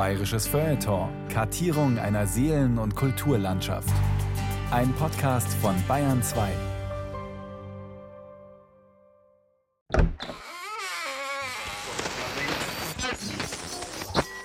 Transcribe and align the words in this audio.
Bayerisches 0.00 0.46
Feuilleton. 0.46 1.10
Kartierung 1.28 1.98
einer 1.98 2.26
Seelen- 2.26 2.78
und 2.78 2.96
Kulturlandschaft. 2.96 3.92
Ein 4.70 4.94
Podcast 4.94 5.52
von 5.60 5.74
Bayern 5.86 6.22
2. 6.22 6.48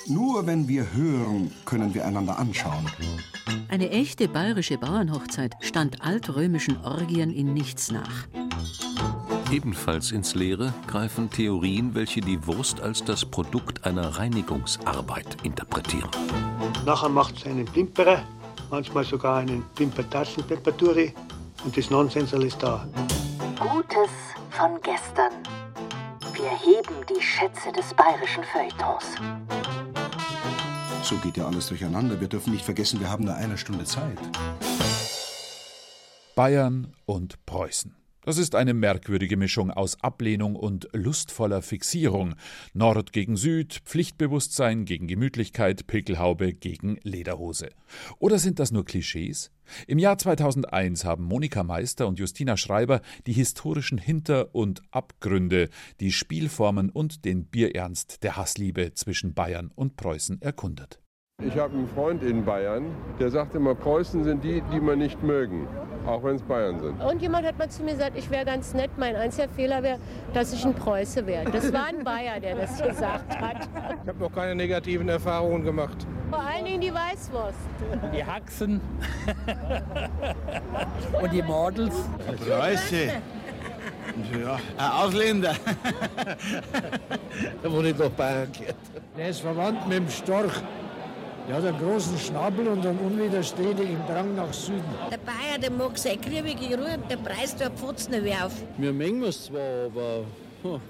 Nur 0.08 0.46
wenn 0.46 0.68
wir 0.68 0.94
hören, 0.94 1.54
können 1.64 1.94
wir 1.94 2.06
einander 2.06 2.38
anschauen. 2.38 2.92
Eine 3.70 3.92
echte 3.92 4.28
bayerische 4.28 4.78
Bauernhochzeit 4.78 5.54
stand 5.62 6.02
altrömischen 6.02 6.84
Orgien 6.84 7.32
in 7.32 7.54
nichts 7.54 7.94
nach. 7.94 8.28
Ebenfalls 9.52 10.12
ins 10.12 10.34
Leere 10.36 10.74
greifen 10.88 11.30
Theorien, 11.30 11.94
welche 11.94 12.20
die 12.20 12.46
Wurst 12.48 12.82
als 12.82 13.04
das 13.04 13.24
Produkt 13.24 13.86
einer 13.86 14.18
Reinigungsarbeit 14.18 15.38
interpretieren. 15.44 16.10
Nachher 16.86 17.10
macht 17.10 17.38
es 17.38 17.46
einen 17.46 17.66
Plimperer, 17.66 18.24
manchmal 18.70 19.04
sogar 19.04 19.38
einen 19.38 19.64
Plimpertassenpepperturi 19.76 21.14
und 21.64 21.78
das 21.78 21.90
Nonsensal 21.90 22.44
ist 22.44 22.62
da. 22.62 22.88
Gutes 23.60 24.10
von 24.50 24.80
gestern. 24.82 25.32
Wir 26.34 26.50
heben 26.50 27.06
die 27.08 27.22
Schätze 27.22 27.72
des 27.72 27.94
bayerischen 27.94 28.44
Feuilletons. 28.44 29.06
So 31.04 31.16
geht 31.18 31.38
ja 31.38 31.46
alles 31.46 31.68
durcheinander. 31.68 32.20
Wir 32.20 32.28
dürfen 32.28 32.52
nicht 32.52 32.66
vergessen, 32.66 33.00
wir 33.00 33.10
haben 33.10 33.26
nur 33.26 33.36
eine 33.36 33.58
Stunde 33.58 33.86
Zeit. 33.86 34.18
Bayern 36.36 36.94
und 37.06 37.46
Preußen. 37.46 37.96
Das 38.26 38.40
ist 38.40 38.56
eine 38.56 38.74
merkwürdige 38.74 39.38
Mischung 39.38 39.70
aus 39.70 40.02
Ablehnung 40.02 40.56
und 40.56 40.90
lustvoller 40.94 41.62
Fixierung. 41.62 42.34
Nord 42.74 43.14
gegen 43.14 43.38
Süd, 43.38 43.84
Pflichtbewusstsein 43.86 44.86
gegen 44.86 45.06
Gemütlichkeit, 45.06 45.86
Pickelhaube 45.86 46.54
gegen 46.54 46.98
Lederhose. 47.04 47.70
Oder 48.18 48.40
sind 48.40 48.58
das 48.58 48.72
nur 48.72 48.84
Klischees? 48.84 49.52
Im 49.86 50.00
Jahr 50.00 50.18
2001 50.18 51.06
haben 51.06 51.24
Monika 51.24 51.64
Meister 51.64 52.08
und 52.08 52.18
Justina 52.18 52.58
Schreiber 52.58 53.02
die 53.28 53.34
historischen 53.34 54.00
Hinter- 54.00 54.56
und 54.56 54.82
Abgründe, 54.90 55.70
die 56.00 56.12
Spielformen 56.12 56.90
und 56.90 57.26
den 57.26 57.46
Bierernst 57.46 58.24
der 58.24 58.38
Hassliebe 58.38 58.96
zwischen 58.96 59.36
Bayern 59.36 59.72
und 59.76 59.98
Preußen 59.98 60.42
erkundet. 60.42 61.00
Ich 61.56 61.58
habe 61.60 61.74
einen 61.74 61.88
Freund 61.88 62.24
in 62.24 62.44
Bayern, 62.44 62.86
der 63.20 63.30
sagt 63.30 63.56
immer, 63.56 63.76
Preußen 63.76 64.24
sind 64.24 64.44
die, 64.44 64.64
die 64.74 64.80
man 64.80 64.98
nicht 64.98 65.22
mögen, 65.22 65.68
auch 66.08 66.24
wenn 66.24 66.38
es 66.38 66.42
Bayern 66.42 66.80
sind. 66.80 67.00
Und 67.02 67.22
jemand 67.22 67.46
hat 67.46 67.58
mal 67.60 67.70
zu 67.70 67.84
mir 67.84 67.92
gesagt, 67.92 68.18
ich 68.18 68.32
wäre 68.32 68.46
ganz 68.46 68.74
nett. 68.74 68.90
Mein 68.98 69.16
einziger 69.16 69.48
Fehler 69.50 69.84
wäre, 69.84 70.00
dass 70.34 70.54
ich 70.54 70.66
ein 70.66 70.74
Preuße 70.74 71.28
wäre. 71.28 71.52
Das 71.52 71.72
war 71.72 71.86
ein 71.86 72.04
Bayer, 72.04 72.40
der 72.40 72.56
das 72.56 72.82
gesagt 72.82 73.40
hat. 73.40 73.70
Ich 74.02 74.10
habe 74.10 74.20
noch 74.20 74.34
keine 74.34 74.56
negativen 74.56 75.08
Erfahrungen 75.08 75.64
gemacht. 75.64 76.08
Vor 76.30 76.40
allen 76.40 76.66
Dingen 76.66 76.82
die 76.82 76.94
Weißwurst. 76.94 77.60
Die 78.14 78.26
Haxen 78.26 78.82
und 81.22 81.32
die 81.32 81.44
Models. 81.44 81.96
Preuße. 82.48 83.10
Ja, 84.42 84.60
ein 84.78 84.92
Ausländer. 84.92 85.54
da 87.62 87.72
wurde 87.72 87.90
ich 87.90 87.96
doch 87.98 88.12
Bayern 88.12 88.52
gehört. 88.52 88.76
Der 89.18 89.30
ist 89.30 89.42
verwandt 89.42 89.88
mit 89.88 89.98
dem 90.00 90.10
Storch. 90.10 90.62
Der 91.48 91.58
hat 91.58 91.66
einen 91.66 91.78
großen 91.78 92.18
Schnabel 92.18 92.68
und 92.68 92.86
einen 92.86 92.98
unwiderstehlichen 93.00 94.00
Drang 94.08 94.36
nach 94.36 94.52
Süden. 94.52 94.84
Der 95.12 95.18
Bayer, 95.18 95.60
der 95.62 95.72
mag 95.72 95.98
seine 95.98 96.18
kriebige 96.18 96.76
Ruhe 96.76 96.98
und 96.98 97.10
der 97.10 97.18
preist 97.18 97.62
da 97.62 97.70
Pfotzen 97.70 98.16
auf. 98.44 98.54
Wir 98.78 98.92
mengen 98.92 99.24
es 99.24 99.46
zwar, 99.46 99.86
aber 99.86 100.26
hm, 100.64 100.82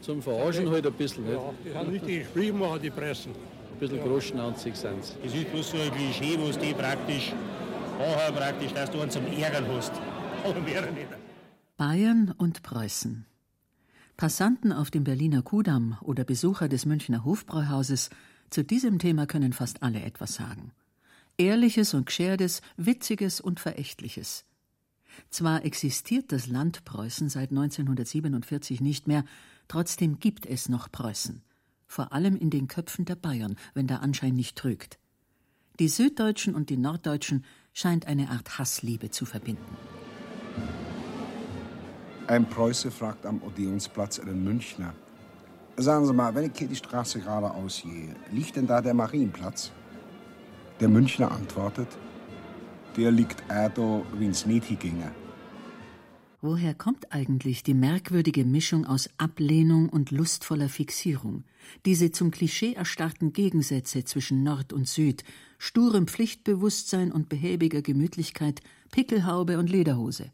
zum 0.00 0.20
Verarschen 0.20 0.68
halt 0.70 0.86
ein 0.86 0.92
bisschen. 0.94 1.24
Nicht? 1.24 1.34
Ja, 1.34 1.52
die 1.64 1.74
haben 1.74 1.90
richtig 1.90 2.26
Spielmacher, 2.26 2.78
die 2.80 2.90
Pressen. 2.90 3.32
Ein 3.32 3.78
bisschen 3.78 4.02
großschnauzig 4.02 4.74
sind 4.74 5.04
sie. 5.04 5.14
Das 5.22 5.34
ist 5.34 5.52
bloß 5.52 5.70
so 5.70 5.76
ein 5.76 5.92
Klischee, 5.92 6.36
was 6.40 6.58
die 6.58 6.74
praktisch 6.74 7.32
anhaben, 8.00 8.36
praktisch, 8.36 8.72
dass 8.72 8.90
du 8.90 9.00
einen 9.00 9.10
zum 9.10 9.26
Ärgern 9.26 9.66
hast. 9.76 9.92
Aber 10.44 10.60
mehr 10.60 10.82
nicht. 10.90 11.06
Bayern 11.76 12.34
und 12.36 12.62
Preußen. 12.64 13.24
Passanten 14.16 14.72
auf 14.72 14.90
dem 14.90 15.04
Berliner 15.04 15.42
Kudamm 15.42 15.96
oder 16.00 16.24
Besucher 16.24 16.68
des 16.68 16.86
Münchner 16.86 17.24
Hofbräuhauses 17.24 18.10
zu 18.52 18.64
diesem 18.64 18.98
Thema 18.98 19.26
können 19.26 19.52
fast 19.52 19.82
alle 19.82 20.02
etwas 20.02 20.34
sagen. 20.34 20.72
Ehrliches 21.38 21.94
und 21.94 22.06
Gescherdes, 22.06 22.60
Witziges 22.76 23.40
und 23.40 23.60
Verächtliches. 23.60 24.44
Zwar 25.30 25.64
existiert 25.64 26.32
das 26.32 26.46
Land 26.46 26.84
Preußen 26.84 27.28
seit 27.28 27.50
1947 27.50 28.80
nicht 28.80 29.08
mehr, 29.08 29.24
trotzdem 29.68 30.20
gibt 30.20 30.46
es 30.46 30.68
noch 30.68 30.90
Preußen. 30.90 31.42
Vor 31.86 32.12
allem 32.12 32.36
in 32.36 32.50
den 32.50 32.68
Köpfen 32.68 33.04
der 33.04 33.16
Bayern, 33.16 33.56
wenn 33.74 33.86
der 33.86 34.00
Anschein 34.02 34.34
nicht 34.34 34.56
trügt. 34.56 34.98
Die 35.78 35.88
Süddeutschen 35.88 36.54
und 36.54 36.70
die 36.70 36.76
Norddeutschen 36.76 37.44
scheint 37.72 38.06
eine 38.06 38.30
Art 38.30 38.58
Hassliebe 38.58 39.10
zu 39.10 39.24
verbinden. 39.24 39.76
Ein 42.26 42.48
Preuße 42.48 42.90
fragt 42.90 43.26
am 43.26 43.42
Odeonsplatz 43.42 44.18
einen 44.18 44.44
Münchner. 44.44 44.94
Sagen 45.76 46.06
Sie 46.06 46.12
mal, 46.12 46.34
wenn 46.34 46.44
ich 46.44 46.58
hier 46.58 46.68
die 46.68 46.76
Straße 46.76 47.20
geradeaus 47.20 47.82
gehe, 47.82 48.14
liegt 48.30 48.56
denn 48.56 48.66
da 48.66 48.80
der 48.80 48.94
Marienplatz? 48.94 49.72
Der 50.80 50.88
Münchner 50.88 51.30
antwortet, 51.30 51.88
der 52.96 53.10
liegt 53.10 53.42
erdo, 53.48 54.04
wie's 54.18 54.44
nicht 54.44 54.78
ginge. 54.80 55.10
Woher 56.42 56.74
kommt 56.74 57.12
eigentlich 57.12 57.62
die 57.62 57.72
merkwürdige 57.72 58.44
Mischung 58.44 58.84
aus 58.84 59.08
Ablehnung 59.16 59.88
und 59.88 60.10
lustvoller 60.10 60.68
Fixierung, 60.68 61.44
diese 61.86 62.10
zum 62.10 62.32
Klischee 62.32 62.74
erstarrten 62.74 63.32
Gegensätze 63.32 64.04
zwischen 64.04 64.42
Nord 64.42 64.72
und 64.72 64.88
Süd, 64.88 65.22
sturem 65.58 66.08
Pflichtbewusstsein 66.08 67.12
und 67.12 67.28
behäbiger 67.28 67.80
Gemütlichkeit, 67.80 68.60
Pickelhaube 68.90 69.58
und 69.58 69.70
Lederhose? 69.70 70.32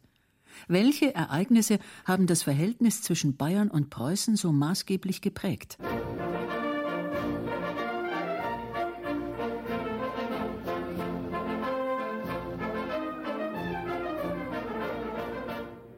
Welche 0.67 1.13
Ereignisse 1.15 1.79
haben 2.05 2.27
das 2.27 2.43
Verhältnis 2.43 3.01
zwischen 3.01 3.35
Bayern 3.37 3.69
und 3.69 3.89
Preußen 3.89 4.35
so 4.35 4.51
maßgeblich 4.51 5.21
geprägt? 5.21 5.77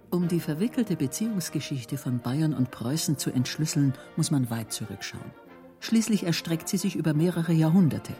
Um 0.10 0.28
die 0.28 0.42
verwickelte 0.42 0.98
Beziehungsgeschichte 0.98 1.98
von 1.98 2.20
Bayern 2.20 2.54
und 2.54 2.70
Preußen 2.70 3.18
zu 3.18 3.32
entschlüsseln, 3.32 3.94
muss 4.18 4.30
man 4.30 4.50
weit 4.50 4.72
zurückschauen. 4.74 5.32
Schließlich 5.80 6.24
erstreckt 6.24 6.68
sie 6.68 6.78
sich 6.78 6.96
über 6.96 7.14
mehrere 7.14 7.54
Jahrhunderte. 7.54 8.14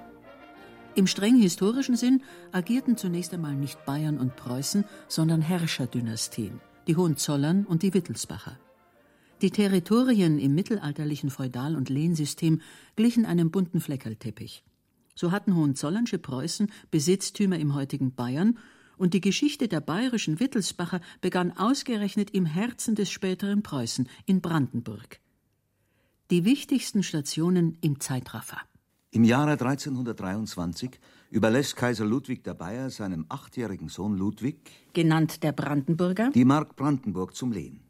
Im 0.94 1.08
streng 1.08 1.38
historischen 1.38 1.96
Sinn 1.96 2.22
agierten 2.52 2.98
zunächst 2.98 3.34
einmal 3.34 3.56
nicht 3.56 3.86
Bayern 3.86 4.18
und 4.18 4.36
Preußen, 4.36 4.84
sondern 5.08 5.42
Herrscherdynastien, 5.42 6.60
die 6.86 6.98
Hohenzollern 6.98 7.66
und 7.66 7.82
die 7.82 7.94
Wittelsbacher. 7.94 8.60
Die 9.42 9.52
Territorien 9.52 10.38
im 10.38 10.54
mittelalterlichen 10.54 11.30
Feudal- 11.30 11.78
und 11.78 11.90
Lehnsystem 11.90 12.62
glichen 12.98 13.26
einem 13.26 13.52
bunten 13.52 13.80
Fleckerlteppich. 13.80 14.64
So 15.16 15.32
hatten 15.32 15.56
hohenzollernsche 15.56 16.20
Preußen 16.20 16.70
Besitztümer 16.92 17.58
im 17.58 17.74
heutigen 17.74 18.14
Bayern 18.14 18.60
und 18.98 19.14
die 19.14 19.22
Geschichte 19.22 19.70
der 19.70 19.80
bayerischen 19.80 20.42
Wittelsbacher 20.42 21.00
begann 21.22 21.58
ausgerechnet 21.58 22.32
im 22.32 22.46
Herzen 22.46 22.96
des 22.96 23.10
späteren 23.10 23.64
Preußen, 23.64 24.10
in 24.26 24.42
Brandenburg. 24.42 25.22
Die 26.30 26.44
wichtigsten 26.44 27.02
Stationen 27.02 27.78
im 27.82 28.00
Zeitraffer. 28.00 28.58
Im 29.14 29.26
Jahre 29.26 29.52
1323 29.52 30.98
überlässt 31.32 31.76
Kaiser 31.76 32.06
Ludwig 32.06 32.46
der 32.46 32.54
Bayer 32.54 32.90
seinem 32.90 33.26
achtjährigen 33.28 33.90
Sohn 33.90 34.16
Ludwig, 34.16 34.72
genannt 34.94 35.44
der 35.44 35.52
Brandenburger, 35.52 36.30
die 36.34 36.46
Mark 36.46 36.78
Brandenburg 36.78 37.36
zum 37.36 37.52
Lehen. 37.52 37.82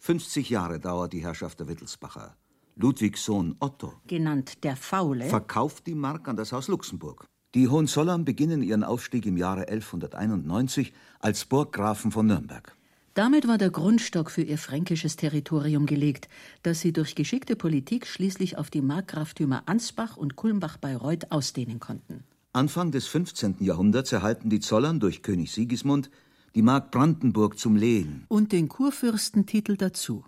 50 0.00 0.50
Jahre 0.50 0.80
dauert 0.80 1.12
die 1.12 1.22
Herrschaft 1.22 1.60
der 1.60 1.68
Wittelsbacher. 1.68 2.36
Ludwigs 2.74 3.24
Sohn 3.24 3.54
Otto, 3.60 3.92
genannt 4.08 4.64
der 4.64 4.74
Faule, 4.74 5.26
verkauft 5.26 5.86
die 5.86 5.94
Mark 5.94 6.26
an 6.26 6.34
das 6.34 6.50
Haus 6.50 6.66
Luxemburg. 6.66 7.26
Die 7.54 7.68
Hohenzollern 7.68 8.24
beginnen 8.24 8.60
ihren 8.60 8.82
Aufstieg 8.82 9.24
im 9.24 9.36
Jahre 9.36 9.68
1191 9.68 10.92
als 11.20 11.44
Burggrafen 11.44 12.10
von 12.10 12.26
Nürnberg. 12.26 12.76
Damit 13.16 13.48
war 13.48 13.56
der 13.56 13.70
Grundstock 13.70 14.30
für 14.30 14.42
ihr 14.42 14.58
fränkisches 14.58 15.16
Territorium 15.16 15.86
gelegt, 15.86 16.28
das 16.62 16.80
sie 16.80 16.92
durch 16.92 17.14
geschickte 17.14 17.56
Politik 17.56 18.06
schließlich 18.06 18.58
auf 18.58 18.68
die 18.68 18.82
Markgraftümer 18.82 19.62
Ansbach 19.64 20.18
und 20.18 20.36
Kulmbach-Bayreuth 20.36 21.32
ausdehnen 21.32 21.80
konnten. 21.80 22.24
Anfang 22.52 22.92
des 22.92 23.06
15. 23.06 23.56
Jahrhunderts 23.60 24.12
erhalten 24.12 24.50
die 24.50 24.60
Zollern 24.60 25.00
durch 25.00 25.22
König 25.22 25.50
Sigismund 25.52 26.10
die 26.54 26.60
Mark 26.60 26.90
Brandenburg 26.90 27.58
zum 27.58 27.74
Lehen. 27.74 28.26
Und 28.28 28.52
den 28.52 28.68
Kurfürstentitel 28.68 29.78
dazu. 29.78 30.26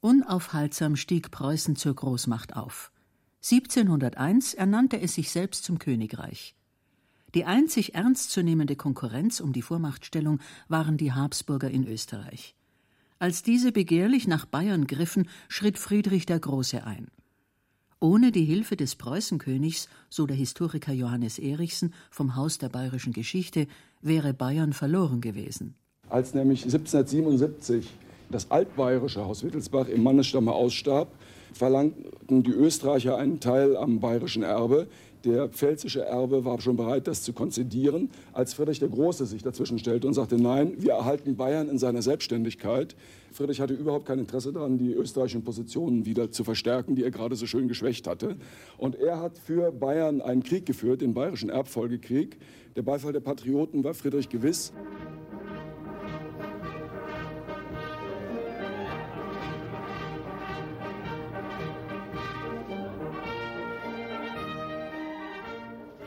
Unaufhaltsam 0.00 0.96
stieg 0.96 1.30
Preußen 1.30 1.76
zur 1.76 1.94
Großmacht 1.94 2.54
auf. 2.54 2.92
1701 3.42 4.52
ernannte 4.52 5.00
es 5.00 5.14
sich 5.14 5.30
selbst 5.30 5.64
zum 5.64 5.78
Königreich. 5.78 6.54
Die 7.34 7.44
einzig 7.46 7.94
ernstzunehmende 7.94 8.76
Konkurrenz 8.76 9.40
um 9.40 9.52
die 9.52 9.62
Vormachtstellung 9.62 10.38
waren 10.68 10.98
die 10.98 11.12
Habsburger 11.12 11.70
in 11.70 11.86
Österreich. 11.86 12.54
Als 13.18 13.42
diese 13.42 13.72
begehrlich 13.72 14.26
nach 14.26 14.44
Bayern 14.44 14.86
griffen, 14.86 15.28
schritt 15.48 15.78
Friedrich 15.78 16.26
der 16.26 16.40
Große 16.40 16.84
ein. 16.84 17.08
Ohne 18.00 18.32
die 18.32 18.44
Hilfe 18.44 18.76
des 18.76 18.96
Preußenkönigs, 18.96 19.88
so 20.10 20.26
der 20.26 20.36
Historiker 20.36 20.92
Johannes 20.92 21.38
Erichsen 21.38 21.94
vom 22.10 22.34
Haus 22.34 22.58
der 22.58 22.68
bayerischen 22.68 23.12
Geschichte, 23.12 23.68
wäre 24.00 24.34
Bayern 24.34 24.72
verloren 24.72 25.20
gewesen. 25.20 25.76
Als 26.08 26.34
nämlich 26.34 26.64
1777 26.64 27.88
das 28.28 28.50
altbayerische 28.50 29.24
Haus 29.24 29.44
Wittelsbach 29.44 29.88
im 29.88 30.02
Mannesstamme 30.02 30.52
ausstarb, 30.52 31.12
verlangten 31.52 32.42
die 32.42 32.50
Österreicher 32.50 33.16
einen 33.18 33.40
Teil 33.40 33.76
am 33.76 34.00
bayerischen 34.00 34.42
Erbe. 34.42 34.88
Der 35.24 35.48
pfälzische 35.48 36.04
Erbe 36.04 36.44
war 36.44 36.60
schon 36.60 36.76
bereit, 36.76 37.06
das 37.06 37.22
zu 37.22 37.32
konzidieren, 37.32 38.10
als 38.32 38.54
Friedrich 38.54 38.80
der 38.80 38.88
Große 38.88 39.24
sich 39.26 39.42
dazwischen 39.42 39.78
stellte 39.78 40.08
und 40.08 40.14
sagte, 40.14 40.36
nein, 40.36 40.74
wir 40.78 40.94
erhalten 40.94 41.36
Bayern 41.36 41.68
in 41.68 41.78
seiner 41.78 42.02
Selbstständigkeit. 42.02 42.96
Friedrich 43.30 43.60
hatte 43.60 43.74
überhaupt 43.74 44.06
kein 44.06 44.18
Interesse 44.18 44.52
daran, 44.52 44.78
die 44.78 44.92
österreichischen 44.92 45.44
Positionen 45.44 46.06
wieder 46.06 46.32
zu 46.32 46.42
verstärken, 46.42 46.96
die 46.96 47.04
er 47.04 47.12
gerade 47.12 47.36
so 47.36 47.46
schön 47.46 47.68
geschwächt 47.68 48.08
hatte. 48.08 48.36
Und 48.78 48.96
er 48.96 49.20
hat 49.20 49.38
für 49.38 49.70
Bayern 49.70 50.20
einen 50.20 50.42
Krieg 50.42 50.66
geführt, 50.66 51.02
den 51.02 51.14
Bayerischen 51.14 51.50
Erbfolgekrieg. 51.50 52.38
Der 52.74 52.82
Beifall 52.82 53.12
der 53.12 53.20
Patrioten 53.20 53.84
war 53.84 53.94
Friedrich 53.94 54.28
gewiss. 54.28 54.72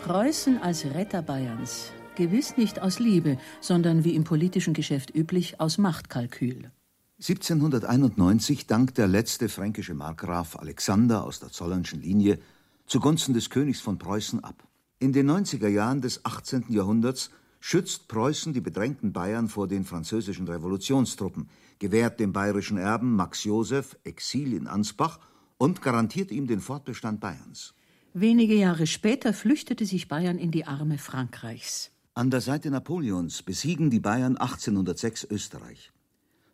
Preußen 0.05 0.59
als 0.61 0.85
Retter 0.85 1.23
Bayerns. 1.23 1.89
Gewiss 2.13 2.57
nicht 2.57 2.79
aus 2.79 2.99
Liebe, 2.99 3.39
sondern 3.59 4.03
wie 4.03 4.13
im 4.13 4.23
politischen 4.23 4.75
Geschäft 4.75 5.15
üblich 5.15 5.59
aus 5.59 5.79
Machtkalkül. 5.79 6.69
1791 7.17 8.67
dankt 8.67 8.99
der 8.99 9.07
letzte 9.07 9.49
fränkische 9.49 9.95
Markgraf 9.95 10.57
Alexander 10.57 11.23
aus 11.23 11.39
der 11.39 11.49
Zollernschen 11.49 12.03
Linie 12.03 12.37
zugunsten 12.85 13.33
des 13.33 13.49
Königs 13.49 13.81
von 13.81 13.97
Preußen 13.97 14.43
ab. 14.43 14.67
In 14.99 15.11
den 15.11 15.27
90er 15.27 15.69
Jahren 15.69 16.01
des 16.01 16.23
18. 16.23 16.65
Jahrhunderts 16.69 17.31
schützt 17.59 18.07
Preußen 18.07 18.53
die 18.53 18.61
bedrängten 18.61 19.11
Bayern 19.11 19.49
vor 19.49 19.67
den 19.67 19.85
französischen 19.85 20.47
Revolutionstruppen, 20.47 21.49
gewährt 21.79 22.19
dem 22.19 22.31
bayerischen 22.31 22.77
Erben 22.77 23.15
Max 23.15 23.43
Joseph 23.43 23.97
Exil 24.03 24.53
in 24.53 24.67
Ansbach 24.67 25.19
und 25.57 25.81
garantiert 25.81 26.29
ihm 26.29 26.45
den 26.45 26.59
Fortbestand 26.59 27.19
Bayerns. 27.21 27.73
Wenige 28.17 28.55
Jahre 28.55 28.87
später 28.87 29.33
flüchtete 29.33 29.85
sich 29.85 30.07
Bayern 30.07 30.37
in 30.37 30.49
die 30.49 30.65
Arme 30.65 30.97
Frankreichs. 30.97 31.91
An 32.13 32.31
der 32.31 32.39
Seite 32.39 32.71
Napoleons 32.71 33.43
besiegen 33.43 33.89
die 33.89 33.99
Bayern 33.99 34.37
1806 34.37 35.27
Österreich. 35.29 35.91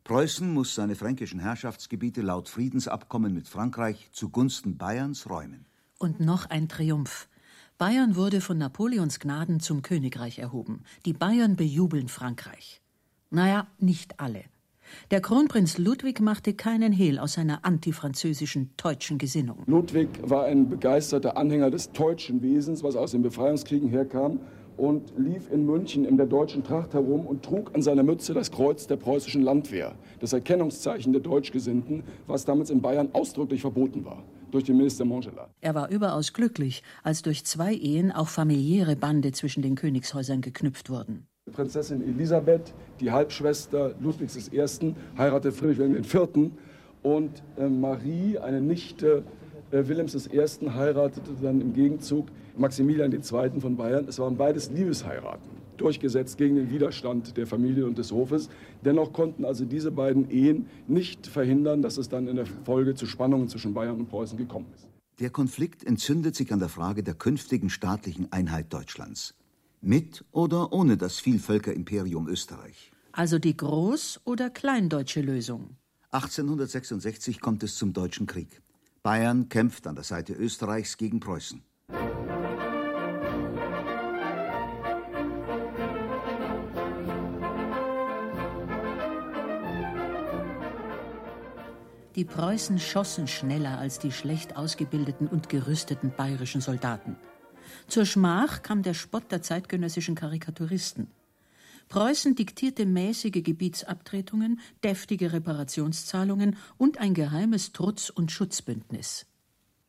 Preußen 0.04 0.52
muss 0.52 0.74
seine 0.74 0.96
fränkischen 0.96 1.40
Herrschaftsgebiete 1.40 2.24
laut 2.24 2.50
Friedensabkommen 2.50 3.32
mit 3.36 3.48
Frankreich 3.48 4.10
zugunsten 4.12 4.80
Bayerns 4.80 5.30
räumen. 5.30 5.68
Und 6.00 6.20
noch 6.20 6.48
ein 6.48 6.68
Triumph. 6.68 7.30
Bayern 7.78 8.16
wurde 8.16 8.42
von 8.42 8.58
Napoleons 8.58 9.20
Gnaden 9.20 9.60
zum 9.60 9.84
Königreich 9.84 10.40
erhoben. 10.40 10.82
Die 11.06 11.14
Bayern 11.14 11.58
bejubeln 11.58 12.08
Frankreich. 12.08 12.82
Naja, 13.30 13.68
nicht 13.78 14.20
alle. 14.20 14.46
Der 15.12 15.22
Kronprinz 15.22 15.78
Ludwig 15.78 16.20
machte 16.20 16.54
keinen 16.54 16.92
Hehl 16.92 17.20
aus 17.20 17.34
seiner 17.34 17.66
antifranzösischen 17.66 18.72
deutschen 18.78 19.18
Gesinnung. 19.18 19.64
Ludwig 19.66 20.10
war 20.24 20.46
ein 20.46 20.70
begeisterter 20.70 21.38
Anhänger 21.38 21.72
des 21.72 21.92
deutschen 21.92 22.42
Wesens, 22.42 22.84
was 22.84 22.96
aus 22.96 23.12
den 23.12 23.22
Befreiungskriegen 23.22 23.90
herkam 23.90 24.40
und 24.78 25.14
lief 25.18 25.52
in 25.52 25.66
München 25.66 26.06
in 26.06 26.18
der 26.18 26.26
deutschen 26.26 26.64
Tracht 26.64 26.94
herum 26.94 27.26
und 27.26 27.44
trug 27.44 27.74
an 27.76 27.82
seiner 27.82 28.04
Mütze 28.04 28.34
das 28.34 28.52
Kreuz 28.52 28.88
der 28.88 28.96
preußischen 28.96 29.42
Landwehr, 29.42 29.96
das 30.20 30.34
Erkennungszeichen 30.34 31.14
der 31.14 31.22
Deutschgesinnten, 31.22 32.04
was 32.28 32.46
damals 32.46 32.70
in 32.70 32.82
Bayern 32.82 33.10
ausdrücklich 33.14 33.62
verboten 33.62 34.06
war 34.06 34.24
durch 34.52 34.66
den 34.66 34.78
Minister 34.78 35.06
Montgelat. 35.06 35.50
Er 35.62 35.76
war 35.76 35.90
überaus 35.90 36.34
glücklich, 36.34 36.84
als 37.04 37.22
durch 37.22 37.46
zwei 37.46 37.74
Ehen 37.74 38.12
auch 38.12 38.28
familiäre 38.28 38.96
Bande 38.96 39.32
zwischen 39.32 39.62
den 39.62 39.76
Königshäusern 39.76 40.42
geknüpft 40.42 40.90
wurden. 40.90 41.28
Prinzessin 41.52 42.02
Elisabeth, 42.02 42.74
die 43.00 43.12
Halbschwester 43.12 43.94
Ludwigs 44.00 44.50
I., 44.52 44.94
heiratete 45.18 45.52
Friedrich 45.52 45.80
Wilhelm 45.80 46.04
IV. 46.04 46.52
Und 47.04 47.42
äh, 47.58 47.68
Marie, 47.68 48.38
eine 48.38 48.62
Nichte 48.62 49.24
äh, 49.72 49.88
Wilhelms 49.88 50.16
I., 50.28 50.70
heiratete 50.70 51.32
dann 51.42 51.62
im 51.62 51.74
Gegenzug 51.74 52.28
Maximilian 52.58 53.12
II. 53.12 53.60
von 53.60 53.76
Bayern. 53.76 54.06
Es 54.08 54.20
waren 54.20 54.38
beides 54.38 54.70
Liebesheiraten, 54.70 55.50
durchgesetzt 55.78 56.38
gegen 56.38 56.56
den 56.56 56.70
Widerstand 56.70 57.36
der 57.38 57.48
Familie 57.48 57.86
und 57.86 57.98
des 57.98 58.12
Hofes. 58.12 58.50
Dennoch 58.86 59.12
konnten 59.12 59.44
also 59.44 59.66
diese 59.66 59.92
beiden 59.92 60.30
Ehen 60.30 60.68
nicht 60.88 61.26
verhindern, 61.26 61.82
dass 61.82 61.98
es 61.98 62.08
dann 62.08 62.28
in 62.28 62.36
der 62.36 62.46
Folge 62.46 62.94
zu 62.94 63.08
Spannungen 63.08 63.48
zwischen 63.48 63.74
Bayern 63.74 64.00
und 64.00 64.10
Preußen 64.10 64.38
gekommen 64.38 64.68
ist. 64.76 64.88
Der 65.20 65.32
Konflikt 65.32 65.84
entzündet 65.84 66.36
sich 66.36 66.54
an 66.54 66.60
der 66.60 66.70
Frage 66.70 67.04
der 67.04 67.14
künftigen 67.16 67.70
staatlichen 67.70 68.32
Einheit 68.32 68.72
Deutschlands. 68.72 69.34
Mit 69.82 70.24
oder 70.32 70.72
ohne 70.74 70.96
das 70.96 71.18
Vielvölkerimperium 71.18 72.28
Österreich. 72.28 72.92
Also 73.14 73.40
die 73.40 73.56
Groß- 73.56 74.20
oder 74.26 74.52
Kleindeutsche 74.52 75.22
Lösung. 75.22 75.76
1866 76.12 77.40
kommt 77.40 77.64
es 77.64 77.76
zum 77.78 77.92
Deutschen 77.92 78.28
Krieg. 78.28 78.62
Bayern 79.02 79.50
kämpft 79.50 79.88
an 79.88 79.96
der 79.96 80.04
Seite 80.04 80.34
Österreichs 80.34 80.98
gegen 80.98 81.20
Preußen. 81.20 81.64
Die 92.16 92.26
Preußen 92.26 92.78
schossen 92.78 93.28
schneller 93.28 93.80
als 93.80 93.98
die 93.98 94.12
schlecht 94.12 94.58
ausgebildeten 94.58 95.28
und 95.28 95.50
gerüsteten 95.50 96.14
bayerischen 96.16 96.62
Soldaten. 96.62 97.16
Zur 97.88 98.06
Schmach 98.06 98.62
kam 98.62 98.84
der 98.84 98.94
Spott 98.94 99.32
der 99.32 99.42
zeitgenössischen 99.42 100.16
Karikaturisten. 100.16 101.08
Preußen 101.90 102.36
diktierte 102.36 102.86
mäßige 102.86 103.44
Gebietsabtretungen, 103.44 104.60
deftige 104.84 105.34
Reparationszahlungen 105.34 106.56
und 106.78 107.00
ein 107.00 107.14
geheimes 107.14 107.74
Trutz- 107.74 108.10
und 108.10 108.32
Schutzbündnis. 108.32 109.26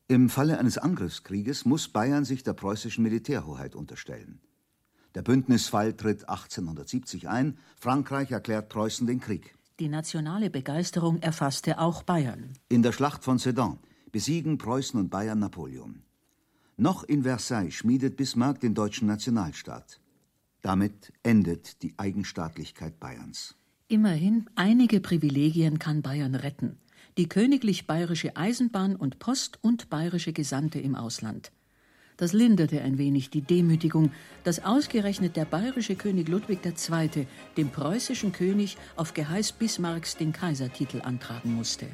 Im 0.09 0.29
Falle 0.29 0.59
eines 0.59 0.79
Angriffskrieges 0.79 1.65
muss 1.65 1.89
Bayern 1.89 2.25
sich 2.25 2.43
der 2.43 2.55
preußischen 2.55 3.05
Militärhoheit 3.05 3.77
unterstellen. 3.77 4.41
Der 5.15 5.23
Bündnisfall 5.23 5.95
tritt 5.95 6.29
1870 6.29 7.29
ein, 7.29 7.59
Frankreich 7.79 8.31
erklärt 8.31 8.69
Preußen 8.69 9.07
den 9.07 9.21
Krieg. 9.21 9.55
Die 9.79 9.89
nationale 9.89 10.51
Begeisterung 10.51 11.19
erfasste 11.23 11.79
auch 11.79 12.03
Bayern. 12.03 12.53
In 12.69 12.83
der 12.83 12.93
Schlacht 12.93 13.25
von 13.25 13.39
Sedan 13.39 13.79
besiegen 14.11 14.59
Preußen 14.59 14.99
und 14.99 15.09
Bayern 15.09 15.39
Napoleon. 15.39 16.03
Noch 16.83 17.05
in 17.05 17.23
Versailles 17.23 17.75
schmiedet 17.75 18.17
Bismarck 18.17 18.59
den 18.59 18.75
deutschen 18.75 19.07
Nationalstaat. 19.07 20.01
Damit 20.63 21.13
endet 21.23 21.81
die 21.85 21.95
Eigenstaatlichkeit 21.97 22.99
Bayerns. 22.99 23.55
Immerhin, 23.87 24.51
einige 24.57 24.99
Privilegien 24.99 25.79
kann 25.79 26.03
Bayern 26.03 26.35
retten. 26.35 26.79
Die 27.19 27.29
königlich 27.29 27.87
bayerische 27.87 28.37
Eisenbahn 28.37 28.97
und 28.97 29.21
Post 29.21 29.61
und 29.63 29.91
bayerische 29.91 30.33
Gesandte 30.33 30.81
im 30.81 30.97
Ausland. 30.97 31.53
Das 32.17 32.33
linderte 32.33 32.83
ein 32.83 32.99
wenig 32.99 33.31
die 33.31 33.43
Demütigung, 33.43 34.11
dass 34.43 34.65
ausgerechnet 34.65 35.37
der 35.37 35.45
bayerische 35.45 35.95
König 35.95 36.29
Ludwig 36.29 36.67
II. 36.67 37.29
dem 37.57 37.69
preußischen 37.71 38.33
König 38.33 38.77
auf 38.97 39.15
Geheiß 39.15 39.53
Bismarcks 39.53 40.17
den 40.17 40.33
Kaisertitel 40.33 41.01
antragen 41.03 41.55
musste. 41.55 41.87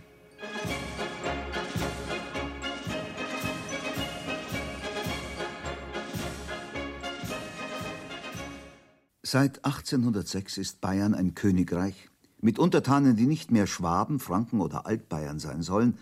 Seit 9.30 9.62
1806 9.66 10.56
ist 10.56 10.80
Bayern 10.80 11.14
ein 11.14 11.34
Königreich 11.34 12.08
mit 12.40 12.58
Untertanen, 12.58 13.14
die 13.14 13.26
nicht 13.26 13.50
mehr 13.50 13.66
Schwaben, 13.66 14.20
Franken 14.20 14.62
oder 14.62 14.86
Altbayern 14.86 15.38
sein 15.38 15.60
sollen, 15.60 15.98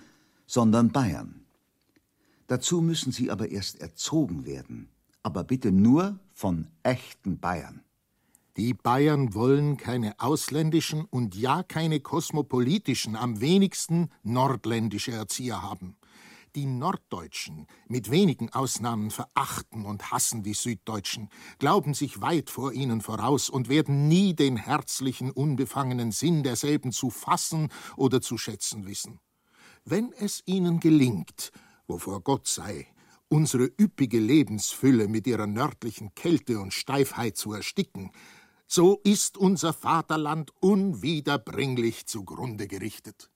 sondern 0.47 0.93
Bayern. 0.93 1.45
Dazu 2.47 2.81
müssen 2.81 3.11
sie 3.11 3.33
aber 3.33 3.49
erst 3.49 3.81
erzogen 3.81 4.47
werden, 4.47 4.91
aber 5.25 5.43
bitte 5.43 5.73
nur 5.73 6.21
von 6.35 6.69
echten 6.85 7.41
Bayern. 7.41 7.81
Die 8.57 8.75
Bayern 8.75 9.35
wollen 9.35 9.77
keine 9.77 10.21
ausländischen 10.21 11.05
und 11.05 11.35
ja 11.35 11.65
keine 11.65 11.99
kosmopolitischen, 11.99 13.17
am 13.17 13.41
wenigsten 13.41 14.11
nordländische 14.23 15.11
Erzieher 15.11 15.63
haben. 15.63 15.97
Die 16.57 16.65
Norddeutschen, 16.65 17.67
mit 17.87 18.11
wenigen 18.11 18.51
Ausnahmen, 18.51 19.11
verachten 19.11 19.85
und 19.85 20.11
hassen 20.11 20.43
die 20.43 20.55
Süddeutschen, 20.55 21.29
glauben 21.59 21.93
sich 21.93 22.23
weit 22.23 22.49
vor 22.49 22.73
ihnen 22.73 23.03
voraus 23.03 23.51
und 23.51 23.69
werden 23.69 24.09
nie 24.09 24.33
den 24.33 24.57
herzlichen, 24.57 25.31
unbefangenen 25.31 26.13
Sinn 26.13 26.43
derselben 26.43 26.93
zu 26.93 27.11
fassen 27.11 27.69
oder 27.99 28.23
zu 28.23 28.39
schätzen 28.39 28.87
wissen. 28.87 29.21
Wenn 29.85 30.15
es 30.15 30.43
ihnen 30.47 30.81
gelingt, 30.81 31.53
wovor 31.89 32.23
Gott 32.23 32.49
sei, 32.49 32.87
unsere 33.29 33.65
üppige 33.79 34.19
Lebensfülle 34.19 35.09
mit 35.09 35.27
ihrer 35.27 35.47
nördlichen 35.47 36.15
Kälte 36.15 36.59
und 36.59 36.73
Steifheit 36.73 37.37
zu 37.37 37.53
ersticken, 37.53 38.13
so 38.67 38.99
ist 39.05 39.37
unser 39.37 39.75
Vaterland 39.75 40.53
unwiederbringlich 40.61 42.07
zugrunde 42.07 42.67
gerichtet. 42.67 43.31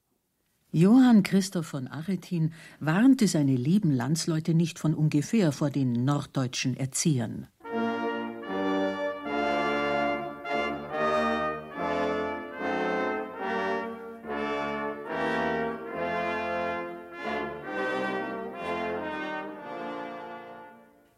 Johann 0.73 1.25
Christoph 1.25 1.67
von 1.67 1.89
Aretin 1.89 2.53
warnte 2.79 3.27
seine 3.27 3.57
lieben 3.57 3.91
Landsleute 3.91 4.55
nicht 4.55 4.79
von 4.79 4.95
ungefähr 4.95 5.51
vor 5.51 5.69
den 5.69 6.05
norddeutschen 6.05 6.77
Erziehern. 6.77 7.49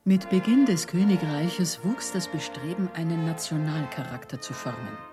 Mit 0.05 0.31
Beginn 0.31 0.65
des 0.65 0.87
Königreiches 0.87 1.85
wuchs 1.85 2.11
das 2.13 2.29
Bestreben, 2.29 2.89
einen 2.95 3.27
Nationalcharakter 3.27 4.41
zu 4.41 4.55
formen. 4.55 5.12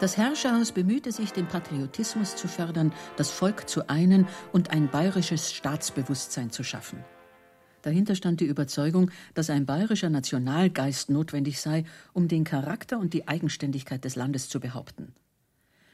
Das 0.00 0.16
Herrscherhaus 0.16 0.72
bemühte 0.72 1.12
sich, 1.12 1.32
den 1.32 1.46
Patriotismus 1.46 2.34
zu 2.34 2.48
fördern, 2.48 2.92
das 3.16 3.30
Volk 3.30 3.68
zu 3.68 3.88
einen 3.88 4.26
und 4.52 4.70
ein 4.70 4.90
bayerisches 4.90 5.52
Staatsbewusstsein 5.52 6.50
zu 6.50 6.64
schaffen. 6.64 6.98
Dahinter 7.82 8.16
stand 8.16 8.40
die 8.40 8.46
Überzeugung, 8.46 9.10
dass 9.34 9.50
ein 9.50 9.66
bayerischer 9.66 10.10
Nationalgeist 10.10 11.10
notwendig 11.10 11.60
sei, 11.60 11.84
um 12.12 12.28
den 12.28 12.42
Charakter 12.42 12.98
und 12.98 13.14
die 13.14 13.28
Eigenständigkeit 13.28 14.04
des 14.04 14.16
Landes 14.16 14.48
zu 14.48 14.58
behaupten. 14.58 15.14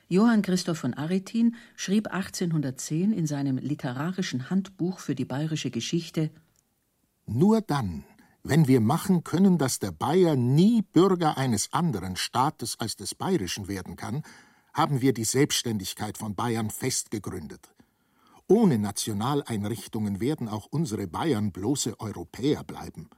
Johann 0.09 0.43
Christoph 0.43 0.79
von 0.79 0.95
Aretin 0.95 1.57
schrieb 1.77 2.09
1810 2.09 3.13
in 3.13 3.27
seinem 3.27 3.59
literarischen 3.59 4.49
Handbuch 4.49 4.99
für 4.99 5.15
die 5.15 5.25
bayerische 5.25 5.71
Geschichte 5.71 6.31
Nur 7.27 7.61
dann, 7.61 8.05
wenn 8.43 8.69
wir 8.69 8.81
machen 8.81 9.23
können, 9.23 9.59
dass 9.59 9.79
der 9.79 9.93
Bayer 9.93 10.37
nie 10.37 10.83
Bürger 10.83 11.37
eines 11.37 11.73
anderen 11.73 12.17
Staates 12.17 12.79
als 12.81 12.97
des 12.97 13.15
bayerischen 13.15 13.69
werden 13.69 13.97
kann, 13.97 14.23
haben 14.73 15.01
wir 15.01 15.13
die 15.13 15.25
Selbstständigkeit 15.25 16.17
von 16.17 16.35
Bayern 16.35 16.71
fest 16.71 17.11
gegründet. 17.11 17.75
Ohne 18.49 18.79
Nationaleinrichtungen 18.79 20.21
werden 20.21 20.49
auch 20.49 20.67
unsere 20.71 21.07
Bayern 21.07 21.53
bloße 21.53 22.01
Europäer 22.01 22.65
bleiben. 22.65 23.11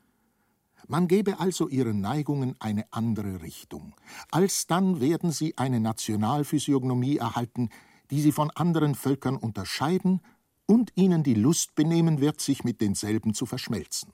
Man 0.88 1.08
gebe 1.08 1.38
also 1.40 1.68
ihren 1.68 2.00
Neigungen 2.00 2.56
eine 2.58 2.84
andere 2.92 3.40
Richtung. 3.42 3.94
Alsdann 4.30 5.00
werden 5.00 5.30
sie 5.30 5.56
eine 5.56 5.80
Nationalphysiognomie 5.80 7.18
erhalten, 7.18 7.70
die 8.10 8.20
sie 8.20 8.32
von 8.32 8.50
anderen 8.50 8.94
Völkern 8.94 9.36
unterscheiden 9.36 10.20
und 10.66 10.92
ihnen 10.96 11.22
die 11.22 11.34
Lust 11.34 11.74
benehmen 11.74 12.20
wird, 12.20 12.40
sich 12.40 12.64
mit 12.64 12.80
denselben 12.80 13.32
zu 13.32 13.46
verschmelzen. 13.46 14.12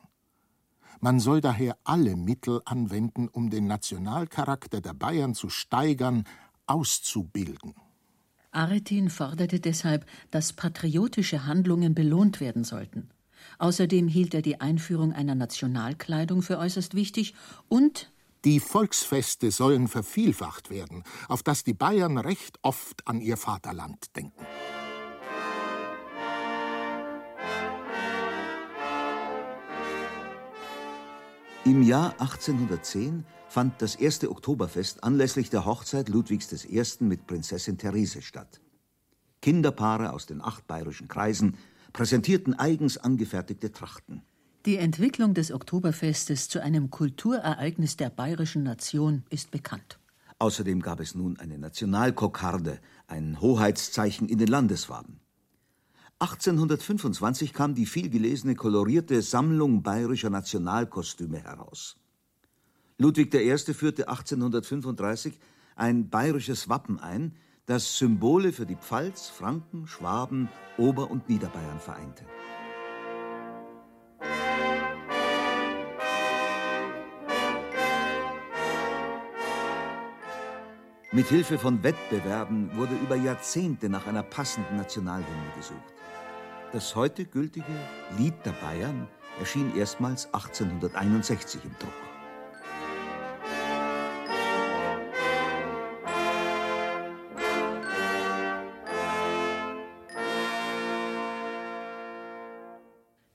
Man 1.00 1.20
soll 1.20 1.40
daher 1.40 1.76
alle 1.84 2.16
Mittel 2.16 2.60
anwenden, 2.64 3.28
um 3.28 3.50
den 3.50 3.66
Nationalcharakter 3.66 4.80
der 4.80 4.94
Bayern 4.94 5.34
zu 5.34 5.48
steigern, 5.48 6.24
auszubilden. 6.66 7.74
Aretin 8.50 9.10
forderte 9.10 9.60
deshalb, 9.60 10.06
dass 10.30 10.52
patriotische 10.52 11.46
Handlungen 11.46 11.94
belohnt 11.94 12.40
werden 12.40 12.64
sollten. 12.64 13.10
Außerdem 13.58 14.08
hielt 14.08 14.34
er 14.34 14.42
die 14.42 14.60
Einführung 14.60 15.12
einer 15.12 15.34
Nationalkleidung 15.34 16.42
für 16.42 16.58
äußerst 16.58 16.94
wichtig 16.94 17.34
und 17.68 18.10
die 18.44 18.60
Volksfeste 18.60 19.50
sollen 19.50 19.88
vervielfacht 19.88 20.70
werden, 20.70 21.02
auf 21.28 21.42
dass 21.42 21.64
die 21.64 21.74
Bayern 21.74 22.18
recht 22.18 22.58
oft 22.62 23.06
an 23.06 23.20
ihr 23.20 23.36
Vaterland 23.36 24.16
denken. 24.16 24.46
Im 31.68 31.82
Jahr 31.82 32.12
1810 32.12 33.26
fand 33.46 33.82
das 33.82 33.94
erste 33.94 34.30
Oktoberfest 34.30 35.04
anlässlich 35.04 35.50
der 35.50 35.66
Hochzeit 35.66 36.08
Ludwigs 36.08 36.64
I. 36.64 36.82
mit 37.00 37.26
Prinzessin 37.26 37.76
Therese 37.76 38.22
statt. 38.22 38.62
Kinderpaare 39.42 40.14
aus 40.14 40.24
den 40.24 40.40
acht 40.40 40.66
bayerischen 40.66 41.08
Kreisen 41.08 41.58
präsentierten 41.92 42.58
eigens 42.58 42.96
angefertigte 42.96 43.70
Trachten. 43.70 44.22
Die 44.64 44.78
Entwicklung 44.78 45.34
des 45.34 45.52
Oktoberfestes 45.52 46.48
zu 46.48 46.62
einem 46.62 46.90
Kulturereignis 46.90 47.98
der 47.98 48.08
bayerischen 48.08 48.62
Nation 48.62 49.24
ist 49.28 49.50
bekannt. 49.50 49.98
Außerdem 50.38 50.80
gab 50.80 51.00
es 51.00 51.14
nun 51.14 51.38
eine 51.38 51.58
Nationalkokarde, 51.58 52.78
ein 53.08 53.42
Hoheitszeichen 53.42 54.26
in 54.26 54.38
den 54.38 54.48
Landesfarben. 54.48 55.20
1825 56.20 57.52
kam 57.52 57.76
die 57.76 57.86
vielgelesene 57.86 58.56
kolorierte 58.56 59.22
Sammlung 59.22 59.84
bayerischer 59.84 60.30
Nationalkostüme 60.30 61.38
heraus. 61.38 61.96
Ludwig 62.96 63.32
I. 63.32 63.56
führte 63.72 64.08
1835 64.08 65.38
ein 65.76 66.10
bayerisches 66.10 66.68
Wappen 66.68 66.98
ein, 66.98 67.36
das 67.66 67.98
Symbole 67.98 68.52
für 68.52 68.66
die 68.66 68.74
Pfalz, 68.74 69.28
Franken, 69.28 69.86
Schwaben, 69.86 70.48
Ober- 70.76 71.08
und 71.08 71.28
Niederbayern 71.28 71.78
vereinte. 71.78 72.24
Mit 81.12 81.28
Hilfe 81.28 81.58
von 81.58 81.84
Wettbewerben 81.84 82.76
wurde 82.76 82.94
über 82.96 83.14
Jahrzehnte 83.14 83.88
nach 83.88 84.08
einer 84.08 84.24
passenden 84.24 84.76
Nationalhymne 84.76 85.52
gesucht. 85.56 85.97
Das 86.70 86.94
heute 86.94 87.24
gültige 87.24 87.64
Lied 88.18 88.34
der 88.44 88.52
Bayern 88.52 89.08
erschien 89.40 89.74
erstmals 89.74 90.26
1861 90.26 91.64
im 91.64 91.70
Druck. 91.78 91.92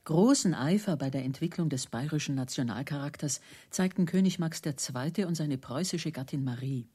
Großen 0.04 0.54
Eifer 0.54 0.96
bei 0.96 1.10
der 1.10 1.24
Entwicklung 1.24 1.68
des 1.68 1.88
bayerischen 1.88 2.36
Nationalcharakters 2.36 3.40
zeigten 3.70 4.06
König 4.06 4.38
Max 4.38 4.62
II. 4.64 5.24
und 5.24 5.34
seine 5.34 5.58
preußische 5.58 6.12
Gattin 6.12 6.44
Marie. 6.44 6.86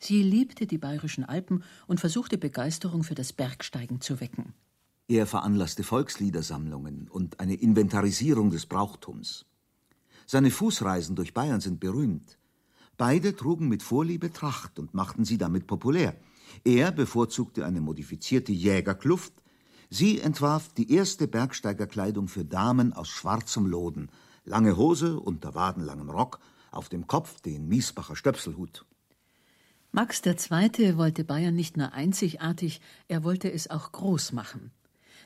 Sie 0.00 0.22
liebte 0.22 0.66
die 0.66 0.76
bayerischen 0.76 1.24
Alpen 1.24 1.64
und 1.86 1.98
versuchte 1.98 2.36
Begeisterung 2.36 3.04
für 3.04 3.14
das 3.14 3.32
Bergsteigen 3.32 4.02
zu 4.02 4.20
wecken. 4.20 4.52
Er 5.08 5.26
veranlasste 5.26 5.82
Volksliedersammlungen 5.82 7.08
und 7.08 7.40
eine 7.40 7.54
Inventarisierung 7.54 8.50
des 8.50 8.66
Brauchtums. 8.66 9.46
Seine 10.26 10.50
Fußreisen 10.50 11.16
durch 11.16 11.34
Bayern 11.34 11.60
sind 11.60 11.80
berühmt. 11.80 12.38
Beide 12.96 13.34
trugen 13.34 13.68
mit 13.68 13.82
Vorliebe 13.82 14.32
Tracht 14.32 14.78
und 14.78 14.94
machten 14.94 15.24
sie 15.24 15.38
damit 15.38 15.66
populär. 15.66 16.16
Er 16.64 16.92
bevorzugte 16.92 17.66
eine 17.66 17.80
modifizierte 17.80 18.52
Jägerkluft, 18.52 19.32
sie 19.90 20.20
entwarf 20.20 20.72
die 20.74 20.92
erste 20.92 21.26
Bergsteigerkleidung 21.26 22.28
für 22.28 22.44
Damen 22.44 22.92
aus 22.92 23.08
schwarzem 23.08 23.66
Loden, 23.66 24.08
lange 24.44 24.76
Hose 24.76 25.18
unter 25.18 25.54
wadenlangem 25.54 26.10
Rock, 26.10 26.38
auf 26.70 26.88
dem 26.88 27.06
Kopf 27.06 27.40
den 27.40 27.68
Miesbacher 27.68 28.16
Stöpselhut. 28.16 28.86
Max 29.90 30.22
II. 30.24 30.96
wollte 30.96 31.24
Bayern 31.24 31.54
nicht 31.54 31.76
nur 31.76 31.92
einzigartig, 31.92 32.80
er 33.08 33.24
wollte 33.24 33.52
es 33.52 33.68
auch 33.68 33.92
groß 33.92 34.32
machen. 34.32 34.70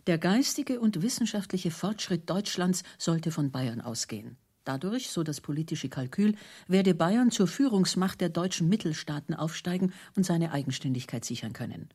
Der 0.06 0.18
geistige 0.18 0.78
und 0.78 1.02
wissenschaftliche 1.02 1.72
Fortschritt 1.72 2.30
Deutschlands 2.30 2.84
sollte 2.96 3.32
von 3.32 3.50
Bayern 3.50 3.80
ausgehen. 3.80 4.36
Dadurch, 4.62 5.10
so 5.10 5.24
das 5.24 5.40
politische 5.40 5.88
Kalkül, 5.88 6.36
werde 6.68 6.94
Bayern 6.94 7.32
zur 7.32 7.48
Führungsmacht 7.48 8.20
der 8.20 8.28
deutschen 8.28 8.68
Mittelstaaten 8.68 9.34
aufsteigen 9.34 9.92
und 10.16 10.24
seine 10.24 10.52
Eigenständigkeit 10.52 11.24
sichern 11.24 11.52
können. 11.52 11.88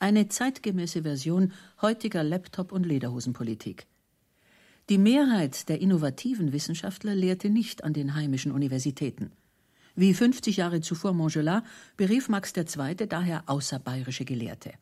Eine 0.00 0.28
zeitgemäße 0.28 1.02
Version 1.02 1.52
heutiger 1.80 2.24
Laptop- 2.24 2.72
und 2.72 2.84
Lederhosenpolitik. 2.84 3.86
Die 4.88 4.98
Mehrheit 4.98 5.68
der 5.68 5.80
innovativen 5.80 6.52
Wissenschaftler 6.52 7.14
lehrte 7.14 7.48
nicht 7.48 7.84
an 7.84 7.92
den 7.92 8.16
heimischen 8.16 8.50
Universitäten. 8.50 9.30
Wie 9.94 10.14
50 10.14 10.56
Jahre 10.56 10.80
zuvor 10.80 11.12
Montgelat 11.12 11.64
berief 11.96 12.28
Max 12.28 12.52
II. 12.56 13.06
daher 13.06 13.44
außerbayerische 13.46 14.24
Gelehrte. 14.24 14.72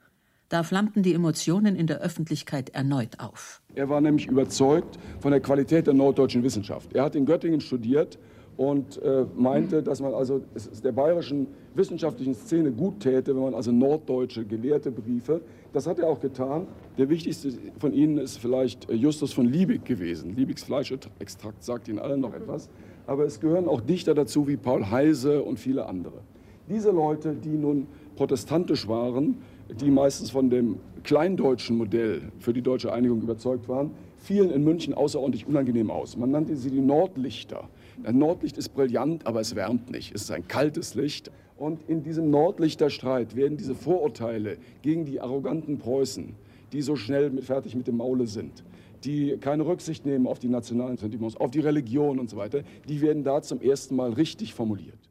Da 0.51 0.65
flammten 0.65 1.05
die 1.05 1.15
Emotionen 1.15 1.77
in 1.77 1.87
der 1.87 2.01
Öffentlichkeit 2.01 2.71
erneut 2.71 3.21
auf. 3.21 3.63
Er 3.77 3.89
war 3.89 4.01
nämlich 4.01 4.27
überzeugt 4.27 4.99
von 5.21 5.31
der 5.31 5.41
Qualität 5.41 5.87
der 5.87 5.95
norddeutschen 5.95 6.43
Wissenschaft. 6.43 6.93
Er 6.93 7.05
hat 7.05 7.15
in 7.15 7.25
Göttingen 7.25 7.61
studiert 7.61 8.19
und 8.57 9.01
äh, 9.01 9.27
meinte, 9.37 9.81
dass 9.81 10.01
man 10.01 10.13
also 10.13 10.43
es 10.55 10.83
der 10.83 10.91
bayerischen 10.91 11.47
wissenschaftlichen 11.77 12.35
Szene 12.35 12.73
gut 12.73 12.99
täte, 12.99 13.33
wenn 13.37 13.45
man 13.45 13.55
also 13.55 13.71
norddeutsche 13.71 14.45
Gelehrte 14.45 14.91
briefe. 14.91 15.41
Das 15.73 15.87
hat 15.87 16.01
er 16.01 16.09
auch 16.09 16.19
getan. 16.19 16.67
Der 16.99 17.09
wichtigste 17.09 17.53
von 17.79 17.93
ihnen 17.93 18.19
ist 18.19 18.39
vielleicht 18.39 18.91
äh, 18.91 18.95
Justus 18.95 19.33
von 19.33 19.47
Liebig 19.47 19.85
gewesen. 19.85 20.35
Liebigs 20.35 20.65
Fleischextrakt 20.65 21.63
sagt 21.63 21.87
Ihnen 21.87 22.01
allen 22.01 22.21
noch 22.21 22.35
etwas. 22.35 22.69
Aber 23.07 23.25
es 23.25 23.39
gehören 23.39 23.69
auch 23.69 23.81
Dichter 23.81 24.15
dazu 24.15 24.49
wie 24.49 24.57
Paul 24.57 24.91
Heise 24.91 25.45
und 25.45 25.61
viele 25.61 25.87
andere. 25.87 26.23
Diese 26.69 26.91
Leute, 26.91 27.35
die 27.35 27.57
nun 27.57 27.87
protestantisch 28.17 28.87
waren, 28.87 29.39
die 29.79 29.91
meistens 29.91 30.31
von 30.31 30.51
dem 30.51 30.77
kleindeutschen 31.05 31.77
Modell 31.77 32.23
für 32.39 32.53
die 32.53 32.63
deutsche 32.63 32.93
Einigung 32.93 33.23
überzeugt 33.23 33.69
waren, 33.69 33.93
fielen 34.19 34.51
in 34.51 34.65
München 34.65 34.95
außerordentlich 34.95 35.47
unangenehm 35.47 35.91
aus. 35.91 36.17
Man 36.17 36.31
nannte 36.31 36.57
sie 36.57 36.71
die 36.71 36.81
Nordlichter. 36.81 37.69
Ein 38.05 38.19
Nordlicht 38.19 38.59
ist 38.59 38.71
brillant, 38.71 39.27
aber 39.27 39.41
es 39.41 39.55
wärmt 39.55 39.91
nicht. 39.91 40.15
Es 40.15 40.23
ist 40.23 40.31
ein 40.31 40.47
kaltes 40.47 40.95
Licht. 40.95 41.31
Und 41.57 41.81
in 41.89 42.03
diesem 42.03 42.31
Nordlichterstreit 42.31 43.37
werden 43.37 43.59
diese 43.59 43.75
Vorurteile 43.75 44.57
gegen 44.83 45.05
die 45.05 45.21
arroganten 45.21 45.79
Preußen, 45.79 46.35
die 46.73 46.83
so 46.83 46.97
schnell 46.97 47.31
mit, 47.31 47.45
fertig 47.45 47.75
mit 47.75 47.87
dem 47.87 47.99
Maule 47.99 48.27
sind, 48.27 48.65
die 49.05 49.37
keine 49.39 49.67
Rücksicht 49.67 50.07
nehmen 50.07 50.27
auf 50.27 50.39
die 50.39 50.49
nationalen 50.49 50.97
Sentiments, 50.97 51.37
auf 51.37 51.51
die 51.51 51.61
Religion 51.61 52.19
und 52.19 52.31
so 52.31 52.37
weiter, 52.37 52.63
die 52.89 53.03
werden 53.03 53.25
da 53.25 53.43
zum 53.43 53.61
ersten 53.61 53.97
Mal 53.97 54.13
richtig 54.13 54.55
formuliert. 54.55 55.10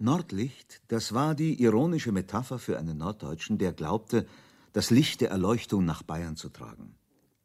Nordlicht, 0.00 0.82
das 0.88 1.12
war 1.12 1.34
die 1.34 1.62
ironische 1.62 2.12
Metapher 2.12 2.58
für 2.58 2.78
einen 2.78 2.98
Norddeutschen, 2.98 3.58
der 3.58 3.72
glaubte, 3.72 4.26
das 4.72 4.90
Licht 4.90 5.20
der 5.20 5.30
Erleuchtung 5.30 5.84
nach 5.84 6.02
Bayern 6.02 6.36
zu 6.36 6.48
tragen. 6.48 6.94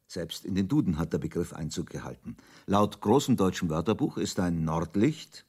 Selbst 0.08 0.46
in 0.46 0.56
den 0.56 0.68
Duden 0.68 0.98
hat 0.98 1.14
der 1.14 1.18
Begriff 1.18 1.54
Einzug 1.54 1.90
gehalten. 1.90 2.38
Laut 2.68 3.02
großem 3.02 3.36
deutschen 3.36 3.70
Wörterbuch 3.70 4.18
ist 4.18 4.40
ein 4.40 4.64
Nordlicht 4.64 5.46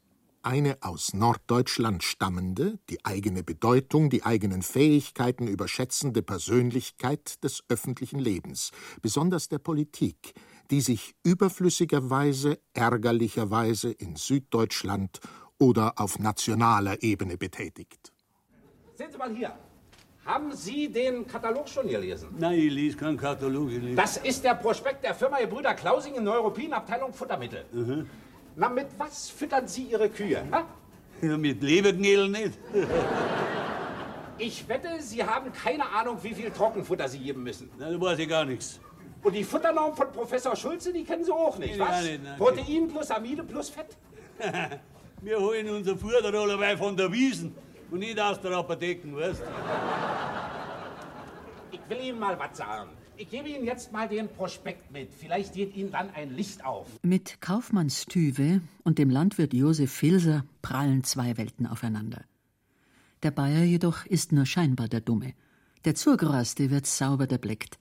eine 0.46 0.78
aus 0.80 1.12
Norddeutschland 1.12 2.04
stammende, 2.04 2.78
die 2.88 3.04
eigene 3.04 3.42
Bedeutung, 3.42 4.10
die 4.10 4.22
eigenen 4.22 4.62
Fähigkeiten 4.62 5.48
überschätzende 5.48 6.22
Persönlichkeit 6.22 7.42
des 7.42 7.64
öffentlichen 7.68 8.20
Lebens, 8.20 8.70
besonders 9.02 9.48
der 9.48 9.58
Politik, 9.58 10.34
die 10.70 10.80
sich 10.80 11.16
überflüssigerweise, 11.24 12.60
ärgerlicherweise 12.74 13.90
in 13.90 14.14
Süddeutschland 14.14 15.18
oder 15.58 15.94
auf 15.96 16.18
nationaler 16.18 17.02
Ebene 17.02 17.36
betätigt. 17.36 18.12
Sehen 18.94 19.10
Sie 19.10 19.18
mal 19.18 19.30
hier. 19.34 19.52
Haben 20.24 20.52
Sie 20.54 20.88
den 20.88 21.26
Katalog 21.26 21.68
schon 21.68 21.88
gelesen? 21.88 22.30
Nein, 22.38 22.58
ich 22.58 22.72
lese 22.72 22.96
keinen 22.96 23.16
Katalog. 23.16 23.70
Ich 23.70 23.80
lese. 23.80 23.94
Das 23.96 24.16
ist 24.16 24.42
der 24.42 24.54
Prospekt 24.54 25.04
der 25.04 25.14
Firma 25.14 25.38
Gebrüder 25.38 25.74
Klausing 25.74 26.14
in 26.16 26.24
Neuruppin, 26.24 26.72
Abteilung 26.72 27.12
Futtermittel. 27.12 27.64
Mhm. 27.72 28.08
Na, 28.56 28.68
mit 28.68 28.88
was 28.98 29.30
füttern 29.30 29.68
Sie 29.68 29.84
Ihre 29.84 30.08
Kühe? 30.10 30.42
Ha? 30.50 30.64
Ja, 31.22 31.36
mit 31.38 31.62
Leberknädel 31.62 32.28
nicht. 32.28 32.58
Ich 34.38 34.68
wette, 34.68 35.00
Sie 35.00 35.22
haben 35.24 35.52
keine 35.52 35.88
Ahnung, 35.90 36.18
wie 36.22 36.34
viel 36.34 36.50
Trockenfutter 36.50 37.08
Sie 37.08 37.18
geben 37.18 37.42
müssen. 37.44 37.70
Na, 37.78 37.90
da 37.90 38.00
weiß 38.00 38.18
ich 38.18 38.28
gar 38.28 38.44
nichts. 38.44 38.80
Und 39.22 39.32
die 39.32 39.44
Futternorm 39.44 39.94
von 39.96 40.10
Professor 40.12 40.56
Schulze, 40.56 40.92
die 40.92 41.04
kennen 41.04 41.24
Sie 41.24 41.32
auch 41.32 41.56
nicht, 41.58 41.74
Nee, 41.74 41.80
was? 41.80 41.88
gar 41.88 42.02
nicht, 42.02 42.22
nein. 42.24 42.36
Protein 42.38 42.88
plus 42.88 43.10
Amide 43.10 43.44
plus 43.44 43.68
Fett. 43.70 43.96
Wir 45.22 45.40
holen 45.40 45.68
unser 45.70 45.96
Futterrollerei 45.96 46.76
von 46.76 46.96
der 46.96 47.10
Wiesen 47.10 47.52
und 47.90 48.00
nicht 48.00 48.18
aus 48.20 48.40
der 48.40 48.52
Apotheken, 48.52 49.16
weißt 49.16 49.42
Ich 51.72 51.80
will 51.88 52.00
Ihnen 52.04 52.18
mal 52.18 52.38
was 52.38 52.58
sagen. 52.58 52.90
Ich 53.16 53.30
gebe 53.30 53.48
Ihnen 53.48 53.64
jetzt 53.64 53.92
mal 53.92 54.06
den 54.08 54.28
Prospekt 54.28 54.90
mit. 54.92 55.08
Vielleicht 55.14 55.54
geht 55.54 55.74
Ihnen 55.74 55.90
dann 55.90 56.10
ein 56.10 56.34
Licht 56.34 56.64
auf. 56.64 56.86
Mit 57.02 57.40
Kaufmannstüwe 57.40 58.60
und 58.84 58.98
dem 58.98 59.08
Landwirt 59.08 59.54
Josef 59.54 59.90
Filser 59.90 60.44
prallen 60.60 61.02
zwei 61.02 61.38
Welten 61.38 61.66
aufeinander. 61.66 62.22
Der 63.22 63.30
Bayer 63.30 63.64
jedoch 63.64 64.04
ist 64.04 64.32
nur 64.32 64.44
scheinbar 64.44 64.88
der 64.88 65.00
Dumme. 65.00 65.32
Der 65.86 65.94
Zurgraste 65.94 66.70
wird 66.70 66.86
sauber 66.86 67.30
erblickt. 67.30 67.78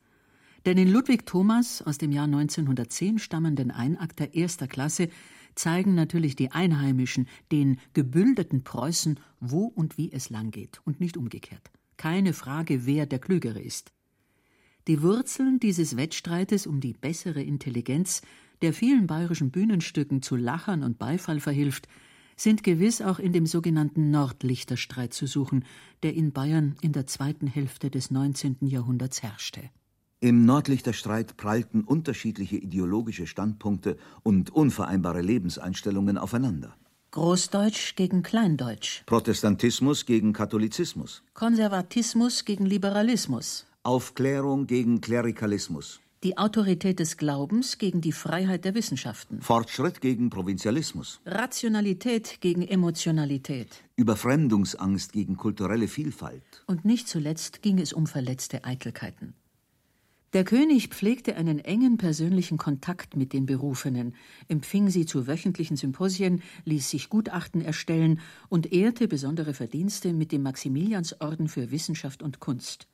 Denn 0.65 0.77
in 0.77 0.92
Ludwig 0.92 1.25
Thomas 1.25 1.82
aus 1.82 1.98
dem 1.98 2.12
Jahr 2.12 2.25
1910 2.25 3.20
stammenden 3.20 3.72
Einakter 3.72 4.34
erster 4.34 4.68
Klasse 4.68 5.10
zeigen 5.56 5.96
natürlich 5.96 6.36
die 6.36 6.52
Einheimischen 6.52 7.28
den 7.52 7.80
gebüldeten 7.94 8.64
Preußen, 8.64 9.20
wo 9.40 9.66
und 9.66 9.98
wie 9.98 10.12
es 10.12 10.30
langgeht 10.30 10.82
und 10.86 11.00
nicht 11.00 11.18
umgekehrt. 11.18 11.72
Keine 11.98 12.34
Frage, 12.34 12.86
wer 12.86 13.06
der 13.06 13.20
Klügere 13.20 13.62
ist. 13.62 13.94
Die 14.88 15.02
Wurzeln 15.02 15.60
dieses 15.60 15.98
Wettstreites 15.98 16.68
um 16.68 16.80
die 16.80 16.94
bessere 16.94 17.42
Intelligenz, 17.42 18.22
der 18.62 18.74
vielen 18.74 19.08
bayerischen 19.08 19.50
Bühnenstücken 19.50 20.22
zu 20.22 20.36
Lachern 20.36 20.84
und 20.84 21.00
Beifall 21.00 21.40
verhilft, 21.40 21.88
sind 22.38 22.64
gewiss 22.64 23.02
auch 23.02 23.18
in 23.18 23.34
dem 23.34 23.46
sogenannten 23.46 24.12
Nordlichterstreit 24.12 25.14
zu 25.14 25.26
suchen, 25.26 25.66
der 26.04 26.14
in 26.14 26.34
Bayern 26.34 26.76
in 26.82 26.92
der 26.92 27.08
zweiten 27.08 27.48
Hälfte 27.48 27.90
des 27.90 28.12
19. 28.12 28.58
Jahrhunderts 28.62 29.24
herrschte. 29.24 29.70
Im 30.22 30.46
Nordlichterstreit 30.46 31.36
prallten 31.36 31.84
unterschiedliche 31.84 32.56
ideologische 32.56 33.28
Standpunkte 33.28 33.98
und 34.24 34.50
unvereinbare 34.50 35.22
Lebenseinstellungen 35.22 36.18
aufeinander. 36.18 36.76
Großdeutsch 37.12 37.96
gegen 37.96 38.24
Kleindeutsch, 38.24 39.04
Protestantismus 39.06 40.06
gegen 40.06 40.34
Katholizismus, 40.34 41.24
Konservatismus 41.34 42.44
gegen 42.44 42.66
Liberalismus, 42.66 43.68
Aufklärung 43.84 44.68
gegen 44.68 45.00
Klerikalismus, 45.00 46.01
die 46.24 46.38
Autorität 46.38 47.00
des 47.00 47.18
Glaubens 47.18 47.78
gegen 47.78 48.01
die 48.01 48.12
Freiheit 48.12 48.66
der 48.66 48.74
Wissenschaften, 48.74 49.42
Fortschritt 49.42 50.01
gegen 50.01 50.30
Provinzialismus, 50.30 51.22
Rationalität 51.25 52.42
gegen 52.42 52.64
Emotionalität. 52.64 53.84
Überfremdungsangst 53.96 55.14
gegen 55.14 55.38
kulturelle 55.38 55.88
Vielfalt. 55.88 56.64
Und 56.68 56.84
nicht 56.84 57.08
zuletzt 57.08 57.62
ging 57.62 57.80
es 57.80 57.94
um 57.94 58.08
verletzte 58.08 58.64
Eitelkeiten. 58.66 59.36
Der 60.36 60.44
König 60.44 60.90
pflegte 60.90 61.38
einen 61.38 61.60
engen 61.60 61.96
persönlichen 61.96 62.58
Kontakt 62.58 63.16
mit 63.16 63.32
den 63.32 63.46
Berufenen, 63.46 64.16
empfing 64.50 64.90
sie 64.90 65.06
zu 65.06 65.28
wöchentlichen 65.28 65.78
Symposien, 65.78 66.44
ließ 66.66 66.90
sich 66.90 67.08
Gutachten 67.08 67.62
erstellen 67.62 68.20
und 68.50 68.74
ehrte 68.74 69.08
besondere 69.08 69.54
Verdienste 69.54 70.12
mit 70.12 70.34
dem 70.34 70.44
Maximiliansorden 70.44 71.48
für 71.48 71.72
Wissenschaft 71.72 72.22
und 72.22 72.42
Kunst. 72.42 72.90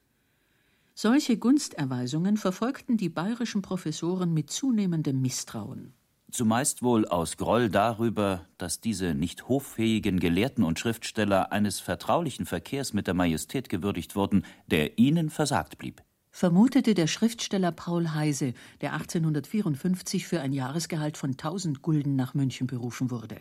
Solche 0.93 1.35
Gunsterweisungen 1.37 2.37
verfolgten 2.37 2.95
die 2.95 3.09
bayerischen 3.09 3.63
Professoren 3.63 4.35
mit 4.35 4.51
zunehmendem 4.51 5.19
Misstrauen. 5.19 5.93
Zumeist 6.29 6.83
wohl 6.83 7.07
aus 7.07 7.37
Groll 7.37 7.69
darüber, 7.69 8.45
dass 8.59 8.81
diese 8.81 9.15
nicht 9.15 9.47
hoffähigen 9.47 10.19
Gelehrten 10.19 10.63
und 10.63 10.77
Schriftsteller 10.77 11.51
eines 11.51 11.79
vertraulichen 11.79 12.45
Verkehrs 12.45 12.93
mit 12.93 13.07
der 13.07 13.15
Majestät 13.15 13.67
gewürdigt 13.67 14.15
wurden, 14.15 14.45
der 14.67 14.99
ihnen 14.99 15.31
versagt 15.31 15.79
blieb. 15.79 16.03
Vermutete 16.31 16.93
der 16.93 17.07
Schriftsteller 17.07 17.71
Paul 17.71 18.13
Heise, 18.13 18.53
der 18.79 18.93
1854 18.93 20.25
für 20.25 20.41
ein 20.41 20.53
Jahresgehalt 20.53 21.17
von 21.17 21.31
1000 21.31 21.81
Gulden 21.81 22.15
nach 22.15 22.33
München 22.33 22.67
berufen 22.67 23.11
wurde. 23.11 23.35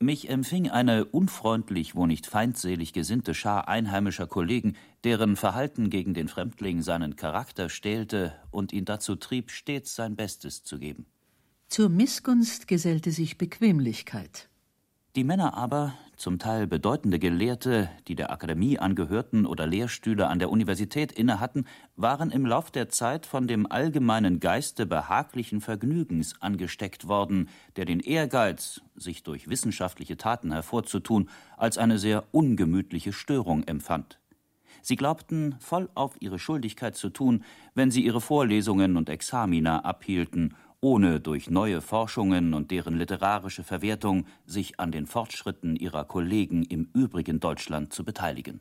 Mich 0.00 0.30
empfing 0.30 0.70
eine 0.70 1.06
unfreundlich, 1.06 1.96
wo 1.96 2.06
nicht 2.06 2.26
feindselig 2.26 2.92
gesinnte 2.92 3.34
Schar 3.34 3.66
einheimischer 3.66 4.28
Kollegen, 4.28 4.76
deren 5.02 5.34
Verhalten 5.34 5.90
gegen 5.90 6.14
den 6.14 6.28
Fremdling 6.28 6.82
seinen 6.82 7.16
Charakter 7.16 7.68
stählte 7.68 8.32
und 8.52 8.72
ihn 8.72 8.84
dazu 8.84 9.16
trieb, 9.16 9.50
stets 9.50 9.96
sein 9.96 10.14
Bestes 10.14 10.62
zu 10.62 10.78
geben. 10.78 11.06
Zur 11.66 11.88
Missgunst 11.88 12.68
gesellte 12.68 13.10
sich 13.10 13.38
Bequemlichkeit. 13.38 14.48
Die 15.18 15.24
Männer 15.24 15.54
aber, 15.54 15.94
zum 16.16 16.38
Teil 16.38 16.68
bedeutende 16.68 17.18
Gelehrte, 17.18 17.90
die 18.06 18.14
der 18.14 18.30
Akademie 18.30 18.78
angehörten 18.78 19.46
oder 19.46 19.66
Lehrstühle 19.66 20.28
an 20.28 20.38
der 20.38 20.48
Universität 20.48 21.10
innehatten, 21.10 21.66
waren 21.96 22.30
im 22.30 22.46
Lauf 22.46 22.70
der 22.70 22.88
Zeit 22.88 23.26
von 23.26 23.48
dem 23.48 23.66
allgemeinen 23.68 24.38
Geiste 24.38 24.86
behaglichen 24.86 25.60
Vergnügens 25.60 26.40
angesteckt 26.40 27.08
worden, 27.08 27.48
der 27.74 27.84
den 27.84 27.98
Ehrgeiz, 27.98 28.80
sich 28.94 29.24
durch 29.24 29.48
wissenschaftliche 29.48 30.16
Taten 30.16 30.52
hervorzutun, 30.52 31.28
als 31.56 31.78
eine 31.78 31.98
sehr 31.98 32.22
ungemütliche 32.30 33.12
Störung 33.12 33.64
empfand. 33.64 34.20
Sie 34.82 34.94
glaubten, 34.94 35.56
voll 35.58 35.90
auf 35.96 36.14
ihre 36.20 36.38
Schuldigkeit 36.38 36.94
zu 36.94 37.10
tun, 37.10 37.42
wenn 37.74 37.90
sie 37.90 38.04
ihre 38.04 38.20
Vorlesungen 38.20 38.96
und 38.96 39.08
Examina 39.08 39.80
abhielten 39.80 40.54
ohne 40.80 41.20
durch 41.20 41.50
neue 41.50 41.80
Forschungen 41.80 42.54
und 42.54 42.70
deren 42.70 42.96
literarische 42.96 43.64
Verwertung 43.64 44.26
sich 44.46 44.78
an 44.78 44.92
den 44.92 45.06
Fortschritten 45.06 45.76
ihrer 45.76 46.04
Kollegen 46.04 46.62
im 46.64 46.88
übrigen 46.94 47.40
Deutschland 47.40 47.92
zu 47.92 48.04
beteiligen. 48.04 48.60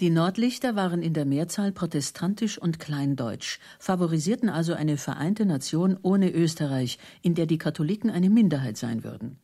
Die 0.00 0.10
Nordlichter 0.10 0.76
waren 0.76 1.02
in 1.02 1.12
der 1.12 1.26
Mehrzahl 1.26 1.72
protestantisch 1.72 2.56
und 2.56 2.78
kleindeutsch, 2.78 3.58
favorisierten 3.78 4.48
also 4.48 4.72
eine 4.72 4.96
vereinte 4.96 5.44
Nation 5.44 5.98
ohne 6.00 6.30
Österreich, 6.30 6.98
in 7.20 7.34
der 7.34 7.44
die 7.44 7.58
Katholiken 7.58 8.10
eine 8.10 8.30
Minderheit 8.30 8.78
sein 8.78 9.04
würden. 9.04 9.38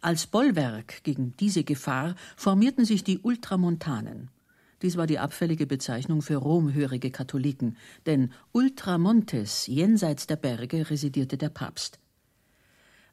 Als 0.00 0.26
Bollwerk 0.26 1.02
gegen 1.02 1.34
diese 1.38 1.64
Gefahr 1.64 2.14
formierten 2.36 2.84
sich 2.84 3.04
die 3.04 3.18
Ultramontanen. 3.18 4.30
Dies 4.82 4.96
war 4.96 5.06
die 5.06 5.18
abfällige 5.18 5.66
Bezeichnung 5.66 6.22
für 6.22 6.36
romhörige 6.36 7.10
Katholiken, 7.10 7.76
denn 8.06 8.32
ultramontes, 8.52 9.66
jenseits 9.66 10.26
der 10.26 10.36
Berge, 10.36 10.90
residierte 10.90 11.38
der 11.38 11.48
Papst. 11.48 11.98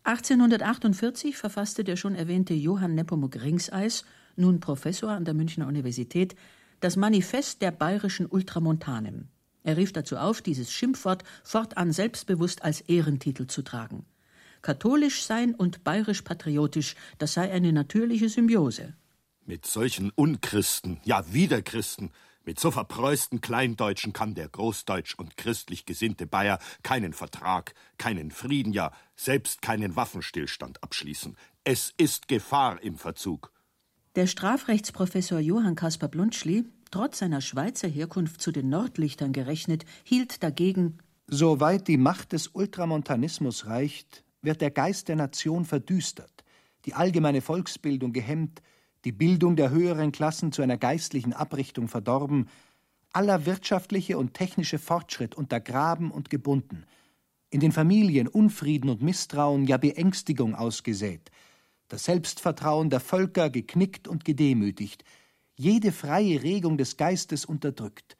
1848 0.04 1.38
verfasste 1.38 1.84
der 1.84 1.96
schon 1.96 2.16
erwähnte 2.16 2.56
Johann 2.56 2.96
Nepomuk 2.96 3.36
Ringseis, 3.42 4.04
nun 4.36 4.60
Professor 4.60 5.12
an 5.12 5.26
der 5.26 5.36
Münchner 5.36 5.68
Universität, 5.68 6.36
das 6.80 6.96
Manifest 6.96 7.62
der 7.62 7.72
bayerischen 7.72 8.26
Ultramontanen. 8.26 9.30
Er 9.64 9.78
rief 9.78 9.94
dazu 9.94 10.18
auf, 10.18 10.42
dieses 10.42 10.72
Schimpfwort 10.72 11.24
fortan 11.44 11.92
selbstbewusst 11.92 12.64
als 12.64 12.82
Ehrentitel 12.82 13.46
zu 13.46 13.62
tragen. 13.62 14.06
Katholisch 14.64 15.24
sein 15.24 15.54
und 15.54 15.84
bayerisch-patriotisch, 15.84 16.96
das 17.20 17.34
sei 17.34 17.52
eine 17.52 17.72
natürliche 17.72 18.30
Symbiose. 18.30 18.96
Mit 19.52 19.66
solchen 19.66 20.12
Unchristen, 20.12 21.02
ja 21.04 21.26
Widerchristen, 21.34 22.12
mit 22.46 22.58
so 22.58 22.72
verpreußten 22.72 23.42
Kleindeutschen 23.42 24.14
kann 24.14 24.34
der 24.34 24.48
großdeutsch 24.48 25.16
und 25.16 25.36
christlich 25.36 25.86
gesinnte 25.86 26.26
Bayer 26.26 26.58
keinen 26.84 27.12
Vertrag, 27.12 27.74
keinen 27.98 28.32
Frieden, 28.32 28.72
ja 28.72 28.94
selbst 29.18 29.62
keinen 29.62 29.98
Waffenstillstand 29.98 30.82
abschließen. 30.82 31.36
Es 31.66 31.94
ist 31.98 32.30
Gefahr 32.30 32.82
im 32.82 32.96
Verzug. 32.98 33.52
Der 34.16 34.26
Strafrechtsprofessor 34.26 35.40
Johann 35.40 35.76
Caspar 35.76 36.08
Blunschli, 36.08 36.64
trotz 36.90 37.18
seiner 37.18 37.42
Schweizer 37.42 37.90
Herkunft 37.90 38.40
zu 38.40 38.54
den 38.54 38.70
Nordlichtern 38.70 39.34
gerechnet, 39.34 39.84
hielt 40.06 40.44
dagegen 40.44 41.00
Soweit 41.28 41.90
die 41.90 41.98
Macht 41.98 42.32
des 42.32 42.48
Ultramontanismus 42.48 43.66
reicht, 43.66 44.24
wird 44.42 44.62
der 44.62 44.72
Geist 44.72 45.10
der 45.10 45.18
Nation 45.18 45.66
verdüstert, 45.66 46.46
die 46.86 46.94
allgemeine 46.94 47.42
Volksbildung 47.42 48.14
gehemmt, 48.14 48.62
die 49.06 49.12
Bildung 49.12 49.56
der 49.56 49.70
höheren 49.72 50.12
Klassen 50.12 50.52
zu 50.52 50.62
einer 50.62 50.78
geistlichen 50.78 51.34
Abrichtung 51.34 51.88
verdorben, 51.88 52.48
aller 53.14 53.46
wirtschaftliche 53.46 54.18
und 54.18 54.34
technische 54.34 54.80
Fortschritt 54.80 55.36
untergraben 55.36 56.12
und 56.12 56.30
gebunden, 56.30 56.86
in 57.50 57.60
den 57.60 57.72
Familien 57.72 58.28
Unfrieden 58.28 58.90
und 58.90 59.02
Misstrauen, 59.02 59.66
ja 59.66 59.78
Beängstigung 59.78 60.56
ausgesät, 60.56 61.32
das 61.90 62.06
Selbstvertrauen 62.06 62.90
der 62.90 63.02
Völker 63.02 63.50
geknickt 63.50 64.08
und 64.08 64.24
gedemütigt, 64.24 65.04
jede 65.56 65.92
freie 65.92 66.42
Regung 66.42 66.78
des 66.78 66.96
Geistes 66.96 67.44
unterdrückt, 67.44 68.18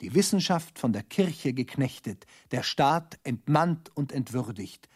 die 0.00 0.14
Wissenschaft 0.14 0.80
von 0.80 0.92
der 0.92 1.04
Kirche 1.04 1.54
geknechtet, 1.54 2.26
der 2.50 2.64
Staat 2.64 3.18
entmannt 3.22 3.90
und 3.94 4.10
entwürdigt, 4.10 4.88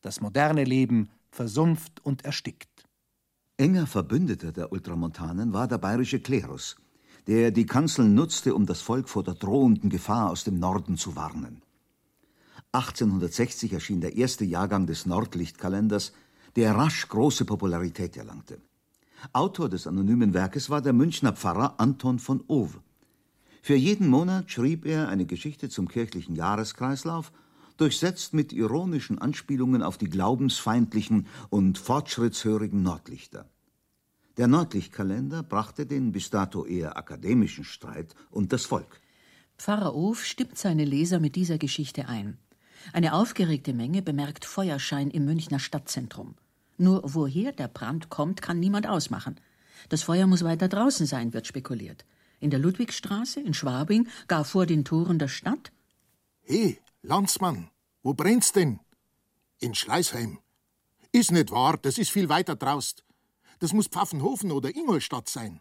das 0.00 0.20
moderne 0.20 0.64
Leben 0.64 1.10
versumpft 1.30 2.02
und 2.04 2.24
erstickt. 2.24 2.75
Enger 3.58 3.86
Verbündeter 3.86 4.52
der 4.52 4.70
Ultramontanen 4.70 5.54
war 5.54 5.66
der 5.66 5.78
bayerische 5.78 6.20
Klerus, 6.20 6.76
der 7.26 7.50
die 7.50 7.64
Kanzeln 7.64 8.12
nutzte, 8.14 8.54
um 8.54 8.66
das 8.66 8.82
Volk 8.82 9.08
vor 9.08 9.22
der 9.24 9.32
drohenden 9.32 9.88
Gefahr 9.88 10.28
aus 10.28 10.44
dem 10.44 10.58
Norden 10.58 10.98
zu 10.98 11.16
warnen. 11.16 11.62
1860 12.72 13.72
erschien 13.72 14.02
der 14.02 14.14
erste 14.14 14.44
Jahrgang 14.44 14.86
des 14.86 15.06
Nordlichtkalenders, 15.06 16.12
der 16.54 16.74
rasch 16.74 17.08
große 17.08 17.46
Popularität 17.46 18.18
erlangte. 18.18 18.60
Autor 19.32 19.70
des 19.70 19.86
anonymen 19.86 20.34
Werkes 20.34 20.68
war 20.68 20.82
der 20.82 20.92
Münchner 20.92 21.32
Pfarrer 21.32 21.80
Anton 21.80 22.18
von 22.18 22.44
Owe. 22.48 22.82
Für 23.62 23.74
jeden 23.74 24.08
Monat 24.08 24.50
schrieb 24.50 24.84
er 24.84 25.08
eine 25.08 25.24
Geschichte 25.24 25.70
zum 25.70 25.88
kirchlichen 25.88 26.34
Jahreskreislauf, 26.36 27.32
durchsetzt 27.76 28.34
mit 28.34 28.52
ironischen 28.52 29.18
Anspielungen 29.18 29.82
auf 29.82 29.98
die 29.98 30.08
glaubensfeindlichen 30.08 31.26
und 31.50 31.78
fortschrittshörigen 31.78 32.82
Nordlichter. 32.82 33.48
Der 34.36 34.48
Nordlichtkalender 34.48 35.42
brachte 35.42 35.86
den 35.86 36.12
bis 36.12 36.30
dato 36.30 36.66
eher 36.66 36.96
akademischen 36.96 37.64
Streit 37.64 38.14
und 38.30 38.52
das 38.52 38.66
Volk. 38.66 39.00
Pfarrer 39.56 39.94
Of 39.94 40.24
stimmt 40.24 40.58
seine 40.58 40.84
Leser 40.84 41.20
mit 41.20 41.36
dieser 41.36 41.56
Geschichte 41.56 42.08
ein. 42.08 42.36
Eine 42.92 43.14
aufgeregte 43.14 43.72
Menge 43.72 44.02
bemerkt 44.02 44.44
Feuerschein 44.44 45.10
im 45.10 45.24
Münchner 45.24 45.58
Stadtzentrum. 45.58 46.34
Nur 46.76 47.00
woher 47.04 47.52
der 47.52 47.68
Brand 47.68 48.10
kommt, 48.10 48.42
kann 48.42 48.60
niemand 48.60 48.86
ausmachen. 48.86 49.36
Das 49.88 50.02
Feuer 50.02 50.26
muss 50.26 50.44
weiter 50.44 50.68
draußen 50.68 51.06
sein, 51.06 51.32
wird 51.32 51.46
spekuliert. 51.46 52.04
In 52.38 52.50
der 52.50 52.58
Ludwigstraße, 52.58 53.40
in 53.40 53.54
Schwabing, 53.54 54.08
gar 54.28 54.44
vor 54.44 54.66
den 54.66 54.84
Toren 54.84 55.18
der 55.18 55.28
Stadt? 55.28 55.72
He, 56.42 56.78
Landsmann, 57.06 57.70
wo 58.02 58.14
brennt's 58.14 58.50
denn? 58.50 58.80
In 59.60 59.76
Schleißheim. 59.76 60.40
Ist 61.12 61.30
nicht 61.30 61.52
wahr, 61.52 61.78
das 61.78 61.98
ist 61.98 62.10
viel 62.10 62.28
weiter 62.28 62.56
draust. 62.56 63.04
Das 63.60 63.72
muss 63.72 63.86
Pfaffenhofen 63.86 64.50
oder 64.50 64.74
Ingolstadt 64.74 65.28
sein. 65.28 65.60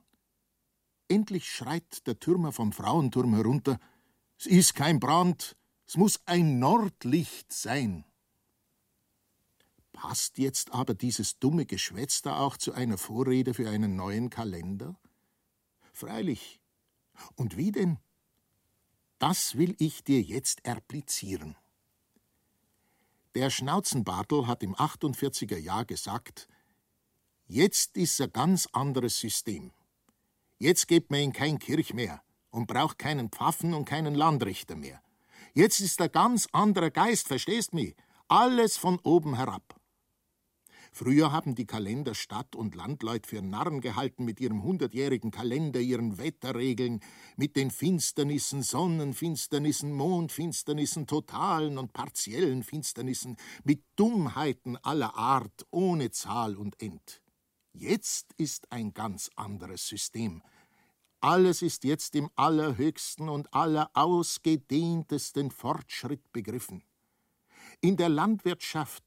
Endlich 1.08 1.48
schreit 1.48 2.08
der 2.08 2.18
Türmer 2.18 2.52
vom 2.52 2.74
Frauenturm 2.74 3.36
herunter. 3.36 3.80
Es 4.40 4.48
ist 4.48 4.74
kein 4.74 5.00
Brand, 5.00 5.56
es 5.86 5.98
muss 5.98 6.20
ein 6.26 6.58
Nordlicht 6.58 7.54
sein. 7.54 8.06
Passt 9.94 10.40
jetzt 10.40 10.74
aber 10.74 10.96
dieses 10.96 11.38
dumme 11.38 11.68
Geschwätz 11.68 12.24
da 12.24 12.40
auch 12.40 12.58
zu 12.58 12.74
einer 12.74 12.98
Vorrede 12.98 13.54
für 13.54 13.70
einen 13.70 13.96
neuen 13.96 14.32
Kalender? 14.32 15.00
Freilich. 15.94 16.60
Und 17.36 17.56
wie 17.56 17.72
denn? 17.72 18.00
Das 19.20 19.58
will 19.58 19.76
ich 19.80 20.04
dir 20.04 20.22
jetzt 20.22 20.66
erplizieren. 20.66 21.56
Der 23.34 23.50
Schnauzenbartel 23.50 24.48
hat 24.48 24.64
im 24.64 24.76
48er 24.76 25.58
Jahr 25.58 25.86
gesagt, 25.86 26.48
jetzt 27.48 27.98
ist 27.98 28.20
ein 28.22 28.32
ganz 28.32 28.68
anderes 28.72 29.20
System. 29.20 29.72
Jetzt 30.58 30.88
geht 30.88 31.12
man 31.12 31.20
in 31.20 31.34
kein 31.34 31.60
Kirch 31.60 31.94
mehr 31.94 32.22
und 32.50 32.68
braucht 32.68 32.98
keinen 32.98 33.30
Pfaffen 33.30 33.74
und 33.74 33.86
keinen 33.86 34.16
Landrichter 34.16 34.76
mehr. 34.76 35.02
Jetzt 35.54 35.80
ist 35.80 36.02
ein 36.02 36.12
ganz 36.12 36.48
anderer 36.52 36.92
Geist, 36.92 37.28
verstehst 37.28 37.74
mich? 37.74 37.96
Alles 38.28 38.78
von 38.78 39.00
oben 39.00 39.36
herab. 39.36 39.80
Früher 40.98 41.34
haben 41.34 41.56
die 41.56 41.66
Kalender 41.66 42.16
Stadt- 42.16 42.56
und 42.56 42.74
Landleut 42.74 43.28
für 43.28 43.42
Narren 43.42 43.82
gehalten 43.82 44.24
mit 44.24 44.40
ihrem 44.40 44.64
hundertjährigen 44.64 45.30
Kalender, 45.30 45.82
ihren 45.82 46.18
Wetterregeln, 46.18 47.02
mit 47.36 47.58
den 47.58 47.70
Finsternissen, 47.70 48.64
Sonnenfinsternissen, 48.64 49.92
Mondfinsternissen, 49.92 51.06
totalen 51.06 51.78
und 51.78 51.92
partiellen 51.92 52.64
Finsternissen, 52.64 53.36
mit 53.66 53.84
Dummheiten 53.98 54.78
aller 54.78 55.18
Art, 55.18 55.66
ohne 55.70 56.12
Zahl 56.12 56.56
und 56.56 56.82
End. 56.82 57.22
Jetzt 57.74 58.32
ist 58.38 58.72
ein 58.72 58.94
ganz 58.94 59.30
anderes 59.36 59.86
System. 59.86 60.44
Alles 61.20 61.62
ist 61.62 61.84
jetzt 61.84 62.16
im 62.16 62.30
allerhöchsten 62.38 63.28
und 63.28 63.54
allerausgedehntesten 63.54 65.52
Fortschritt 65.52 66.32
begriffen. 66.32 66.86
In 67.82 67.98
der 67.98 68.08
Landwirtschaft 68.08 69.04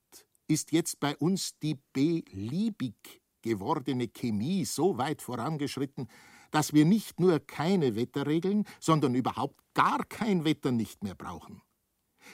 ist 0.48 0.72
jetzt 0.72 1.00
bei 1.00 1.16
uns 1.16 1.58
die 1.58 1.78
beliebig 1.92 3.22
gewordene 3.42 4.08
Chemie 4.08 4.64
so 4.64 4.98
weit 4.98 5.22
vorangeschritten, 5.22 6.08
dass 6.50 6.72
wir 6.72 6.84
nicht 6.84 7.20
nur 7.20 7.40
keine 7.40 7.94
Wetterregeln, 7.94 8.64
sondern 8.80 9.14
überhaupt 9.14 9.61
gar 9.74 10.04
kein 10.06 10.44
Wetter 10.44 10.72
nicht 10.72 11.04
mehr 11.04 11.14
brauchen. 11.14 11.62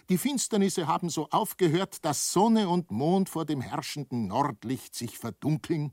Die 0.08 0.18
Finsternisse 0.18 0.86
haben 0.86 1.08
so 1.08 1.28
aufgehört, 1.30 2.04
dass 2.04 2.32
Sonne 2.32 2.68
und 2.68 2.90
Mond 2.90 3.28
vor 3.28 3.44
dem 3.44 3.60
herrschenden 3.60 4.26
Nordlicht 4.26 4.94
sich 4.94 5.18
verdunkeln 5.18 5.92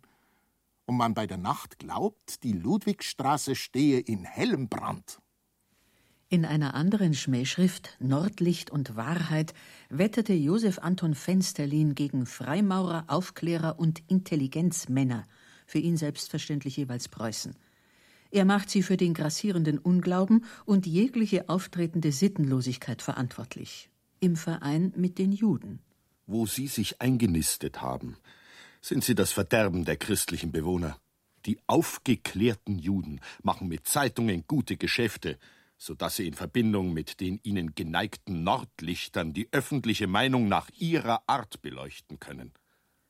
und 0.85 0.97
man 0.97 1.13
bei 1.13 1.27
der 1.27 1.37
Nacht 1.37 1.79
glaubt, 1.79 2.43
die 2.43 2.53
Ludwigstraße 2.53 3.55
stehe 3.55 3.99
in 3.99 4.23
hellem 4.23 4.69
Brand. 4.69 5.20
In 6.33 6.45
einer 6.45 6.75
anderen 6.75 7.13
Schmähschrift 7.13 7.97
Nordlicht 7.99 8.69
und 8.69 8.95
Wahrheit 8.95 9.53
wetterte 9.89 10.31
Josef 10.31 10.79
Anton 10.79 11.13
Fensterlin 11.13 11.93
gegen 11.93 12.25
Freimaurer, 12.25 13.03
Aufklärer 13.07 13.77
und 13.77 14.01
Intelligenzmänner, 14.07 15.25
für 15.65 15.79
ihn 15.79 15.97
selbstverständlich 15.97 16.77
jeweils 16.77 17.09
Preußen. 17.09 17.53
Er 18.31 18.45
macht 18.45 18.69
sie 18.69 18.81
für 18.81 18.95
den 18.95 19.13
grassierenden 19.13 19.77
Unglauben 19.77 20.45
und 20.63 20.85
jegliche 20.85 21.49
auftretende 21.49 22.13
Sittenlosigkeit 22.13 23.01
verantwortlich. 23.01 23.89
Im 24.21 24.37
Verein 24.37 24.93
mit 24.95 25.17
den 25.17 25.33
Juden. 25.33 25.79
Wo 26.27 26.45
sie 26.45 26.67
sich 26.67 27.01
eingenistet 27.01 27.81
haben, 27.81 28.15
sind 28.79 29.03
sie 29.03 29.15
das 29.15 29.33
Verderben 29.33 29.83
der 29.83 29.97
christlichen 29.97 30.53
Bewohner. 30.53 30.97
Die 31.45 31.59
aufgeklärten 31.67 32.79
Juden 32.79 33.19
machen 33.43 33.67
mit 33.67 33.85
Zeitungen 33.85 34.45
gute 34.47 34.77
Geschäfte, 34.77 35.37
so 35.81 35.95
dass 35.95 36.15
sie 36.15 36.27
in 36.27 36.35
Verbindung 36.35 36.93
mit 36.93 37.19
den 37.19 37.39
ihnen 37.41 37.73
geneigten 37.73 38.43
Nordlichtern 38.43 39.33
die 39.33 39.47
öffentliche 39.51 40.05
Meinung 40.05 40.47
nach 40.47 40.69
ihrer 40.77 41.23
Art 41.25 41.63
beleuchten 41.63 42.19
können. 42.19 42.51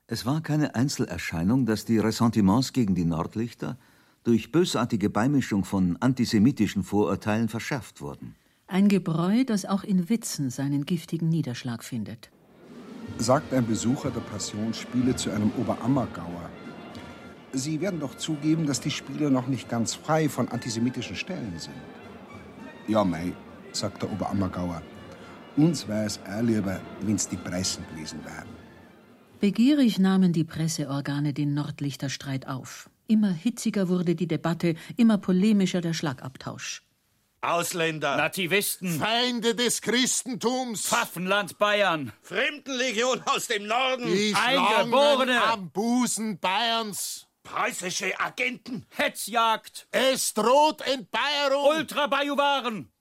Es 0.07 0.25
war 0.25 0.41
keine 0.41 0.73
Einzelerscheinung, 0.73 1.65
dass 1.65 1.83
die 1.83 1.97
Ressentiments 1.97 2.71
gegen 2.71 2.95
die 2.95 3.03
Nordlichter 3.03 3.77
durch 4.23 4.53
bösartige 4.53 5.09
Beimischung 5.09 5.65
von 5.65 5.97
antisemitischen 5.99 6.83
Vorurteilen 6.83 7.49
verschärft 7.49 7.99
wurden. 7.99 8.35
Ein 8.67 8.87
Gebräu, 8.87 9.43
das 9.43 9.65
auch 9.65 9.83
in 9.83 10.07
Witzen 10.07 10.49
seinen 10.49 10.85
giftigen 10.85 11.27
Niederschlag 11.27 11.83
findet. 11.83 12.31
Sagt 13.17 13.53
ein 13.53 13.67
Besucher 13.67 14.11
der 14.11 14.21
Passionsspiele 14.21 15.17
zu 15.17 15.29
einem 15.31 15.51
Oberammergauer. 15.57 16.49
Sie 17.51 17.81
werden 17.81 17.99
doch 17.99 18.15
zugeben, 18.15 18.65
dass 18.65 18.79
die 18.79 18.91
Spiele 18.91 19.29
noch 19.29 19.47
nicht 19.47 19.67
ganz 19.67 19.93
frei 19.93 20.29
von 20.29 20.47
antisemitischen 20.47 21.17
Stellen 21.17 21.59
sind. 21.59 21.75
Ja, 22.91 23.05
mei, 23.05 23.31
sagt 23.71 24.01
der 24.01 24.11
Oberammergauer. 24.11 24.81
Uns 25.55 25.87
wäre 25.87 26.05
es 26.07 26.19
auch 26.27 26.41
lieber, 26.41 26.81
wenn's 26.99 27.25
die 27.25 27.37
Pressen 27.37 27.85
gewesen 27.89 28.19
wären. 28.25 28.49
Begierig 29.39 29.97
nahmen 29.97 30.33
die 30.33 30.43
Presseorgane 30.43 31.31
den 31.33 31.53
Nordlichterstreit 31.53 32.49
auf. 32.49 32.89
Immer 33.07 33.31
hitziger 33.31 33.87
wurde 33.87 34.13
die 34.15 34.27
Debatte, 34.27 34.75
immer 34.97 35.17
polemischer 35.17 35.79
der 35.79 35.93
Schlagabtausch. 35.93 36.83
Ausländer, 37.39 38.17
Nativisten, 38.17 38.99
Feinde 38.99 39.55
des 39.55 39.81
Christentums, 39.81 40.85
Pfaffenland 40.85 41.57
Bayern, 41.57 42.11
Fremdenlegion 42.21 43.21
aus 43.25 43.47
dem 43.47 43.67
Norden, 43.67 44.05
die 44.05 44.35
Eingeborene. 44.35 45.41
Am 45.43 45.69
Busen 45.71 46.39
Bayerns, 46.39 47.25
preußische 47.43 48.19
Agenten, 48.19 48.85
Hetzjagd, 48.89 49.87
es 49.91 50.33
droht 50.33 50.81
Entbayerung, 50.81 51.77
Ultrabajuwaren. 51.77 52.91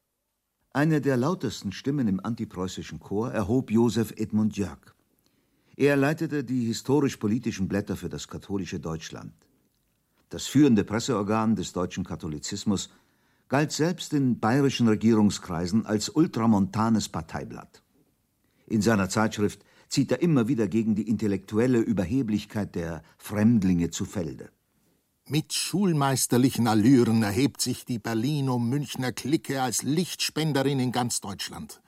Eine 0.73 1.01
der 1.01 1.17
lautesten 1.17 1.73
Stimmen 1.73 2.09
im 2.09 2.25
antipreußischen 2.25 3.01
Chor 3.01 3.33
erhob 3.33 3.71
Josef 3.71 4.13
Edmund 4.17 4.57
Jörg. 4.57 4.95
Er 5.77 5.97
leitete 5.97 6.45
die 6.45 6.67
historisch-politischen 6.67 7.69
Blätter 7.69 7.97
für 7.97 8.09
das 8.09 8.29
katholische 8.29 8.79
Deutschland. 8.79 9.33
Das 10.29 10.47
führende 10.47 10.85
Presseorgan 10.85 11.57
des 11.57 11.73
deutschen 11.73 12.05
Katholizismus 12.05 12.91
galt 13.49 13.73
selbst 13.73 14.13
in 14.13 14.39
bayerischen 14.39 14.87
Regierungskreisen 14.87 15.87
als 15.87 16.09
ultramontanes 16.09 17.09
Parteiblatt. 17.09 17.83
In 18.67 18.81
seiner 18.81 19.09
Zeitschrift 19.09 19.65
zieht 19.91 20.13
er 20.13 20.23
immer 20.23 20.49
wieder 20.49 20.69
gegen 20.69 20.95
die 20.95 21.09
intellektuelle 21.09 21.79
Überheblichkeit 21.79 22.75
der 22.75 23.03
Fremdlinge 23.19 23.91
zu 23.91 24.07
Felde. 24.07 24.51
Mit 25.27 25.53
schulmeisterlichen 25.53 26.67
Allüren 26.67 27.23
erhebt 27.23 27.61
sich 27.61 27.85
die 27.85 27.99
Berlino-Münchner 27.99 29.13
Clique 29.13 29.61
als 29.61 29.83
Lichtspenderin 29.83 30.81
in 30.81 30.93
ganz 30.93 31.21
Deutschland. 31.21 31.83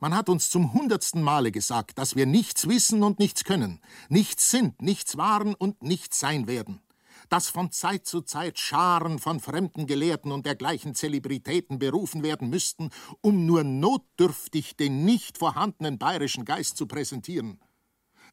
Man 0.00 0.14
hat 0.14 0.28
uns 0.28 0.50
zum 0.50 0.74
hundertsten 0.74 1.22
Male 1.22 1.50
gesagt, 1.50 1.98
dass 1.98 2.14
wir 2.14 2.26
nichts 2.26 2.68
wissen 2.68 3.02
und 3.02 3.18
nichts 3.18 3.42
können, 3.42 3.80
nichts 4.08 4.50
sind, 4.50 4.80
nichts 4.80 5.16
waren 5.16 5.54
und 5.54 5.82
nichts 5.82 6.20
sein 6.20 6.46
werden. 6.46 6.80
Dass 7.28 7.48
von 7.48 7.70
Zeit 7.70 8.06
zu 8.06 8.22
Zeit 8.22 8.58
Scharen 8.58 9.18
von 9.18 9.40
fremden 9.40 9.86
Gelehrten 9.86 10.32
und 10.32 10.46
dergleichen 10.46 10.94
Zelebritäten 10.94 11.78
berufen 11.78 12.22
werden 12.22 12.48
müssten, 12.48 12.90
um 13.20 13.46
nur 13.46 13.64
notdürftig 13.64 14.76
den 14.76 15.04
nicht 15.04 15.38
vorhandenen 15.38 15.98
bayerischen 15.98 16.44
Geist 16.44 16.76
zu 16.76 16.86
präsentieren. 16.86 17.60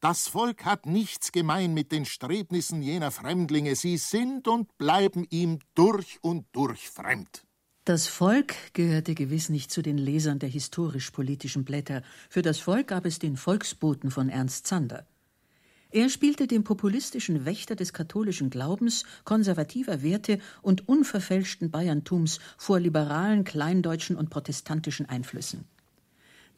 Das 0.00 0.28
Volk 0.28 0.64
hat 0.64 0.86
nichts 0.86 1.32
gemein 1.32 1.72
mit 1.72 1.90
den 1.90 2.04
Strebnissen 2.04 2.82
jener 2.82 3.10
Fremdlinge, 3.10 3.74
sie 3.76 3.96
sind 3.96 4.46
und 4.46 4.76
bleiben 4.78 5.26
ihm 5.30 5.58
durch 5.74 6.18
und 6.22 6.46
durch 6.52 6.90
fremd. 6.90 7.46
Das 7.84 8.08
Volk 8.08 8.74
gehörte 8.74 9.14
gewiss 9.14 9.48
nicht 9.48 9.70
zu 9.70 9.80
den 9.80 9.96
Lesern 9.96 10.40
der 10.40 10.48
historisch-politischen 10.48 11.64
Blätter. 11.64 12.02
Für 12.28 12.42
das 12.42 12.58
Volk 12.58 12.88
gab 12.88 13.06
es 13.06 13.20
den 13.20 13.36
Volksboten 13.36 14.10
von 14.10 14.28
Ernst 14.28 14.66
Zander. 14.66 15.06
Er 15.96 16.10
spielte 16.10 16.46
den 16.46 16.62
populistischen 16.62 17.46
Wächter 17.46 17.74
des 17.74 17.94
katholischen 17.94 18.50
Glaubens, 18.50 19.04
konservativer 19.24 20.02
Werte 20.02 20.40
und 20.60 20.86
unverfälschten 20.90 21.70
Bayerntums 21.70 22.38
vor 22.58 22.78
liberalen, 22.78 23.44
kleindeutschen 23.44 24.14
und 24.14 24.28
protestantischen 24.28 25.08
Einflüssen. 25.08 25.64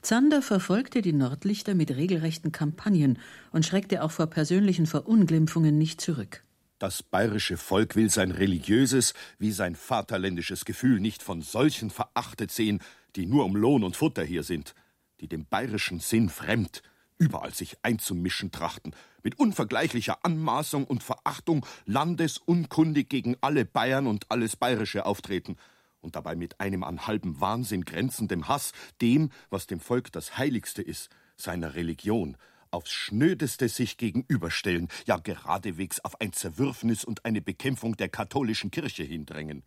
Zander 0.03 0.43
verfolgte 0.43 1.03
die 1.03 1.13
Nordlichter 1.13 1.77
mit 1.77 1.93
regelrechten 1.93 2.51
Kampagnen 2.51 3.21
und 3.53 3.65
schreckte 3.65 4.03
auch 4.03 4.11
vor 4.11 4.27
persönlichen 4.27 4.87
Verunglimpfungen 4.87 5.79
nicht 5.79 6.01
zurück. 6.01 6.43
Das 6.81 7.05
bayerische 7.05 7.59
Volk 7.59 7.95
will 7.95 8.11
sein 8.11 8.33
religiöses 8.33 9.15
wie 9.39 9.53
sein 9.53 9.77
vaterländisches 9.77 10.65
Gefühl 10.65 10.99
nicht 10.99 11.23
von 11.23 11.43
solchen 11.43 11.91
verachtet 11.91 12.51
sehen, 12.51 12.81
die 13.15 13.27
nur 13.27 13.45
um 13.45 13.55
Lohn 13.55 13.85
und 13.85 13.95
Futter 13.95 14.25
hier 14.25 14.43
sind, 14.43 14.75
die 15.21 15.29
dem 15.29 15.47
bayerischen 15.47 16.01
Sinn 16.01 16.29
fremd, 16.29 16.83
überall 17.19 17.55
sich 17.55 17.77
einzumischen 17.83 18.51
trachten, 18.51 18.95
mit 19.23 19.39
unvergleichlicher 19.39 20.25
Anmaßung 20.25 20.85
und 20.85 21.03
Verachtung 21.03 21.65
landesunkundig 21.87 23.09
gegen 23.09 23.37
alle 23.41 23.65
Bayern 23.65 24.07
und 24.07 24.31
alles 24.31 24.57
Bayerische 24.57 25.07
auftreten 25.07 25.57
und 26.01 26.17
dabei 26.17 26.37
mit 26.37 26.61
einem 26.61 26.85
an 26.85 27.07
halbem 27.07 27.41
Wahnsinn 27.41 27.85
grenzendem 27.85 28.49
Hass 28.49 28.73
dem, 29.01 29.31
was 29.51 29.67
dem 29.67 29.81
Volk 29.81 30.13
das 30.13 30.39
Heiligste 30.39 30.83
ist, 30.83 31.11
seiner 31.37 31.75
Religion, 31.75 32.37
aufs 32.71 32.91
Schnödeste 32.93 33.69
sich 33.69 33.97
gegenüberstellen, 33.97 34.89
ja 35.07 35.17
geradewegs 35.17 36.01
auf 36.01 36.21
ein 36.21 36.33
Zerwürfnis 36.33 37.05
und 37.05 37.25
eine 37.25 37.41
Bekämpfung 37.41 37.97
der 37.97 38.09
katholischen 38.09 38.71
Kirche 38.71 39.03
hindrängen. 39.03 39.63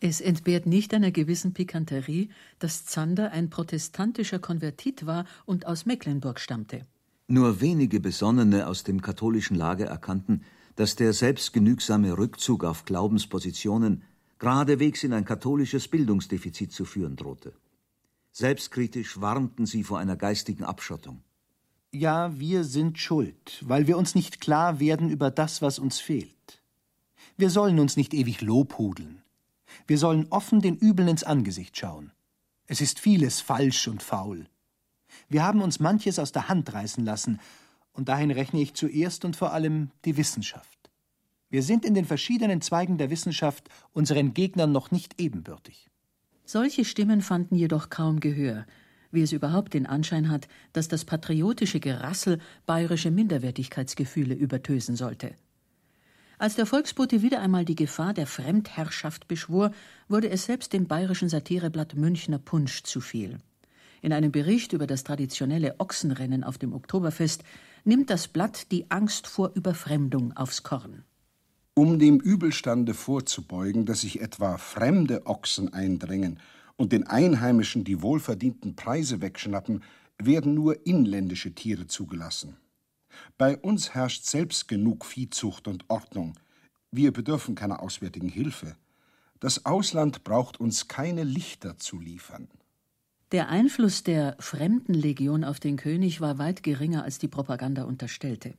Es 0.00 0.20
entbehrt 0.20 0.66
nicht 0.66 0.92
einer 0.92 1.12
gewissen 1.12 1.54
Pikanterie, 1.54 2.30
dass 2.58 2.84
Zander 2.84 3.30
ein 3.32 3.48
protestantischer 3.48 4.38
Konvertit 4.38 5.06
war 5.06 5.24
und 5.46 5.66
aus 5.66 5.86
Mecklenburg 5.86 6.40
stammte. 6.40 6.86
Nur 7.26 7.60
wenige 7.60 8.00
Besonnene 8.00 8.66
aus 8.66 8.84
dem 8.84 9.00
katholischen 9.00 9.56
Lager 9.56 9.86
erkannten, 9.86 10.44
dass 10.76 10.96
der 10.96 11.12
selbstgenügsame 11.12 12.18
Rückzug 12.18 12.64
auf 12.64 12.84
Glaubenspositionen 12.84 14.02
geradewegs 14.38 15.04
in 15.04 15.12
ein 15.12 15.24
katholisches 15.24 15.88
Bildungsdefizit 15.88 16.72
zu 16.72 16.84
führen 16.84 17.16
drohte. 17.16 17.54
Selbstkritisch 18.32 19.20
warnten 19.20 19.64
sie 19.64 19.84
vor 19.84 19.98
einer 20.00 20.16
geistigen 20.16 20.64
Abschottung. 20.64 21.22
Ja, 21.92 22.38
wir 22.38 22.64
sind 22.64 22.98
schuld, 22.98 23.62
weil 23.64 23.86
wir 23.86 23.96
uns 23.96 24.14
nicht 24.14 24.40
klar 24.40 24.80
werden 24.80 25.08
über 25.08 25.30
das, 25.30 25.62
was 25.62 25.78
uns 25.78 26.00
fehlt. 26.00 26.60
Wir 27.36 27.48
sollen 27.48 27.78
uns 27.78 27.96
nicht 27.96 28.12
ewig 28.12 28.42
lobhudeln. 28.42 29.22
Wir 29.86 29.98
sollen 29.98 30.26
offen 30.30 30.60
den 30.60 30.76
Übeln 30.76 31.08
ins 31.08 31.24
Angesicht 31.24 31.76
schauen. 31.76 32.12
Es 32.66 32.80
ist 32.80 32.98
vieles 32.98 33.40
falsch 33.40 33.88
und 33.88 34.02
faul. 34.02 34.46
Wir 35.34 35.42
haben 35.42 35.62
uns 35.62 35.80
manches 35.80 36.20
aus 36.20 36.30
der 36.30 36.48
Hand 36.48 36.72
reißen 36.72 37.04
lassen, 37.04 37.40
und 37.92 38.08
dahin 38.08 38.30
rechne 38.30 38.60
ich 38.60 38.74
zuerst 38.74 39.24
und 39.24 39.34
vor 39.34 39.52
allem 39.52 39.90
die 40.04 40.16
Wissenschaft. 40.16 40.92
Wir 41.50 41.64
sind 41.64 41.84
in 41.84 41.94
den 41.94 42.04
verschiedenen 42.04 42.60
Zweigen 42.60 42.98
der 42.98 43.10
Wissenschaft 43.10 43.68
unseren 43.92 44.32
Gegnern 44.32 44.70
noch 44.70 44.92
nicht 44.92 45.20
ebenbürtig. 45.20 45.90
Solche 46.44 46.84
Stimmen 46.84 47.20
fanden 47.20 47.56
jedoch 47.56 47.90
kaum 47.90 48.20
Gehör, 48.20 48.64
wie 49.10 49.22
es 49.22 49.32
überhaupt 49.32 49.74
den 49.74 49.86
Anschein 49.86 50.30
hat, 50.30 50.46
dass 50.72 50.86
das 50.86 51.04
patriotische 51.04 51.80
Gerassel 51.80 52.38
bayerische 52.64 53.10
Minderwertigkeitsgefühle 53.10 54.34
übertösen 54.36 54.94
sollte. 54.94 55.34
Als 56.38 56.54
der 56.54 56.66
Volksbote 56.66 57.22
wieder 57.22 57.40
einmal 57.40 57.64
die 57.64 57.74
Gefahr 57.74 58.14
der 58.14 58.28
Fremdherrschaft 58.28 59.26
beschwor, 59.26 59.72
wurde 60.06 60.30
es 60.30 60.44
selbst 60.44 60.72
dem 60.72 60.86
bayerischen 60.86 61.28
Satireblatt 61.28 61.96
Münchner 61.96 62.38
Punsch 62.38 62.84
zu 62.84 63.00
viel. 63.00 63.40
In 64.04 64.12
einem 64.12 64.32
Bericht 64.32 64.74
über 64.74 64.86
das 64.86 65.02
traditionelle 65.02 65.76
Ochsenrennen 65.80 66.44
auf 66.44 66.58
dem 66.58 66.74
Oktoberfest 66.74 67.42
nimmt 67.84 68.10
das 68.10 68.28
Blatt 68.28 68.70
die 68.70 68.90
Angst 68.90 69.26
vor 69.26 69.52
Überfremdung 69.54 70.36
aufs 70.36 70.62
Korn. 70.62 71.04
Um 71.72 71.98
dem 71.98 72.20
Übelstande 72.20 72.92
vorzubeugen, 72.92 73.86
dass 73.86 74.02
sich 74.02 74.20
etwa 74.20 74.58
fremde 74.58 75.24
Ochsen 75.24 75.72
eindrängen 75.72 76.38
und 76.76 76.92
den 76.92 77.06
Einheimischen 77.06 77.84
die 77.84 78.02
wohlverdienten 78.02 78.76
Preise 78.76 79.22
wegschnappen, 79.22 79.82
werden 80.18 80.52
nur 80.52 80.86
inländische 80.86 81.54
Tiere 81.54 81.86
zugelassen. 81.86 82.58
Bei 83.38 83.56
uns 83.56 83.94
herrscht 83.94 84.26
selbst 84.26 84.68
genug 84.68 85.06
Viehzucht 85.06 85.66
und 85.66 85.88
Ordnung. 85.88 86.34
Wir 86.90 87.10
bedürfen 87.10 87.54
keiner 87.54 87.80
auswärtigen 87.80 88.28
Hilfe. 88.28 88.76
Das 89.40 89.64
Ausland 89.64 90.24
braucht 90.24 90.60
uns 90.60 90.88
keine 90.88 91.24
Lichter 91.24 91.78
zu 91.78 91.98
liefern. 91.98 92.48
Der 93.34 93.48
Einfluss 93.48 94.04
der 94.04 94.36
Fremdenlegion 94.38 95.42
auf 95.42 95.58
den 95.58 95.76
König 95.76 96.20
war 96.20 96.38
weit 96.38 96.62
geringer, 96.62 97.02
als 97.02 97.18
die 97.18 97.26
Propaganda 97.26 97.82
unterstellte. 97.82 98.54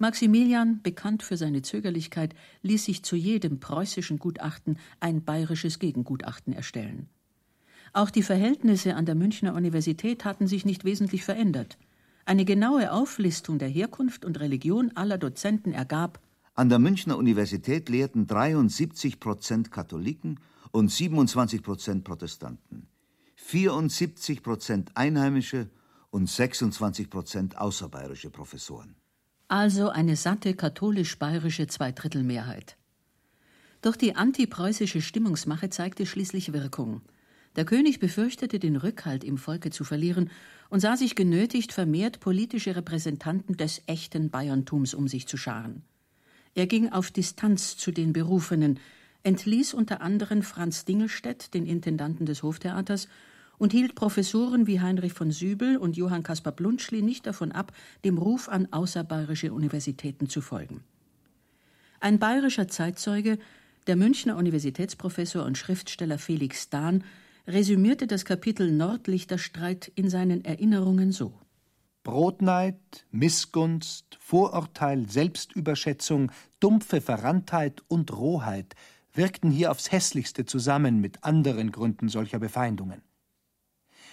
Maximilian, 0.00 0.82
bekannt 0.82 1.22
für 1.22 1.36
seine 1.36 1.62
Zögerlichkeit, 1.62 2.34
ließ 2.62 2.84
sich 2.84 3.04
zu 3.04 3.14
jedem 3.14 3.60
preußischen 3.60 4.18
Gutachten 4.18 4.76
ein 4.98 5.22
bayerisches 5.22 5.78
Gegengutachten 5.78 6.52
erstellen. 6.52 7.10
Auch 7.92 8.10
die 8.10 8.24
Verhältnisse 8.24 8.96
an 8.96 9.06
der 9.06 9.14
Münchner 9.14 9.54
Universität 9.54 10.24
hatten 10.24 10.48
sich 10.48 10.64
nicht 10.64 10.84
wesentlich 10.84 11.22
verändert. 11.22 11.78
Eine 12.24 12.44
genaue 12.44 12.90
Auflistung 12.90 13.60
der 13.60 13.68
Herkunft 13.68 14.24
und 14.24 14.40
Religion 14.40 14.90
aller 14.96 15.16
Dozenten 15.16 15.72
ergab, 15.72 16.20
an 16.54 16.68
der 16.68 16.80
Münchner 16.80 17.16
Universität 17.16 17.88
lehrten 17.88 18.26
73 18.26 19.20
Prozent 19.20 19.70
Katholiken 19.70 20.40
und 20.72 20.90
27 20.90 21.62
Prozent 21.62 22.04
Protestanten, 22.04 22.88
74 23.52 24.42
Prozent 24.42 24.92
Einheimische 24.94 25.68
und 26.08 26.26
26 26.26 27.10
Prozent 27.10 27.58
außerbayerische 27.58 28.30
Professoren. 28.30 28.94
Also 29.46 29.90
eine 29.90 30.16
satte 30.16 30.54
katholisch-bayerische 30.54 31.66
Zweidrittelmehrheit. 31.66 32.78
Doch 33.82 33.94
die 33.94 34.16
antipreußische 34.16 35.02
Stimmungsmache 35.02 35.68
zeigte 35.68 36.06
schließlich 36.06 36.54
Wirkung. 36.54 37.02
Der 37.56 37.66
König 37.66 38.00
befürchtete, 38.00 38.58
den 38.58 38.76
Rückhalt 38.76 39.22
im 39.22 39.36
Volke 39.36 39.68
zu 39.68 39.84
verlieren 39.84 40.30
und 40.70 40.80
sah 40.80 40.96
sich 40.96 41.14
genötigt, 41.14 41.74
vermehrt 41.74 42.20
politische 42.20 42.74
Repräsentanten 42.74 43.58
des 43.58 43.82
echten 43.84 44.30
Bayerntums 44.30 44.94
um 44.94 45.08
sich 45.08 45.28
zu 45.28 45.36
scharen. 45.36 45.82
Er 46.54 46.66
ging 46.66 46.88
auf 46.88 47.10
Distanz 47.10 47.76
zu 47.76 47.92
den 47.92 48.14
Berufenen, 48.14 48.80
entließ 49.24 49.74
unter 49.74 50.00
anderem 50.00 50.40
Franz 50.40 50.86
Dingelstädt, 50.86 51.52
den 51.52 51.66
Intendanten 51.66 52.24
des 52.24 52.42
Hoftheaters, 52.42 53.08
und 53.62 53.70
hielt 53.72 53.94
Professoren 53.94 54.66
wie 54.66 54.80
Heinrich 54.80 55.12
von 55.12 55.30
Sübel 55.30 55.76
und 55.76 55.96
Johann 55.96 56.24
Caspar 56.24 56.52
Blunschli 56.52 57.00
nicht 57.00 57.26
davon 57.26 57.52
ab, 57.52 57.70
dem 58.04 58.18
Ruf 58.18 58.48
an 58.48 58.66
außerbayerische 58.72 59.52
Universitäten 59.52 60.28
zu 60.28 60.40
folgen. 60.40 60.82
Ein 62.00 62.18
bayerischer 62.18 62.66
Zeitzeuge, 62.66 63.38
der 63.86 63.94
Münchner 63.94 64.36
Universitätsprofessor 64.36 65.44
und 65.44 65.56
Schriftsteller 65.56 66.18
Felix 66.18 66.70
Dahn, 66.70 67.04
resümierte 67.46 68.08
das 68.08 68.24
Kapitel 68.24 68.72
Nordlichterstreit 68.72 69.92
in 69.94 70.10
seinen 70.10 70.44
Erinnerungen 70.44 71.12
so. 71.12 71.32
Brotneid, 72.02 73.06
Missgunst, 73.12 74.18
Vorurteil, 74.18 75.08
Selbstüberschätzung, 75.08 76.32
dumpfe 76.58 77.00
Verranntheit 77.00 77.84
und 77.86 78.12
Rohheit 78.12 78.74
wirkten 79.14 79.52
hier 79.52 79.70
aufs 79.70 79.92
hässlichste 79.92 80.46
zusammen 80.46 81.00
mit 81.00 81.22
anderen 81.22 81.70
Gründen 81.70 82.08
solcher 82.08 82.40
Befeindungen. 82.40 83.02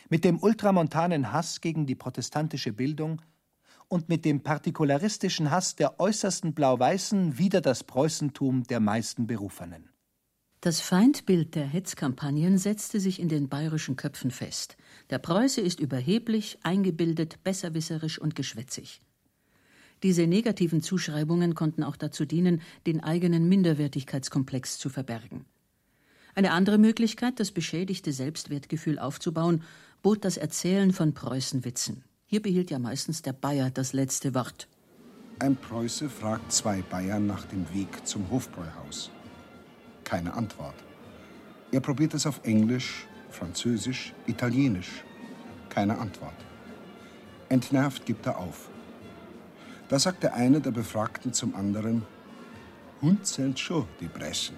Mit 0.09 0.25
dem 0.25 0.39
ultramontanen 0.41 1.31
Hass 1.31 1.61
gegen 1.61 1.85
die 1.85 1.95
protestantische 1.95 2.73
Bildung 2.73 3.21
und 3.87 4.09
mit 4.09 4.25
dem 4.25 4.41
partikularistischen 4.41 5.51
Hass 5.51 5.75
der 5.75 5.99
äußersten 5.99 6.53
Blau-Weißen 6.53 7.37
wider 7.37 7.61
das 7.61 7.83
Preußentum 7.83 8.63
der 8.63 8.79
meisten 8.79 9.27
Berufenen. 9.27 9.89
Das 10.61 10.81
Feindbild 10.81 11.55
der 11.55 11.65
Hetzkampagnen 11.65 12.57
setzte 12.57 12.99
sich 12.99 13.19
in 13.19 13.29
den 13.29 13.49
bayerischen 13.49 13.95
Köpfen 13.95 14.31
fest. 14.31 14.77
Der 15.11 15.19
Preuße 15.19 15.61
ist 15.61 15.79
überheblich, 15.79 16.57
eingebildet, 16.63 17.43
besserwisserisch 17.43 18.19
und 18.19 18.35
geschwätzig. 18.35 19.01
Diese 20.01 20.27
negativen 20.27 20.81
Zuschreibungen 20.81 21.55
konnten 21.55 21.83
auch 21.83 21.95
dazu 21.95 22.25
dienen, 22.25 22.61
den 22.87 23.01
eigenen 23.01 23.47
Minderwertigkeitskomplex 23.47 24.79
zu 24.79 24.89
verbergen. 24.89 25.45
Eine 26.35 26.51
andere 26.51 26.77
Möglichkeit, 26.77 27.39
das 27.39 27.51
beschädigte 27.51 28.13
Selbstwertgefühl 28.13 28.99
aufzubauen, 28.99 29.63
bot 30.01 30.23
das 30.23 30.37
Erzählen 30.37 30.93
von 30.93 31.13
Preußenwitzen. 31.13 32.03
Hier 32.25 32.41
behielt 32.41 32.71
ja 32.71 32.79
meistens 32.79 33.21
der 33.21 33.33
Bayer 33.33 33.69
das 33.69 33.93
letzte 33.93 34.33
Wort. 34.33 34.67
Ein 35.39 35.55
Preuße 35.55 36.09
fragt 36.09 36.51
zwei 36.51 36.81
Bayern 36.81 37.25
nach 37.25 37.45
dem 37.45 37.65
Weg 37.73 38.05
zum 38.05 38.29
Hofbräuhaus. 38.29 39.09
Keine 40.03 40.33
Antwort. 40.33 40.75
Er 41.71 41.79
probiert 41.79 42.13
es 42.13 42.25
auf 42.25 42.41
Englisch, 42.43 43.07
Französisch, 43.29 44.13
Italienisch. 44.27 45.03
Keine 45.69 45.97
Antwort. 45.97 46.35
Entnervt 47.49 48.05
gibt 48.05 48.25
er 48.25 48.37
auf. 48.37 48.69
Da 49.87 49.97
sagt 49.97 50.23
der 50.23 50.33
eine 50.33 50.61
der 50.61 50.71
Befragten 50.71 51.33
zum 51.33 51.55
anderen, 51.55 52.05
Hund 53.01 53.25
sind 53.25 53.57
schon 53.57 53.87
die 53.99 54.07
Breschen. 54.07 54.57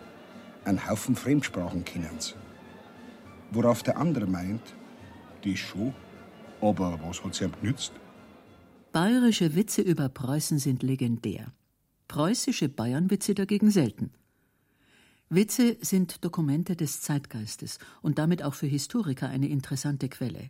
Ein 0.66 0.90
Haufen 0.90 1.16
Fremdsprachen 1.16 1.86
kennen's. 1.86 2.36
Worauf 3.52 3.84
der 3.84 3.98
andere 3.98 4.26
meint, 4.26 4.74
die 5.44 5.58
schon, 5.58 5.94
aber 6.62 7.00
was 7.04 7.24
hat's 7.24 7.42
ihm 7.42 7.52
genützt? 7.62 7.94
Bayerische 8.92 9.56
Witze 9.56 9.82
über 9.82 10.10
Preußen 10.10 10.60
sind 10.60 10.84
legendär. 10.84 11.54
Preußische 12.08 12.68
Bayernwitze 12.68 13.34
dagegen 13.34 13.72
selten. 13.72 14.12
Witze 15.30 15.78
sind 15.80 16.26
Dokumente 16.26 16.76
des 16.76 17.00
Zeitgeistes 17.00 17.80
und 18.02 18.20
damit 18.20 18.44
auch 18.44 18.54
für 18.54 18.68
Historiker 18.68 19.30
eine 19.30 19.48
interessante 19.48 20.10
Quelle. 20.10 20.50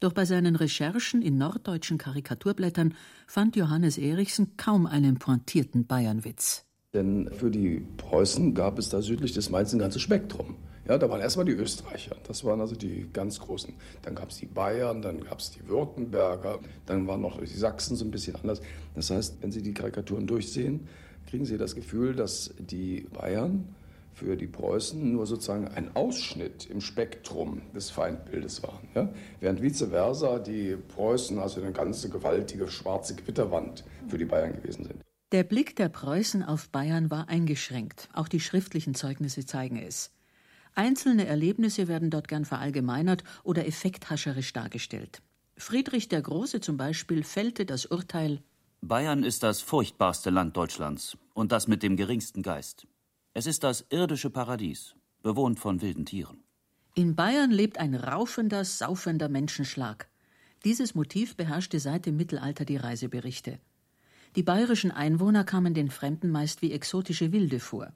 Doch 0.00 0.12
bei 0.14 0.24
seinen 0.24 0.56
Recherchen 0.56 1.20
in 1.20 1.36
norddeutschen 1.36 1.98
Karikaturblättern 1.98 2.94
fand 3.26 3.56
Johannes 3.56 3.98
Erichsen 3.98 4.56
kaum 4.56 4.86
einen 4.86 5.18
pointierten 5.18 5.86
Bayernwitz. 5.86 6.64
Denn 6.94 7.28
für 7.32 7.50
die 7.50 7.86
Preußen 7.98 8.54
gab 8.54 8.78
es 8.78 8.88
da 8.88 9.02
südlich 9.02 9.32
des 9.32 9.50
Mainz 9.50 9.74
ein 9.74 9.78
ganzes 9.78 10.00
Spektrum. 10.00 10.56
Ja, 10.88 10.96
da 10.96 11.10
waren 11.10 11.20
erstmal 11.20 11.44
die 11.44 11.52
Österreicher, 11.52 12.16
das 12.26 12.44
waren 12.44 12.62
also 12.62 12.74
die 12.74 13.08
ganz 13.12 13.38
Großen. 13.40 13.74
Dann 14.00 14.14
gab 14.14 14.30
es 14.30 14.38
die 14.38 14.46
Bayern, 14.46 15.02
dann 15.02 15.22
gab 15.22 15.38
es 15.38 15.50
die 15.50 15.68
Württemberger, 15.68 16.60
dann 16.86 17.06
waren 17.06 17.20
noch 17.20 17.38
die 17.38 17.46
Sachsen 17.46 17.94
so 17.94 18.06
ein 18.06 18.10
bisschen 18.10 18.36
anders. 18.36 18.62
Das 18.94 19.10
heißt, 19.10 19.36
wenn 19.42 19.52
Sie 19.52 19.60
die 19.60 19.74
Karikaturen 19.74 20.26
durchsehen, 20.26 20.88
kriegen 21.28 21.44
Sie 21.44 21.58
das 21.58 21.74
Gefühl, 21.74 22.14
dass 22.14 22.54
die 22.58 23.06
Bayern 23.12 23.74
für 24.14 24.34
die 24.34 24.46
Preußen 24.46 25.12
nur 25.12 25.26
sozusagen 25.26 25.68
ein 25.68 25.94
Ausschnitt 25.94 26.66
im 26.70 26.80
Spektrum 26.80 27.60
des 27.74 27.90
Feindbildes 27.90 28.62
waren. 28.62 28.88
Ja? 28.94 29.12
Während 29.40 29.60
vice 29.60 29.84
versa 29.90 30.38
die 30.38 30.74
Preußen 30.76 31.38
also 31.38 31.60
eine 31.60 31.72
ganze 31.72 32.08
gewaltige 32.08 32.66
schwarze 32.66 33.14
Gewitterwand 33.14 33.84
für 34.08 34.16
die 34.16 34.24
Bayern 34.24 34.54
gewesen 34.54 34.84
sind. 34.84 35.02
Der 35.32 35.44
Blick 35.44 35.76
der 35.76 35.90
Preußen 35.90 36.42
auf 36.42 36.70
Bayern 36.70 37.10
war 37.10 37.28
eingeschränkt. 37.28 38.08
Auch 38.14 38.28
die 38.28 38.40
schriftlichen 38.40 38.94
Zeugnisse 38.94 39.44
zeigen 39.44 39.76
es. 39.76 40.10
Einzelne 40.78 41.26
Erlebnisse 41.26 41.88
werden 41.88 42.08
dort 42.08 42.28
gern 42.28 42.44
verallgemeinert 42.44 43.24
oder 43.42 43.66
effekthascherisch 43.66 44.52
dargestellt. 44.52 45.20
Friedrich 45.56 46.08
der 46.08 46.22
Große 46.22 46.60
zum 46.60 46.76
Beispiel 46.76 47.24
fällte 47.24 47.66
das 47.66 47.86
Urteil 47.86 48.40
Bayern 48.80 49.24
ist 49.24 49.42
das 49.42 49.60
furchtbarste 49.60 50.30
Land 50.30 50.56
Deutschlands 50.56 51.18
und 51.34 51.50
das 51.50 51.66
mit 51.66 51.82
dem 51.82 51.96
geringsten 51.96 52.44
Geist. 52.44 52.86
Es 53.34 53.48
ist 53.48 53.64
das 53.64 53.86
irdische 53.90 54.30
Paradies, 54.30 54.94
bewohnt 55.20 55.58
von 55.58 55.82
wilden 55.82 56.06
Tieren. 56.06 56.44
In 56.94 57.16
Bayern 57.16 57.50
lebt 57.50 57.78
ein 57.78 57.96
raufender, 57.96 58.64
saufender 58.64 59.28
Menschenschlag. 59.28 60.08
Dieses 60.64 60.94
Motiv 60.94 61.34
beherrschte 61.34 61.80
seit 61.80 62.06
dem 62.06 62.16
Mittelalter 62.16 62.64
die 62.64 62.76
Reiseberichte. 62.76 63.58
Die 64.36 64.44
bayerischen 64.44 64.92
Einwohner 64.92 65.42
kamen 65.42 65.74
den 65.74 65.90
Fremden 65.90 66.30
meist 66.30 66.62
wie 66.62 66.70
exotische 66.70 67.32
Wilde 67.32 67.58
vor. 67.58 67.92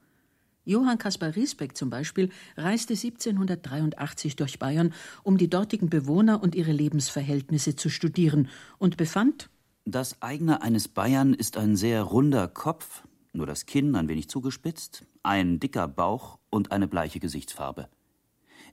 Johann 0.65 0.99
Caspar 0.99 1.35
Riesbeck 1.35 1.77
zum 1.77 1.91
Beispiel 1.91 2.31
reiste 2.57 2.95
1783 2.95 4.37
durch 4.37 4.59
Bayern, 4.59 4.95
um 5.25 5.37
die 5.37 5.51
dortigen 5.51 5.91
Bewohner 5.91 6.43
und 6.43 6.55
ihre 6.55 6.73
Lebensverhältnisse 6.73 7.75
zu 7.75 7.89
studieren, 7.89 8.49
und 8.79 8.97
befand, 8.97 9.51
das 9.85 10.23
eigene 10.23 10.63
eines 10.63 10.87
Bayern 10.87 11.35
ist 11.35 11.57
ein 11.57 11.75
sehr 11.75 12.03
runder 12.03 12.47
Kopf, 12.47 13.03
nur 13.33 13.47
das 13.47 13.67
Kinn 13.67 13.97
ein 13.97 14.09
wenig 14.09 14.29
zugespitzt, 14.29 15.05
ein 15.25 15.59
dicker 15.59 15.89
Bauch 15.89 16.39
und 16.51 16.71
eine 16.71 16.87
bleiche 16.87 17.19
Gesichtsfarbe. 17.19 17.89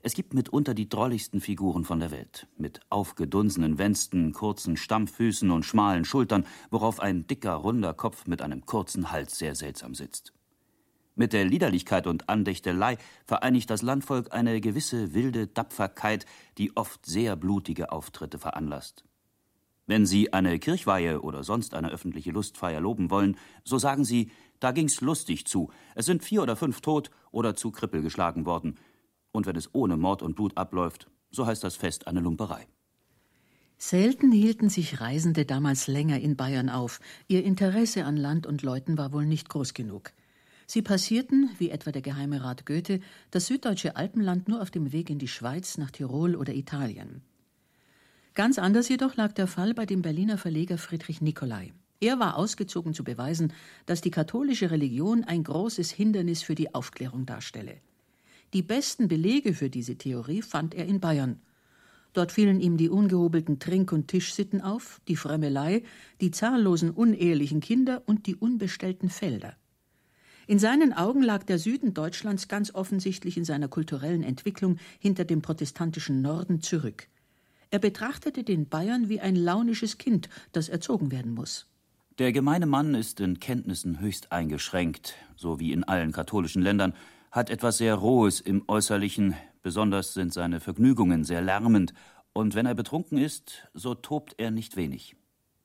Es 0.04 0.14
gibt 0.14 0.36
mitunter 0.36 0.76
die 0.76 0.88
drolligsten 0.88 1.42
Figuren 1.42 1.84
von 1.84 2.00
der 2.00 2.12
Welt, 2.12 2.48
mit 2.58 2.82
aufgedunsenen 2.90 3.80
Wänsten, 3.80 4.34
kurzen 4.34 4.78
Stammfüßen 4.78 5.50
und 5.50 5.66
schmalen 5.66 6.06
Schultern, 6.06 6.46
worauf 6.70 7.00
ein 7.00 7.26
dicker, 7.26 7.54
runder 7.54 7.96
Kopf 7.96 8.28
mit 8.28 8.44
einem 8.44 8.66
kurzen 8.68 9.12
Hals 9.12 9.40
sehr 9.40 9.56
seltsam 9.56 9.96
sitzt. 9.96 10.34
Mit 11.20 11.34
der 11.34 11.44
Liederlichkeit 11.44 12.08
und 12.08 12.30
Andächtelei 12.30 12.98
vereinigt 13.26 13.70
das 13.70 13.82
Landvolk 13.82 14.34
eine 14.34 14.62
gewisse 14.62 15.14
wilde 15.14 15.54
Tapferkeit, 15.54 16.26
die 16.58 16.78
oft 16.78 17.06
sehr 17.06 17.36
blutige 17.36 17.92
Auftritte 17.92 18.40
veranlasst. 18.40 19.04
Wenn 19.86 20.06
Sie 20.06 20.32
eine 20.32 20.58
Kirchweihe 20.60 21.22
oder 21.22 21.44
sonst 21.44 21.74
eine 21.74 21.90
öffentliche 21.90 22.32
Lustfeier 22.32 22.80
loben 22.80 23.12
wollen, 23.12 23.36
so 23.66 23.78
sagen 23.78 24.06
Sie, 24.06 24.32
da 24.62 24.72
ging's 24.72 25.02
lustig 25.02 25.46
zu, 25.46 25.72
es 25.94 26.06
sind 26.06 26.24
vier 26.24 26.42
oder 26.42 26.56
fünf 26.56 26.80
tot 26.80 27.12
oder 27.32 27.54
zu 27.54 27.72
Krippel 27.72 28.02
geschlagen 28.02 28.46
worden. 28.46 28.80
Und 29.34 29.46
wenn 29.46 29.58
es 29.58 29.76
ohne 29.76 29.98
Mord 29.98 30.22
und 30.22 30.38
Blut 30.38 30.56
abläuft, 30.56 31.10
so 31.32 31.46
heißt 31.46 31.66
das 31.66 31.76
Fest 31.76 32.08
eine 32.08 32.22
Lumperei. 32.22 32.66
Selten 33.78 34.32
hielten 34.32 34.70
sich 34.70 35.02
Reisende 35.02 35.44
damals 35.44 35.88
länger 35.88 36.22
in 36.22 36.38
Bayern 36.38 36.70
auf. 36.70 37.02
Ihr 37.28 37.44
Interesse 37.44 38.06
an 38.06 38.16
Land 38.16 38.48
und 38.48 38.62
Leuten 38.62 38.98
war 38.98 39.12
wohl 39.12 39.26
nicht 39.26 39.50
groß 39.50 39.74
genug. 39.74 40.14
Sie 40.72 40.84
passierten, 40.84 41.50
wie 41.58 41.72
etwa 41.72 41.92
der 41.92 42.04
Geheime 42.04 42.44
Rat 42.44 42.68
Goethe, 42.68 43.00
das 43.32 43.48
süddeutsche 43.48 43.96
Alpenland 43.96 44.48
nur 44.48 44.62
auf 44.62 44.70
dem 44.70 44.92
Weg 44.92 45.10
in 45.10 45.18
die 45.18 45.28
Schweiz, 45.28 45.80
nach 45.80 45.90
Tirol 45.90 46.36
oder 46.36 46.54
Italien. 46.54 47.24
Ganz 48.36 48.60
anders 48.60 48.88
jedoch 48.88 49.16
lag 49.16 49.32
der 49.32 49.48
Fall 49.48 49.74
bei 49.74 49.88
dem 49.88 50.04
Berliner 50.04 50.38
Verleger 50.38 50.78
Friedrich 50.78 51.22
Nicolai. 51.22 51.74
Er 52.00 52.20
war 52.20 52.38
ausgezogen 52.38 52.94
zu 52.94 53.04
beweisen, 53.04 53.52
dass 53.88 54.02
die 54.02 54.12
katholische 54.12 54.70
Religion 54.70 55.24
ein 55.24 55.44
großes 55.44 55.90
Hindernis 55.90 56.44
für 56.44 56.54
die 56.54 56.76
Aufklärung 56.76 57.26
darstelle. 57.26 57.78
Die 58.54 58.62
besten 58.62 59.08
Belege 59.08 59.56
für 59.56 59.72
diese 59.72 59.96
Theorie 59.96 60.44
fand 60.44 60.76
er 60.76 60.86
in 60.86 61.00
Bayern. 61.00 61.42
Dort 62.14 62.32
fielen 62.32 62.60
ihm 62.62 62.78
die 62.78 62.90
ungehobelten 62.90 63.58
Trink- 63.58 63.92
und 63.92 64.08
Tischsitten 64.08 64.62
auf, 64.62 65.02
die 65.08 65.16
Fremmelei, 65.16 65.82
die 66.22 66.30
zahllosen 66.30 66.92
unehelichen 66.92 67.60
Kinder 67.60 68.04
und 68.06 68.28
die 68.28 68.36
unbestellten 68.36 69.10
Felder. 69.10 69.58
In 70.50 70.58
seinen 70.58 70.94
Augen 70.94 71.22
lag 71.22 71.44
der 71.44 71.60
Süden 71.60 71.94
Deutschlands 71.94 72.48
ganz 72.48 72.74
offensichtlich 72.74 73.38
in 73.38 73.46
seiner 73.46 73.68
kulturellen 73.68 74.24
Entwicklung 74.24 74.80
hinter 74.98 75.24
dem 75.24 75.44
protestantischen 75.44 76.24
Norden 76.24 76.60
zurück. 76.64 77.08
Er 77.70 77.78
betrachtete 77.78 78.44
den 78.44 78.68
Bayern 78.68 79.10
wie 79.10 79.20
ein 79.20 79.36
launisches 79.36 80.00
Kind, 80.00 80.28
das 80.52 80.68
erzogen 80.68 81.12
werden 81.12 81.36
muss. 81.36 81.68
Der 82.18 82.32
gemeine 82.32 82.66
Mann 82.66 82.96
ist 82.96 83.20
in 83.20 83.40
Kenntnissen 83.40 84.00
höchst 84.00 84.32
eingeschränkt, 84.32 85.14
so 85.36 85.60
wie 85.60 85.72
in 85.72 85.84
allen 85.84 86.12
katholischen 86.12 86.64
Ländern, 86.64 86.96
hat 87.30 87.52
etwas 87.52 87.78
sehr 87.78 87.94
Rohes 87.94 88.42
im 88.42 88.64
Äußerlichen, 88.68 89.36
besonders 89.62 90.16
sind 90.16 90.34
seine 90.34 90.60
Vergnügungen 90.60 91.26
sehr 91.26 91.44
lärmend, 91.44 91.94
und 92.34 92.56
wenn 92.56 92.66
er 92.66 92.74
betrunken 92.74 93.20
ist, 93.20 93.70
so 93.76 93.94
tobt 93.94 94.34
er 94.40 94.50
nicht 94.50 94.78
wenig. 94.78 95.16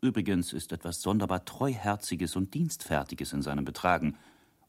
Übrigens 0.03 0.53
ist 0.53 0.73
etwas 0.73 1.01
sonderbar 1.01 1.47
Treuherziges 1.47 2.37
und 2.37 2.53
Dienstfertiges 2.53 3.33
in 3.33 3.40
seinem 3.40 3.64
Betragen, 3.64 4.18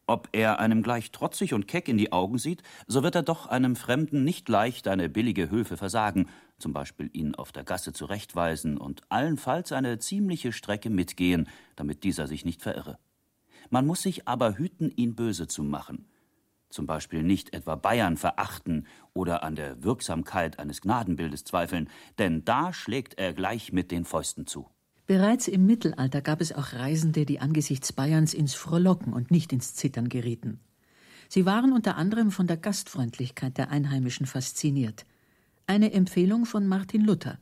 ob 0.07 0.29
er 0.33 0.59
einem 0.59 0.83
gleich 0.83 1.11
trotzig 1.11 1.53
und 1.53 1.67
keck 1.67 1.87
in 1.87 1.97
die 1.97 2.11
Augen 2.11 2.37
sieht, 2.37 2.63
so 2.87 3.03
wird 3.03 3.15
er 3.15 3.23
doch 3.23 3.47
einem 3.47 3.75
Fremden 3.75 4.23
nicht 4.23 4.47
leicht 4.49 4.87
eine 4.87 5.09
billige 5.09 5.49
Hilfe 5.49 5.77
versagen, 5.77 6.27
zum 6.59 6.73
Beispiel 6.73 7.09
ihn 7.13 7.35
auf 7.35 7.51
der 7.51 7.63
Gasse 7.63 7.93
zurechtweisen 7.93 8.77
und 8.77 9.01
allenfalls 9.09 9.71
eine 9.71 9.99
ziemliche 9.99 10.51
Strecke 10.51 10.89
mitgehen, 10.89 11.47
damit 11.75 12.03
dieser 12.03 12.27
sich 12.27 12.45
nicht 12.45 12.61
verirre. 12.61 12.97
Man 13.69 13.87
muss 13.87 14.01
sich 14.01 14.27
aber 14.27 14.57
hüten, 14.57 14.91
ihn 14.91 15.15
böse 15.15 15.47
zu 15.47 15.63
machen. 15.63 16.07
Zum 16.69 16.85
Beispiel 16.87 17.23
nicht 17.23 17.53
etwa 17.53 17.75
Bayern 17.75 18.17
verachten 18.17 18.87
oder 19.13 19.43
an 19.43 19.55
der 19.55 19.83
Wirksamkeit 19.83 20.59
eines 20.59 20.81
Gnadenbildes 20.81 21.43
zweifeln, 21.45 21.89
denn 22.17 22.43
da 22.43 22.73
schlägt 22.73 23.17
er 23.17 23.33
gleich 23.33 23.71
mit 23.71 23.91
den 23.91 24.05
Fäusten 24.05 24.45
zu. 24.45 24.69
Bereits 25.07 25.47
im 25.47 25.67
Mittelalter 25.67 26.21
gab 26.21 26.41
es 26.41 26.51
auch 26.51 26.73
Reisende, 26.73 27.25
die 27.25 27.39
angesichts 27.39 27.93
Bayerns 27.93 28.33
ins 28.33 28.55
Frohlocken 28.55 29.13
und 29.13 29.29
nicht 29.29 29.53
ins 29.53 29.75
Zittern 29.75 30.09
gerieten. 30.09 30.59
Sie 31.29 31.45
waren 31.45 31.73
unter 31.73 31.95
anderem 31.95 32.31
von 32.31 32.47
der 32.47 32.57
Gastfreundlichkeit 32.57 33.57
der 33.57 33.69
Einheimischen 33.69 34.25
fasziniert. 34.25 35.05
Eine 35.67 35.93
Empfehlung 35.93 36.45
von 36.45 36.67
Martin 36.67 37.01
Luther. 37.01 37.37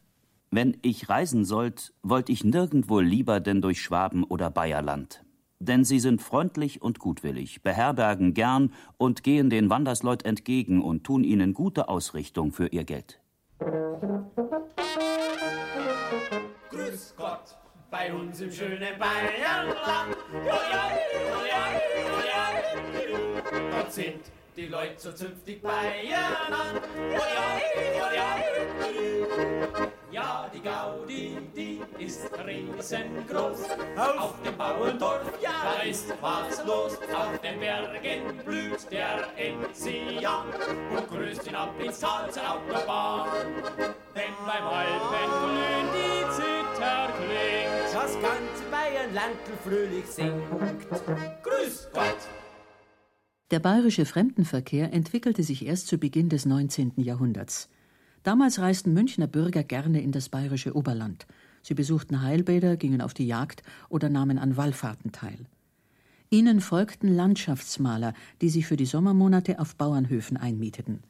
Wenn 0.52 0.78
ich 0.82 1.10
reisen 1.10 1.46
sollt, 1.46 1.94
wollt 2.04 2.30
ich 2.30 2.44
nirgendwo 2.44 3.00
lieber 3.00 3.40
denn 3.40 3.62
durch 3.62 3.82
Schwaben 3.82 4.24
oder 4.24 4.50
Bayerland. 4.50 5.24
Denn 5.60 5.86
sie 5.86 6.00
sind 6.00 6.22
freundlich 6.22 6.82
und 6.82 7.00
gutwillig, 7.00 7.64
beherbergen 7.64 8.34
gern 8.34 8.74
und 8.98 9.24
gehen 9.24 9.50
den 9.50 9.70
Wandersleut 9.70 10.24
entgegen 10.26 10.82
und 10.82 11.06
tun 11.06 11.24
ihnen 11.24 11.54
gute 11.54 11.88
Ausrichtung 11.88 12.52
für 12.52 12.68
ihr 12.68 12.84
Geld. 12.84 13.22
Grüß 16.74 17.14
Gott, 17.16 17.56
bei 17.92 18.12
uns 18.12 18.42
im 18.42 18.52
schönen 18.52 18.98
Bayernland. 18.98 20.18
Dort 23.72 23.94
sind 23.94 24.22
die 24.56 24.66
Leute 24.66 24.96
so 24.98 25.12
zünftig 25.12 25.62
beieinander. 25.62 26.82
Ja, 30.12 30.50
die 30.52 30.62
Gaudi, 30.62 31.38
die 31.56 31.82
ist 32.00 32.30
riesengroß. 32.46 33.70
Auf 34.18 34.34
dem 34.44 34.58
Bauerndorf, 34.58 35.22
ja, 35.42 35.76
da 35.76 35.84
ist 35.84 36.12
was 36.22 36.66
los. 36.66 36.98
Auf 37.14 37.40
den 37.42 37.60
Bergen 37.60 38.38
blüht 38.44 38.92
der 38.92 39.28
Enzian 39.38 40.48
und 40.96 41.10
grüßt 41.10 41.48
ihn 41.48 41.56
ab 41.56 41.74
ins 41.80 42.00
Tal 42.00 42.32
zur 42.32 42.44
Autobahn. 42.44 43.28
Denn 44.16 44.34
beim 44.46 44.68
Alpengrün 44.68 45.88
die 45.94 46.23
Zither 46.84 47.14
klingt, 47.18 47.94
das 47.94 48.14
ganze 48.14 48.64
Bayernland 48.70 49.38
fröhlich 49.64 50.06
singt. 50.06 50.44
Grüß 51.44 51.90
Gott! 51.94 52.18
Der 53.52 53.60
bayerische 53.60 54.06
Fremdenverkehr 54.06 54.92
entwickelte 54.92 55.44
sich 55.44 55.66
erst 55.66 55.88
zu 55.88 55.98
Beginn 55.98 56.30
des 56.30 56.46
19. 56.46 56.94
Jahrhunderts. 56.98 57.70
Damals 58.24 58.60
reisten 58.60 58.94
Münchner 58.94 59.28
Bürger 59.28 59.64
gerne 59.64 60.02
in 60.02 60.12
das 60.12 60.30
bayerische 60.30 60.76
Oberland. 60.76 61.26
Sie 61.62 61.74
besuchten 61.74 62.22
Heilbäder, 62.22 62.78
gingen 62.78 63.02
auf 63.02 63.14
die 63.14 63.28
Jagd 63.28 63.64
oder 63.90 64.10
nahmen 64.10 64.38
an 64.38 64.58
Wallfahrten 64.58 65.12
teil. 65.12 65.46
Ihnen 66.30 66.62
folgten 66.62 67.14
Landschaftsmaler, 67.14 68.14
die 68.42 68.50
sich 68.50 68.66
für 68.66 68.76
die 68.76 68.86
Sommermonate 68.86 69.60
auf 69.60 69.76
Bauernhöfen 69.76 70.36
einmieteten. 70.36 71.04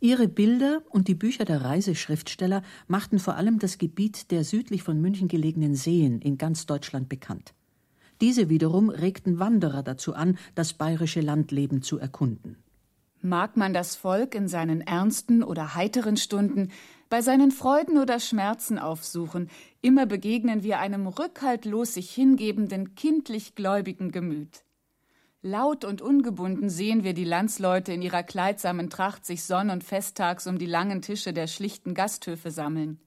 Ihre 0.00 0.28
Bilder 0.28 0.82
und 0.90 1.08
die 1.08 1.14
Bücher 1.14 1.44
der 1.44 1.62
Reiseschriftsteller 1.62 2.62
machten 2.86 3.18
vor 3.18 3.36
allem 3.36 3.58
das 3.58 3.78
Gebiet 3.78 4.30
der 4.30 4.44
südlich 4.44 4.82
von 4.82 5.00
München 5.00 5.28
gelegenen 5.28 5.74
Seen 5.74 6.20
in 6.20 6.36
ganz 6.36 6.66
Deutschland 6.66 7.08
bekannt. 7.08 7.54
Diese 8.20 8.48
wiederum 8.48 8.90
regten 8.90 9.38
Wanderer 9.38 9.82
dazu 9.82 10.14
an, 10.14 10.38
das 10.54 10.74
bayerische 10.74 11.20
Landleben 11.20 11.82
zu 11.82 11.98
erkunden. 11.98 12.56
Mag 13.22 13.56
man 13.56 13.72
das 13.72 13.96
Volk 13.96 14.34
in 14.34 14.48
seinen 14.48 14.82
ernsten 14.82 15.42
oder 15.42 15.74
heiteren 15.74 16.16
Stunden, 16.16 16.70
bei 17.08 17.22
seinen 17.22 17.50
Freuden 17.50 17.98
oder 17.98 18.20
Schmerzen 18.20 18.78
aufsuchen, 18.78 19.48
immer 19.80 20.06
begegnen 20.06 20.62
wir 20.62 20.78
einem 20.78 21.06
rückhaltlos 21.06 21.94
sich 21.94 22.10
hingebenden, 22.10 22.94
kindlich 22.94 23.54
gläubigen 23.54 24.12
Gemüt. 24.12 24.65
Laut 25.42 25.84
und 25.84 26.00
ungebunden 26.00 26.70
sehen 26.70 27.04
wir 27.04 27.12
die 27.12 27.24
Landsleute 27.24 27.92
in 27.92 28.02
ihrer 28.02 28.22
kleidsamen 28.22 28.90
Tracht 28.90 29.26
sich 29.26 29.44
sonn- 29.44 29.70
und 29.70 29.84
festtags 29.84 30.46
um 30.46 30.58
die 30.58 30.66
langen 30.66 31.02
Tische 31.02 31.32
der 31.32 31.46
schlichten 31.46 31.94
Gasthöfe 31.94 32.50
sammeln. 32.50 32.98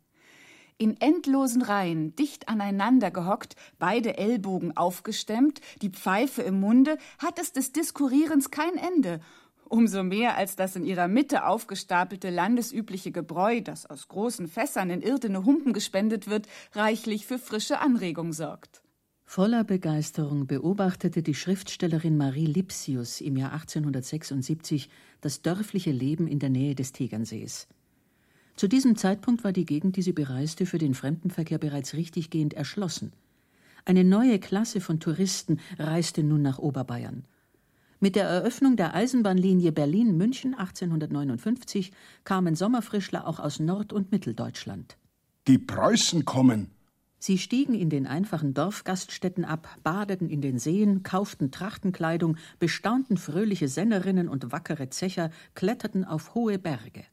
In 0.77 0.95
endlosen 1.01 1.61
Reihen, 1.61 2.15
dicht 2.15 2.47
aneinander 2.47 3.11
gehockt, 3.11 3.55
beide 3.79 4.17
Ellbogen 4.17 4.77
aufgestemmt, 4.77 5.59
die 5.81 5.89
Pfeife 5.89 6.41
im 6.41 6.59
Munde, 6.59 6.97
hat 7.17 7.37
es 7.39 7.51
des 7.51 7.73
Diskurrierens 7.73 8.51
kein 8.51 8.77
Ende. 8.77 9.19
Umso 9.65 10.03
mehr, 10.03 10.37
als 10.37 10.55
das 10.55 10.75
in 10.75 10.85
ihrer 10.85 11.07
Mitte 11.07 11.45
aufgestapelte 11.45 12.29
landesübliche 12.29 13.11
Gebräu, 13.11 13.59
das 13.61 13.87
aus 13.87 14.07
großen 14.07 14.47
Fässern 14.47 14.89
in 14.89 15.01
irdene 15.01 15.43
Humpen 15.43 15.73
gespendet 15.73 16.29
wird, 16.29 16.47
reichlich 16.73 17.25
für 17.25 17.39
frische 17.39 17.79
Anregung 17.79 18.31
sorgt. 18.31 18.81
Voller 19.31 19.63
Begeisterung 19.63 20.47
beobachtete 20.47 21.21
die 21.21 21.35
Schriftstellerin 21.35 22.17
Marie 22.17 22.47
Lipsius 22.47 23.21
im 23.21 23.37
Jahr 23.37 23.53
1876 23.53 24.89
das 25.21 25.43
dörfliche 25.43 25.91
Leben 25.91 26.27
in 26.27 26.39
der 26.39 26.49
Nähe 26.49 26.73
des 26.73 26.93
Tegernsees. 26.93 27.67
Zu 28.55 28.67
diesem 28.67 28.95
Zeitpunkt 28.95 29.43
war 29.43 29.53
die 29.53 29.67
Gegend, 29.67 29.97
die 29.97 30.01
sie 30.01 30.13
bereiste, 30.13 30.65
für 30.65 30.79
den 30.79 30.95
Fremdenverkehr 30.95 31.59
bereits 31.59 31.93
richtiggehend 31.93 32.55
erschlossen. 32.55 33.13
Eine 33.85 34.03
neue 34.03 34.39
Klasse 34.39 34.81
von 34.81 34.99
Touristen 34.99 35.59
reiste 35.77 36.23
nun 36.23 36.41
nach 36.41 36.57
Oberbayern. 36.57 37.23
Mit 37.99 38.15
der 38.15 38.27
Eröffnung 38.27 38.77
der 38.77 38.95
Eisenbahnlinie 38.95 39.71
Berlin-München 39.71 40.55
1859 40.55 41.91
kamen 42.23 42.55
Sommerfrischler 42.55 43.27
auch 43.27 43.39
aus 43.39 43.59
Nord- 43.59 43.93
und 43.93 44.11
Mitteldeutschland. 44.11 44.97
Die 45.47 45.59
Preußen 45.59 46.25
kommen. 46.25 46.71
Sie 47.19 47.37
stiegen 47.37 47.73
in 47.73 47.89
den 47.89 48.07
einfachen 48.07 48.53
Dorfgaststätten 48.53 49.43
ab, 49.43 49.67
badeten 49.83 50.29
in 50.29 50.41
den 50.41 50.57
Seen, 50.57 51.03
kauften 51.03 51.51
Trachtenkleidung, 51.51 52.37
bestaunten 52.59 53.17
fröhliche 53.17 53.67
Sennerinnen 53.67 54.29
und 54.29 54.53
wackere 54.53 54.89
Zecher, 54.89 55.29
kletterten 55.53 56.05
auf 56.05 56.33
hohe 56.33 56.57
Berge. 56.57 57.03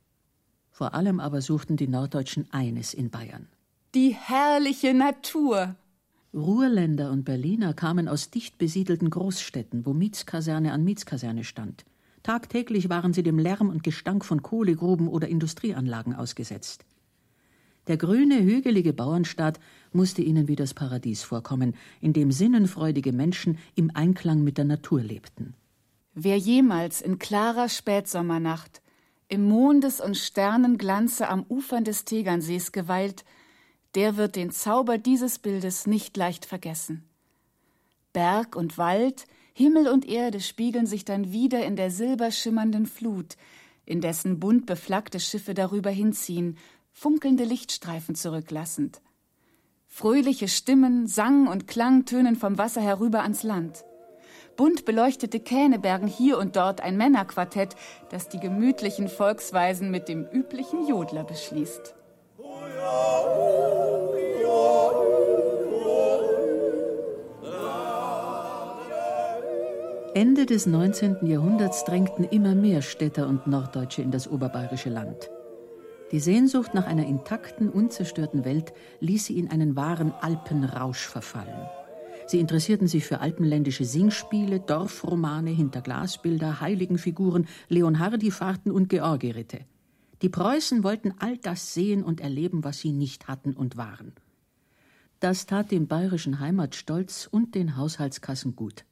Vor 0.70 0.94
allem 0.94 1.18
aber 1.18 1.42
suchten 1.42 1.76
die 1.76 1.88
Norddeutschen 1.88 2.46
eines 2.52 2.94
in 2.94 3.10
Bayern. 3.10 3.48
Die 3.94 4.14
herrliche 4.14 4.94
Natur. 4.94 5.74
Ruhrländer 6.32 7.10
und 7.10 7.24
Berliner 7.24 7.74
kamen 7.74 8.08
aus 8.08 8.30
dicht 8.30 8.58
besiedelten 8.58 9.10
Großstädten, 9.10 9.86
wo 9.86 9.92
Mietskaserne 9.92 10.72
an 10.72 10.84
Mietskaserne 10.84 11.44
stand. 11.44 11.84
Tagtäglich 12.22 12.88
waren 12.90 13.12
sie 13.12 13.22
dem 13.22 13.38
Lärm 13.38 13.70
und 13.70 13.82
Gestank 13.82 14.24
von 14.24 14.42
Kohlegruben 14.42 15.08
oder 15.08 15.28
Industrieanlagen 15.28 16.14
ausgesetzt. 16.14 16.84
Der 17.86 17.96
grüne, 17.96 18.42
hügelige 18.42 18.92
Bauernstaat 18.92 19.60
musste 19.92 20.22
ihnen 20.22 20.48
wie 20.48 20.56
das 20.56 20.74
Paradies 20.74 21.22
vorkommen, 21.22 21.74
in 22.00 22.12
dem 22.12 22.32
sinnenfreudige 22.32 23.12
Menschen 23.12 23.58
im 23.74 23.90
Einklang 23.94 24.42
mit 24.42 24.58
der 24.58 24.64
Natur 24.64 25.02
lebten. 25.02 25.54
Wer 26.14 26.38
jemals 26.38 27.00
in 27.00 27.18
klarer 27.18 27.68
Spätsommernacht 27.68 28.82
im 29.28 29.44
Mondes- 29.44 30.00
und 30.00 30.16
Sternenglanze 30.16 31.28
am 31.28 31.44
Ufern 31.48 31.84
des 31.84 32.04
Tegernsees 32.04 32.72
geweilt, 32.72 33.24
der 33.94 34.16
wird 34.16 34.36
den 34.36 34.50
Zauber 34.50 34.98
dieses 34.98 35.38
Bildes 35.38 35.86
nicht 35.86 36.16
leicht 36.16 36.44
vergessen. 36.44 37.04
Berg 38.12 38.56
und 38.56 38.78
Wald, 38.78 39.26
Himmel 39.52 39.88
und 39.88 40.06
Erde 40.06 40.40
spiegeln 40.40 40.86
sich 40.86 41.04
dann 41.04 41.32
wieder 41.32 41.64
in 41.64 41.76
der 41.76 41.90
silberschimmernden 41.90 42.86
Flut, 42.86 43.36
in 43.84 44.00
dessen 44.00 44.40
bunt 44.40 44.66
beflaggte 44.66 45.20
Schiffe 45.20 45.54
darüber 45.54 45.90
hinziehen, 45.90 46.58
funkelnde 46.96 47.44
Lichtstreifen 47.44 48.14
zurücklassend. 48.14 49.02
Fröhliche 49.86 50.48
Stimmen, 50.48 51.06
Sang 51.06 51.46
und 51.46 51.68
Klang 51.68 52.06
tönen 52.06 52.36
vom 52.36 52.56
Wasser 52.56 52.80
herüber 52.80 53.20
ans 53.20 53.42
Land. 53.42 53.84
Bunt 54.56 54.86
beleuchtete 54.86 55.38
Kähne 55.38 55.78
bergen 55.78 56.06
hier 56.06 56.38
und 56.38 56.56
dort 56.56 56.80
ein 56.80 56.96
Männerquartett, 56.96 57.76
das 58.08 58.30
die 58.30 58.40
gemütlichen 58.40 59.08
Volksweisen 59.08 59.90
mit 59.90 60.08
dem 60.08 60.26
üblichen 60.32 60.88
Jodler 60.88 61.24
beschließt. 61.24 61.94
Ende 70.14 70.46
des 70.46 70.64
19. 70.64 71.26
Jahrhunderts 71.26 71.84
drängten 71.84 72.24
immer 72.24 72.54
mehr 72.54 72.80
Städter 72.80 73.28
und 73.28 73.46
Norddeutsche 73.46 74.00
in 74.00 74.10
das 74.10 74.26
oberbayerische 74.26 74.88
Land. 74.88 75.30
Die 76.12 76.20
Sehnsucht 76.20 76.72
nach 76.72 76.86
einer 76.86 77.04
intakten, 77.04 77.68
unzerstörten 77.68 78.44
Welt 78.44 78.72
ließ 79.00 79.26
sie 79.26 79.38
in 79.38 79.50
einen 79.50 79.74
wahren 79.74 80.12
Alpenrausch 80.12 81.06
verfallen. 81.06 81.68
Sie 82.28 82.38
interessierten 82.38 82.86
sich 82.86 83.04
für 83.04 83.20
alpenländische 83.20 83.84
Singspiele, 83.84 84.60
Dorfromane, 84.60 85.50
Hinterglasbilder, 85.50 86.60
Heiligenfiguren, 86.60 87.46
Leonhardi-Fahrten 87.68 88.70
und 88.70 88.88
Georgiritte. 88.88 89.60
Die 90.22 90.28
Preußen 90.28 90.82
wollten 90.82 91.14
all 91.18 91.36
das 91.38 91.74
sehen 91.74 92.02
und 92.02 92.20
erleben, 92.20 92.64
was 92.64 92.78
sie 92.78 92.92
nicht 92.92 93.28
hatten 93.28 93.52
und 93.52 93.76
waren. 93.76 94.12
Das 95.20 95.46
tat 95.46 95.70
dem 95.70 95.86
bayerischen 95.86 96.40
Heimatstolz 96.40 97.28
und 97.30 97.54
den 97.54 97.76
Haushaltskassen 97.76 98.54
gut. 98.54 98.84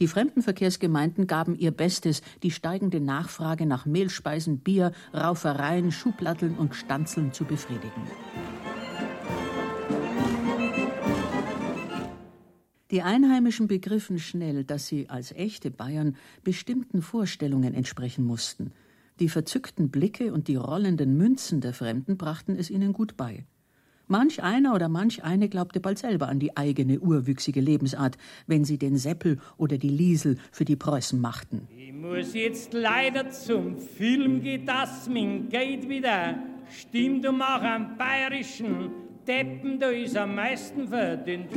Die 0.00 0.06
Fremdenverkehrsgemeinden 0.06 1.26
gaben 1.26 1.56
ihr 1.56 1.72
Bestes, 1.72 2.22
die 2.42 2.52
steigende 2.52 3.00
Nachfrage 3.00 3.66
nach 3.66 3.84
Mehlspeisen, 3.84 4.60
Bier, 4.60 4.92
Raufereien, 5.12 5.90
Schublatteln 5.90 6.56
und 6.56 6.74
Stanzeln 6.74 7.32
zu 7.32 7.44
befriedigen. 7.44 8.02
Die 12.90 13.02
Einheimischen 13.02 13.66
begriffen 13.66 14.18
schnell, 14.18 14.64
dass 14.64 14.86
sie 14.86 15.10
als 15.10 15.32
echte 15.32 15.70
Bayern 15.70 16.16
bestimmten 16.42 17.02
Vorstellungen 17.02 17.74
entsprechen 17.74 18.24
mussten. 18.24 18.72
Die 19.20 19.28
verzückten 19.28 19.90
Blicke 19.90 20.32
und 20.32 20.48
die 20.48 20.56
rollenden 20.56 21.16
Münzen 21.16 21.60
der 21.60 21.74
Fremden 21.74 22.16
brachten 22.16 22.56
es 22.56 22.70
ihnen 22.70 22.92
gut 22.92 23.16
bei. 23.16 23.44
Manch 24.10 24.42
einer 24.42 24.74
oder 24.74 24.88
manch 24.88 25.22
eine 25.22 25.50
glaubte 25.50 25.80
bald 25.80 25.98
selber 25.98 26.28
an 26.28 26.38
die 26.38 26.56
eigene 26.56 26.98
urwüchsige 26.98 27.60
Lebensart, 27.60 28.16
wenn 28.46 28.64
sie 28.64 28.78
den 28.78 28.96
Seppel 28.96 29.38
oder 29.58 29.76
die 29.76 29.90
Liesel 29.90 30.38
für 30.50 30.64
die 30.64 30.76
Preußen 30.76 31.20
machten. 31.20 31.68
Ich 31.76 31.92
muss 31.92 32.32
jetzt 32.32 32.72
leider 32.72 33.30
zum 33.30 33.76
Film 33.76 34.40
gehen, 34.40 34.64
das 34.64 35.08
mein 35.08 35.50
Geld 35.50 35.88
wieder. 35.90 36.38
Stimmt 36.70 37.26
um 37.26 37.42
auch 37.42 37.62
am 37.62 37.98
bayerischen 37.98 38.90
Deppen, 39.26 39.78
da 39.78 39.90
ist 39.90 40.16
am 40.16 40.34
meisten 40.34 40.88
verdient. 40.88 41.50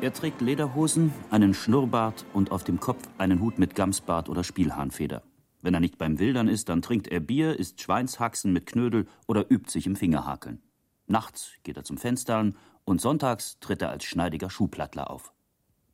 Er 0.00 0.12
trägt 0.12 0.40
Lederhosen, 0.40 1.12
einen 1.30 1.54
Schnurrbart 1.54 2.26
und 2.34 2.50
auf 2.50 2.64
dem 2.64 2.80
Kopf 2.80 3.08
einen 3.16 3.40
Hut 3.40 3.60
mit 3.60 3.76
Gamsbart 3.76 4.28
oder 4.28 4.42
Spielhahnfeder. 4.42 5.22
Wenn 5.64 5.72
er 5.72 5.80
nicht 5.80 5.96
beim 5.96 6.18
Wildern 6.18 6.46
ist, 6.46 6.68
dann 6.68 6.82
trinkt 6.82 7.08
er 7.08 7.20
Bier, 7.20 7.58
isst 7.58 7.80
Schweinshaxen 7.80 8.52
mit 8.52 8.66
Knödel 8.66 9.06
oder 9.26 9.50
übt 9.50 9.70
sich 9.70 9.86
im 9.86 9.96
Fingerhakeln. 9.96 10.62
Nachts 11.06 11.52
geht 11.62 11.78
er 11.78 11.84
zum 11.84 11.96
Fenstern 11.96 12.58
und 12.84 13.00
sonntags 13.00 13.58
tritt 13.60 13.80
er 13.80 13.88
als 13.88 14.04
schneidiger 14.04 14.50
Schuhplattler 14.50 15.10
auf. 15.10 15.32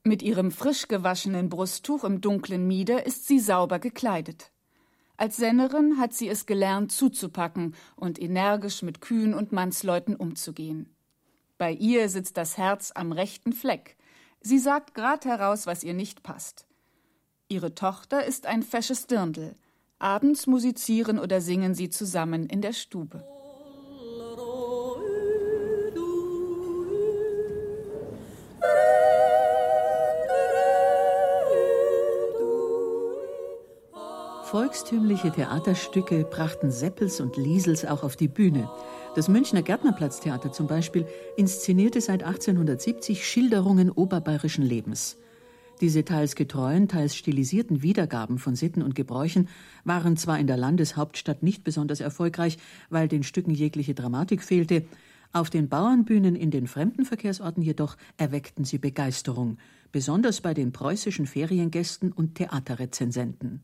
Mit 0.03 0.23
ihrem 0.23 0.51
frisch 0.51 0.89
gewaschenen 0.89 1.49
Brusttuch 1.49 2.03
im 2.03 2.21
dunklen 2.21 2.67
Mieder 2.67 3.07
ist 3.07 3.29
sie 3.29 3.39
sauber 3.39 3.79
gekleidet. 3.79 4.51
Als 5.17 5.37
Sennerin 5.37 5.99
hat 5.99 6.15
sie 6.15 6.29
es 6.29 6.47
gelernt, 6.47 6.91
zuzupacken 6.91 7.77
und 7.95 8.21
energisch 8.21 8.83
mit 8.83 9.01
Kühen 9.01 9.35
und 9.35 9.53
Mannsleuten 9.53 10.17
umzugehen. 10.17 10.97
Bei 11.59 11.71
ihr 11.71 12.09
sitzt 12.09 12.37
das 12.37 12.59
Herz 12.59 12.91
am 12.93 13.13
rechten 13.13 13.53
Fleck. 13.53 13.97
Sie 14.41 14.59
sagt 14.59 14.95
grad 14.95 15.27
heraus, 15.27 15.69
was 15.69 15.85
ihr 15.85 15.95
nicht 15.95 16.25
passt. 16.25 16.67
Ihre 17.53 17.75
Tochter 17.75 18.25
ist 18.25 18.47
ein 18.47 18.63
fesches 18.63 19.09
Dirndl. 19.09 19.57
Abends 19.99 20.47
musizieren 20.47 21.19
oder 21.19 21.41
singen 21.41 21.75
sie 21.75 21.91
zusammen 21.91 22.47
in 22.47 22.63
der 22.63 22.73
Stube. 22.73 23.25
Volkstümliche 34.45 35.33
Theaterstücke 35.33 36.25
brachten 36.31 36.71
Seppels 36.71 37.21
und 37.21 37.37
Liesels 37.37 37.85
auch 37.85 38.05
auf 38.05 38.15
die 38.15 38.29
Bühne. 38.29 38.71
Das 39.17 39.27
Münchner 39.27 39.63
Gärtnerplatztheater 39.63 40.53
zum 40.53 40.69
Beispiel 40.69 41.05
inszenierte 41.37 42.01
seit 42.01 42.23
1870 42.23 43.27
Schilderungen 43.27 43.91
oberbayerischen 43.91 44.65
Lebens. 44.65 45.19
Diese 45.81 46.05
teils 46.05 46.35
getreuen, 46.35 46.89
teils 46.89 47.17
stilisierten 47.17 47.83
Wiedergaben 47.83 48.39
von 48.39 48.55
Sitten 48.55 48.83
und 48.83 48.95
Gebräuchen 48.95 49.49
waren 49.85 50.19
zwar 50.19 50.39
in 50.39 50.47
der 50.47 50.59
Landeshauptstadt 50.59 51.43
nicht 51.43 51.65
besonders 51.65 52.01
erfolgreich, 52.01 52.59
weil 52.91 53.09
den 53.09 53.23
Stücken 53.23 53.53
jegliche 53.53 53.95
Dramatik 53.95 54.43
fehlte, 54.43 54.85
auf 55.33 55.49
den 55.49 55.69
Bauernbühnen 55.69 56.35
in 56.35 56.51
den 56.51 56.67
Fremdenverkehrsorten 56.67 57.63
jedoch 57.63 57.97
erweckten 58.17 58.65
sie 58.65 58.79
Begeisterung, 58.79 59.59
besonders 59.93 60.41
bei 60.41 60.55
den 60.55 60.73
preußischen 60.73 61.27
Feriengästen 61.27 62.13
und 62.13 62.35
Theaterrezensenten. 62.35 63.63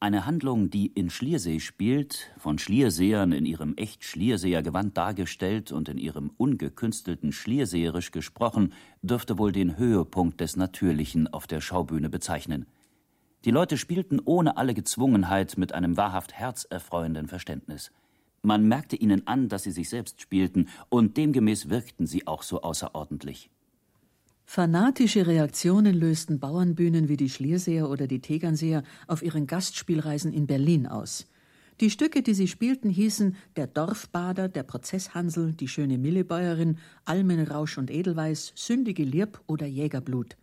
Eine 0.00 0.26
Handlung, 0.26 0.70
die 0.70 0.86
in 0.86 1.10
Schliersee 1.10 1.58
spielt, 1.58 2.30
von 2.38 2.60
Schlierseern 2.60 3.32
in 3.32 3.44
ihrem 3.44 3.76
echt 3.76 4.04
Schlierseer 4.04 4.62
Gewand 4.62 4.96
dargestellt 4.96 5.72
und 5.72 5.88
in 5.88 5.98
ihrem 5.98 6.30
ungekünstelten 6.36 7.32
Schlierseerisch 7.32 8.12
gesprochen, 8.12 8.74
dürfte 9.02 9.38
wohl 9.38 9.50
den 9.50 9.76
Höhepunkt 9.76 10.40
des 10.40 10.54
Natürlichen 10.56 11.26
auf 11.26 11.48
der 11.48 11.60
Schaubühne 11.60 12.08
bezeichnen. 12.08 12.66
Die 13.44 13.50
Leute 13.50 13.76
spielten 13.76 14.20
ohne 14.24 14.56
alle 14.56 14.72
Gezwungenheit 14.72 15.58
mit 15.58 15.74
einem 15.74 15.96
wahrhaft 15.96 16.32
herzerfreuenden 16.32 17.26
Verständnis. 17.26 17.90
Man 18.42 18.68
merkte 18.68 18.94
ihnen 18.94 19.26
an, 19.26 19.48
dass 19.48 19.64
sie 19.64 19.72
sich 19.72 19.88
selbst 19.88 20.20
spielten, 20.20 20.68
und 20.90 21.16
demgemäß 21.16 21.70
wirkten 21.70 22.06
sie 22.06 22.24
auch 22.28 22.44
so 22.44 22.62
außerordentlich. 22.62 23.50
Fanatische 24.50 25.26
Reaktionen 25.26 25.94
lösten 25.94 26.40
Bauernbühnen 26.40 27.10
wie 27.10 27.18
die 27.18 27.28
Schlierseer 27.28 27.90
oder 27.90 28.06
die 28.06 28.22
Tegernseer 28.22 28.82
auf 29.06 29.22
ihren 29.22 29.46
Gastspielreisen 29.46 30.32
in 30.32 30.46
Berlin 30.46 30.86
aus. 30.86 31.26
Die 31.82 31.90
Stücke, 31.90 32.22
die 32.22 32.32
sie 32.32 32.48
spielten, 32.48 32.88
hießen 32.88 33.36
Der 33.56 33.66
Dorfbader, 33.66 34.48
Der 34.48 34.62
Prozesshansel, 34.62 35.52
Die 35.52 35.68
schöne 35.68 35.98
Millebäuerin, 35.98 36.78
Almenrausch 37.04 37.76
und 37.76 37.90
Edelweiß, 37.90 38.54
Sündige 38.54 39.04
Lirb 39.04 39.38
oder 39.46 39.66
Jägerblut. 39.66 40.38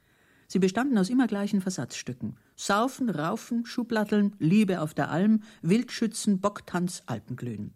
Sie 0.47 0.59
bestanden 0.59 0.99
aus 0.99 1.09
immer 1.09 1.25
gleichen 1.25 1.59
Versatzstücken. 1.59 2.37
Saufen, 2.55 3.09
Raufen, 3.09 3.65
Schublatteln, 3.65 4.35
Liebe 4.37 4.81
auf 4.81 4.93
der 4.93 5.09
Alm, 5.09 5.41
Wildschützen, 5.63 6.39
Bocktanz, 6.41 7.01
Alpenglühen. 7.07 7.73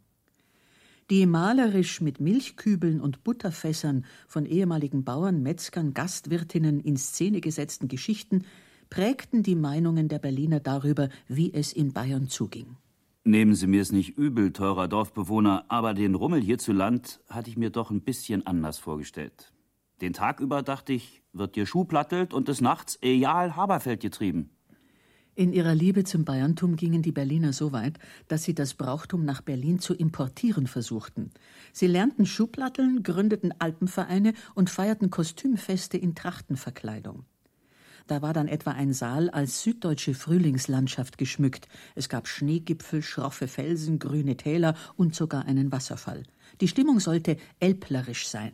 Die 1.09 1.25
malerisch 1.25 2.01
mit 2.01 2.19
Milchkübeln 2.19 3.01
und 3.01 3.23
Butterfässern 3.23 4.05
von 4.27 4.45
ehemaligen 4.45 5.03
Bauern, 5.03 5.41
Metzgern, 5.41 5.95
Gastwirtinnen 5.95 6.79
in 6.79 6.97
Szene 6.97 7.41
gesetzten 7.41 7.87
Geschichten 7.87 8.45
prägten 8.91 9.41
die 9.41 9.55
Meinungen 9.55 10.07
der 10.07 10.19
Berliner 10.19 10.59
darüber, 10.59 11.09
wie 11.27 11.51
es 11.51 11.73
in 11.73 11.93
Bayern 11.93 12.27
zuging. 12.27 12.77
Nehmen 13.23 13.55
Sie 13.55 13.65
mir 13.65 13.81
es 13.81 13.91
nicht 13.91 14.17
übel, 14.19 14.53
teurer 14.53 14.87
Dorfbewohner, 14.87 15.65
aber 15.67 15.95
den 15.95 16.13
Rummel 16.13 16.41
hierzuland 16.41 17.19
hatte 17.27 17.49
ich 17.49 17.57
mir 17.57 17.71
doch 17.71 17.89
ein 17.89 18.01
bisschen 18.01 18.45
anders 18.45 18.77
vorgestellt. 18.77 19.51
Den 20.01 20.13
Tag 20.13 20.39
über 20.39 20.61
dachte 20.61 20.93
ich, 20.93 21.23
wird 21.33 21.55
dir 21.55 21.65
Schuh 21.65 21.85
plattelt 21.85 22.35
und 22.35 22.47
des 22.47 22.61
Nachts 22.61 22.99
Ejal 23.01 23.55
Haberfeld 23.55 23.99
getrieben. 23.99 24.51
In 25.39 25.53
ihrer 25.53 25.73
Liebe 25.73 26.03
zum 26.03 26.25
Bayerntum 26.25 26.75
gingen 26.75 27.01
die 27.01 27.13
Berliner 27.13 27.53
so 27.53 27.71
weit, 27.71 27.97
dass 28.27 28.43
sie 28.43 28.53
das 28.53 28.73
Brauchtum 28.73 29.23
nach 29.23 29.39
Berlin 29.39 29.79
zu 29.79 29.93
importieren 29.93 30.67
versuchten. 30.67 31.31
Sie 31.71 31.87
lernten 31.87 32.25
Schublatteln, 32.25 33.03
gründeten 33.03 33.53
Alpenvereine 33.57 34.33
und 34.53 34.69
feierten 34.69 35.11
Kostümfeste 35.11 35.97
in 35.97 36.13
Trachtenverkleidung. 36.13 37.23
Da 38.07 38.21
war 38.21 38.33
dann 38.33 38.49
etwa 38.49 38.71
ein 38.71 38.91
Saal 38.91 39.29
als 39.29 39.63
süddeutsche 39.63 40.13
Frühlingslandschaft 40.13 41.17
geschmückt. 41.17 41.69
Es 41.95 42.09
gab 42.09 42.27
Schneegipfel, 42.27 43.01
schroffe 43.01 43.47
Felsen, 43.47 43.97
grüne 43.97 44.35
Täler 44.35 44.75
und 44.97 45.15
sogar 45.15 45.45
einen 45.45 45.71
Wasserfall. 45.71 46.23
Die 46.59 46.67
Stimmung 46.67 46.99
sollte 46.99 47.37
elblerisch 47.61 48.27
sein. 48.27 48.51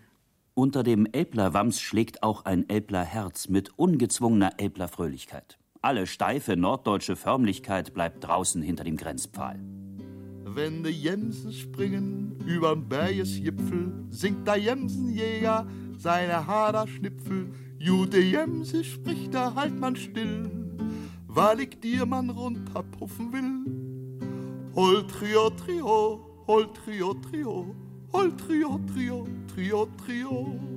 Unter 0.53 0.83
dem 0.83 1.07
Elblerwams 1.11 1.81
schlägt 1.81 2.21
auch 2.21 2.45
ein 2.45 2.69
Elblerherz 2.69 3.49
mit 3.49 3.71
ungezwungener 3.75 4.59
Elblerfröhlichkeit. 4.59 5.57
Alle 5.85 6.07
steife 6.07 6.57
norddeutsche 6.57 7.15
Förmlichkeit 7.15 7.93
bleibt 7.93 8.23
draußen 8.23 8.63
hinter 8.63 8.83
dem 8.83 8.97
Grenzpfahl. 8.97 9.59
Wenn 10.43 10.81
die 10.83 10.89
Jemsen 10.89 11.53
springen 11.53 12.39
übern 12.43 12.89
Bergesgipfel, 12.89 13.93
singt 14.09 14.47
der 14.47 14.55
Jemsenjäger 14.55 15.67
seine 15.95 16.47
Haderschnipfel. 16.47 17.51
Jude 17.77 18.19
Jemse 18.19 18.83
spricht, 18.83 19.31
da 19.35 19.53
halt 19.53 19.79
man 19.79 19.95
still, 19.95 20.49
weil 21.27 21.59
ich 21.59 21.79
dir 21.79 22.07
man 22.07 22.31
runterpuffen 22.31 23.31
will. 23.31 24.73
Hol 24.73 25.05
Trio, 25.05 25.51
Trio, 25.51 26.19
hol 26.47 26.67
Trio, 26.73 27.13
Trio, 27.13 27.75
hol 28.11 28.35
Trio, 28.35 28.79
Trio, 28.91 29.27
Trio, 29.53 29.87
Trio 30.03 30.74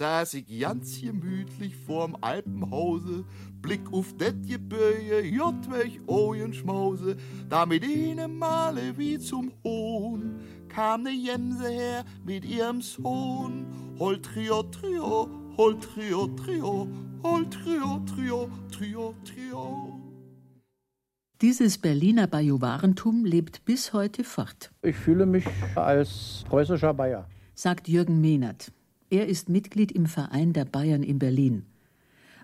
saß 0.00 0.32
ich 0.32 0.58
ganz 0.58 0.98
gemütlich 0.98 1.76
vorm 1.76 2.16
Alpenhause, 2.22 3.26
Blick 3.60 3.92
auf 3.92 4.16
det 4.16 4.48
Gebirge, 4.48 5.20
jott 5.20 5.70
welch 5.70 6.00
Ojen 6.06 6.54
schmause, 6.54 7.18
da 7.50 7.66
mit 7.66 7.84
ihnen 7.84 8.38
Male 8.38 8.96
wie 8.96 9.18
zum 9.18 9.52
Hohn, 9.62 10.40
kam 10.70 11.02
ne 11.02 11.10
Jemse 11.10 11.68
her 11.68 12.04
mit 12.24 12.46
ihrem 12.46 12.80
Sohn, 12.80 13.66
hol 13.98 14.22
Trio, 14.22 14.62
Trio, 14.62 15.28
hol 15.58 15.78
Trio, 15.78 16.28
Trio, 16.28 16.88
hol 17.22 17.50
Trio, 17.50 18.02
Trio, 18.06 18.48
Trio, 18.72 19.14
Trio. 19.22 20.00
Dieses 21.42 21.76
Berliner 21.76 22.26
Bajuwarentum 22.26 23.26
lebt 23.26 23.66
bis 23.66 23.92
heute 23.92 24.24
fort. 24.24 24.70
Ich 24.80 24.96
fühle 24.96 25.26
mich 25.26 25.44
als 25.74 26.42
preußischer 26.48 26.94
Bayer, 26.94 27.28
sagt 27.54 27.86
Jürgen 27.86 28.22
Mehnert. 28.22 28.72
Er 29.10 29.26
ist 29.26 29.48
Mitglied 29.48 29.90
im 29.90 30.06
Verein 30.06 30.52
der 30.52 30.64
Bayern 30.64 31.02
in 31.02 31.18
Berlin. 31.18 31.64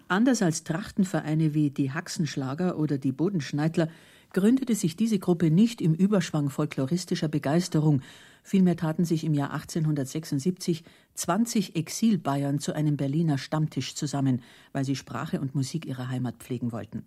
Anders 0.08 0.42
als 0.42 0.64
Trachtenvereine 0.64 1.54
wie 1.54 1.70
die 1.70 1.92
Haxenschlager 1.92 2.76
oder 2.76 2.98
die 2.98 3.12
Bodenschneidler 3.12 3.88
gründete 4.32 4.74
sich 4.74 4.96
diese 4.96 5.20
Gruppe 5.20 5.52
nicht 5.52 5.80
im 5.80 5.94
Überschwang 5.94 6.50
folkloristischer 6.50 7.28
Begeisterung. 7.28 8.02
Vielmehr 8.42 8.76
taten 8.76 9.04
sich 9.04 9.22
im 9.22 9.32
Jahr 9.32 9.52
1876 9.52 10.82
20 11.14 11.76
Exilbayern 11.76 12.58
zu 12.58 12.74
einem 12.74 12.96
Berliner 12.96 13.38
Stammtisch 13.38 13.94
zusammen, 13.94 14.42
weil 14.72 14.84
sie 14.84 14.96
Sprache 14.96 15.40
und 15.40 15.54
Musik 15.54 15.86
ihrer 15.86 16.08
Heimat 16.08 16.38
pflegen 16.38 16.72
wollten. 16.72 17.04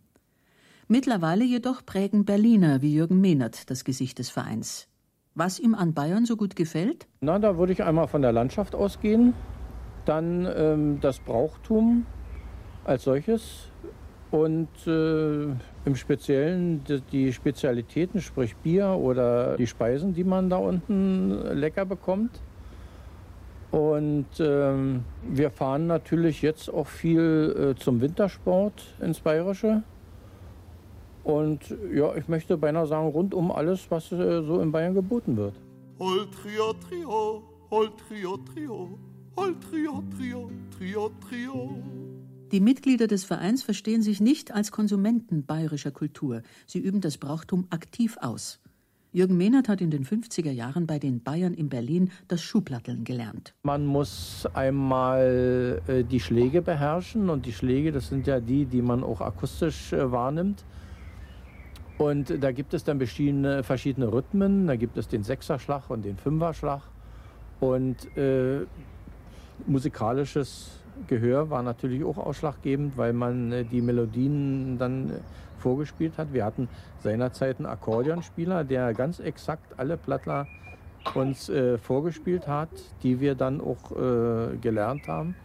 Mittlerweile 0.88 1.44
jedoch 1.44 1.86
prägen 1.86 2.24
Berliner 2.24 2.82
wie 2.82 2.94
Jürgen 2.94 3.20
Mehnert 3.20 3.70
das 3.70 3.84
Gesicht 3.84 4.20
des 4.20 4.30
Vereins. 4.30 4.88
Was 5.40 5.58
ihm 5.58 5.74
an 5.74 5.94
Bayern 5.94 6.26
so 6.26 6.36
gut 6.36 6.58
gefällt? 6.58 7.08
Na, 7.22 7.40
da 7.40 7.58
würde 7.58 7.72
ich 7.72 7.82
einmal 7.82 8.10
von 8.10 8.22
der 8.22 8.34
Landschaft 8.34 8.76
ausgehen, 8.76 9.34
dann 10.04 10.46
ähm, 10.54 10.98
das 11.00 11.20
Brauchtum 11.20 12.06
als 12.84 13.06
solches 13.06 13.70
und 14.32 14.68
äh, 14.86 15.44
im 15.86 15.96
Speziellen 15.96 16.84
die, 16.84 17.00
die, 17.00 17.32
Spezialitäten, 17.32 18.20
sprich 18.20 18.54
Bier 18.58 18.90
oder 18.90 19.56
die 19.56 19.66
Speisen, 19.66 20.14
die 20.14 20.26
man 20.26 20.50
da 20.50 20.58
unten 20.58 21.30
lecker 21.58 21.86
bekommt. 21.86 22.42
Und 23.72 24.28
ähm, 24.42 25.06
wir 25.26 25.52
fahren 25.52 25.88
natürlich 25.88 26.42
jetzt 26.42 26.68
auch 26.68 26.88
viel 26.88 27.76
äh, 27.78 27.80
zum 27.80 28.02
Wintersport 28.02 28.84
ins 29.00 29.22
Bayerische. 29.22 29.84
Und 31.30 31.76
ja, 31.94 32.16
ich 32.16 32.28
möchte 32.28 32.58
beinahe 32.58 32.88
sagen, 32.88 33.08
rund 33.10 33.34
um 33.34 33.52
alles, 33.52 33.90
was 33.90 34.12
äh, 34.12 34.42
so 34.44 34.60
in 34.60 34.72
Bayern 34.72 34.94
geboten 34.94 35.38
wird. 35.38 35.56
Hol 36.00 36.28
Trio, 36.32 36.74
Trio, 36.88 37.44
hol 37.70 37.90
Trio, 38.08 38.38
Trio, 38.54 38.98
All 39.40 39.56
Trio, 39.60 40.04
Trio, 40.18 40.52
Trio, 40.78 41.12
Trio. 41.30 41.82
Die 42.52 42.60
Mitglieder 42.60 43.08
des 43.08 43.24
Vereins 43.24 43.64
verstehen 43.64 44.02
sich 44.02 44.20
nicht 44.20 44.54
als 44.54 44.72
Konsumenten 44.72 45.46
bayerischer 45.46 45.92
Kultur. 45.92 46.42
Sie 46.66 46.80
üben 46.80 47.00
das 47.00 47.18
Brauchtum 47.18 47.66
aktiv 47.70 48.18
aus. 48.20 48.60
Jürgen 49.14 49.38
Mehnert 49.38 49.70
hat 49.70 49.80
in 49.80 49.92
den 49.92 50.06
50er 50.06 50.52
Jahren 50.52 50.88
bei 50.88 51.00
den 51.00 51.24
Bayern 51.24 51.54
in 51.54 51.70
Berlin 51.70 52.12
das 52.28 52.42
Schuhplatteln 52.42 53.06
gelernt. 53.06 53.54
Man 53.64 53.86
muss 53.86 54.46
einmal 54.54 55.82
äh, 55.88 56.04
die 56.04 56.20
Schläge 56.20 56.62
beherrschen 56.62 57.30
und 57.30 57.46
die 57.46 57.54
Schläge, 57.54 57.94
das 57.94 58.10
sind 58.10 58.28
ja 58.28 58.42
die, 58.42 58.66
die 58.66 58.82
man 58.82 59.04
auch 59.04 59.22
akustisch 59.22 59.94
äh, 59.94 60.12
wahrnimmt. 60.12 60.66
Und 62.00 62.42
da 62.42 62.54
gibt 62.54 62.74
es 62.74 62.86
dann 62.86 62.98
verschiedene, 62.98 63.62
verschiedene 63.62 64.12
Rhythmen. 64.12 64.68
Da 64.68 64.78
gibt 64.78 64.98
es 64.98 65.10
den 65.10 65.24
Sechserschlag 65.24 65.90
und 65.90 66.06
den 66.06 66.16
Fünferschlag. 66.16 66.82
Und 67.60 68.18
äh, 68.18 68.62
musikalisches 69.68 70.72
Gehör 71.08 71.50
war 71.50 71.62
natürlich 71.62 72.06
auch 72.06 72.18
ausschlaggebend, 72.18 72.98
weil 72.98 73.12
man 73.12 73.52
äh, 73.52 73.66
die 73.66 73.82
Melodien 73.82 74.78
dann 74.78 75.10
äh, 75.10 75.14
vorgespielt 75.60 76.18
hat. 76.18 76.32
Wir 76.32 76.46
hatten 76.46 76.70
seinerzeit 77.04 77.58
einen 77.58 77.66
Akkordeonspieler, 77.66 78.64
der 78.64 78.94
ganz 78.94 79.20
exakt 79.20 79.78
alle 79.78 79.98
Plattler 79.98 80.48
uns 81.16 81.50
äh, 81.50 81.78
vorgespielt 81.78 82.48
hat, 82.48 82.70
die 83.04 83.20
wir 83.20 83.36
dann 83.36 83.60
auch 83.60 83.92
äh, 83.92 84.56
gelernt 84.56 85.06
haben. 85.10 85.36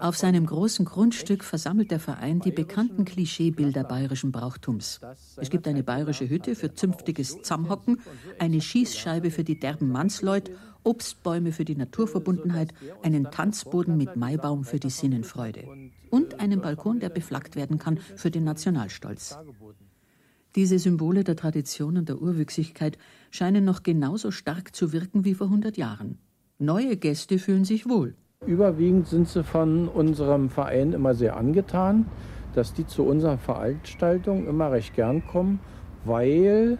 Auf 0.00 0.16
seinem 0.16 0.46
großen 0.46 0.84
Grundstück 0.84 1.44
versammelt 1.44 1.90
der 1.90 2.00
Verein 2.00 2.40
die 2.40 2.52
bekannten 2.52 3.04
Klischeebilder 3.04 3.84
bayerischen 3.84 4.32
Brauchtums. 4.32 5.00
Es 5.36 5.50
gibt 5.50 5.66
eine 5.66 5.82
bayerische 5.82 6.28
Hütte 6.28 6.54
für 6.54 6.72
zünftiges 6.72 7.42
Zammhocken, 7.42 8.00
eine 8.38 8.60
Schießscheibe 8.60 9.30
für 9.30 9.44
die 9.44 9.58
derben 9.58 9.90
Mannsleut, 9.90 10.50
Obstbäume 10.84 11.52
für 11.52 11.64
die 11.64 11.76
Naturverbundenheit, 11.76 12.74
einen 13.02 13.30
Tanzboden 13.30 13.96
mit 13.96 14.16
Maibaum 14.16 14.64
für 14.64 14.78
die 14.78 14.90
Sinnenfreude 14.90 15.66
und 16.10 16.40
einen 16.40 16.60
Balkon, 16.60 17.00
der 17.00 17.08
beflaggt 17.08 17.56
werden 17.56 17.78
kann 17.78 17.96
für 17.98 18.30
den 18.30 18.44
Nationalstolz. 18.44 19.36
Diese 20.54 20.78
Symbole 20.78 21.24
der 21.24 21.34
Tradition 21.34 21.96
und 21.96 22.08
der 22.08 22.20
Urwüchsigkeit 22.22 22.98
scheinen 23.30 23.64
noch 23.64 23.82
genauso 23.82 24.30
stark 24.30 24.76
zu 24.76 24.92
wirken 24.92 25.24
wie 25.24 25.34
vor 25.34 25.48
100 25.48 25.76
Jahren. 25.76 26.18
Neue 26.58 26.96
Gäste 26.96 27.40
fühlen 27.40 27.64
sich 27.64 27.88
wohl. 27.88 28.14
Überwiegend 28.46 29.06
sind 29.06 29.28
sie 29.28 29.42
von 29.42 29.88
unserem 29.88 30.50
Verein 30.50 30.92
immer 30.92 31.14
sehr 31.14 31.36
angetan, 31.36 32.06
dass 32.54 32.74
die 32.74 32.86
zu 32.86 33.04
unseren 33.04 33.38
Veranstaltungen 33.38 34.46
immer 34.46 34.70
recht 34.70 34.94
gern 34.94 35.26
kommen, 35.26 35.60
weil 36.04 36.78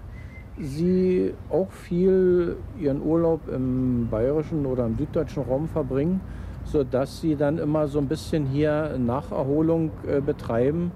sie 0.59 1.33
auch 1.51 1.71
viel 1.71 2.57
ihren 2.79 3.03
Urlaub 3.03 3.49
im 3.49 4.09
bayerischen 4.11 4.67
oder 4.67 4.87
im 4.87 4.99
süddeutschen 4.99 5.43
Raum 5.43 5.67
verbringen, 5.67 6.21
sodass 6.65 7.21
sie 7.21 7.35
dann 7.35 7.59
immer 7.59 7.89
so 7.89 7.99
ein 7.99 8.09
bisschen 8.09 8.47
hier 8.47 8.97
Nacherholung 8.99 9.91
äh, 10.07 10.21
betreiben, 10.21 10.93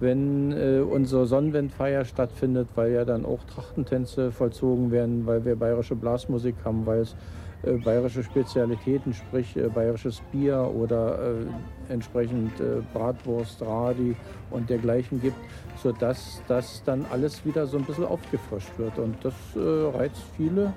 wenn 0.00 0.52
äh, 0.52 0.80
unsere 0.80 1.26
Sonnenwendfeier 1.26 2.04
stattfindet, 2.04 2.68
weil 2.74 2.92
ja 2.92 3.04
dann 3.04 3.24
auch 3.24 3.42
Trachtentänze 3.44 4.32
vollzogen 4.32 4.90
werden, 4.90 5.26
weil 5.26 5.44
wir 5.44 5.56
bayerische 5.56 5.96
Blasmusik 5.96 6.56
haben, 6.64 6.86
weil 6.86 7.00
es 7.00 7.16
äh, 7.62 7.72
bayerische 7.72 8.22
Spezialitäten, 8.22 9.12
sprich 9.12 9.56
äh, 9.56 9.68
bayerisches 9.68 10.22
Bier 10.32 10.70
oder 10.74 11.18
äh, 11.18 11.92
entsprechend 11.92 12.58
äh, 12.60 12.82
Bratwurst, 12.94 13.60
Radi 13.62 14.16
und 14.50 14.70
dergleichen 14.70 15.20
gibt, 15.20 15.36
sodass 15.82 16.42
das 16.48 16.82
dann 16.84 17.04
alles 17.10 17.44
wieder 17.44 17.66
so 17.66 17.76
ein 17.76 17.84
bisschen 17.84 18.06
aufgefrischt 18.06 18.70
wird. 18.78 18.98
Und 18.98 19.16
das 19.22 19.34
äh, 19.56 19.96
reizt 19.96 20.22
viele, 20.36 20.72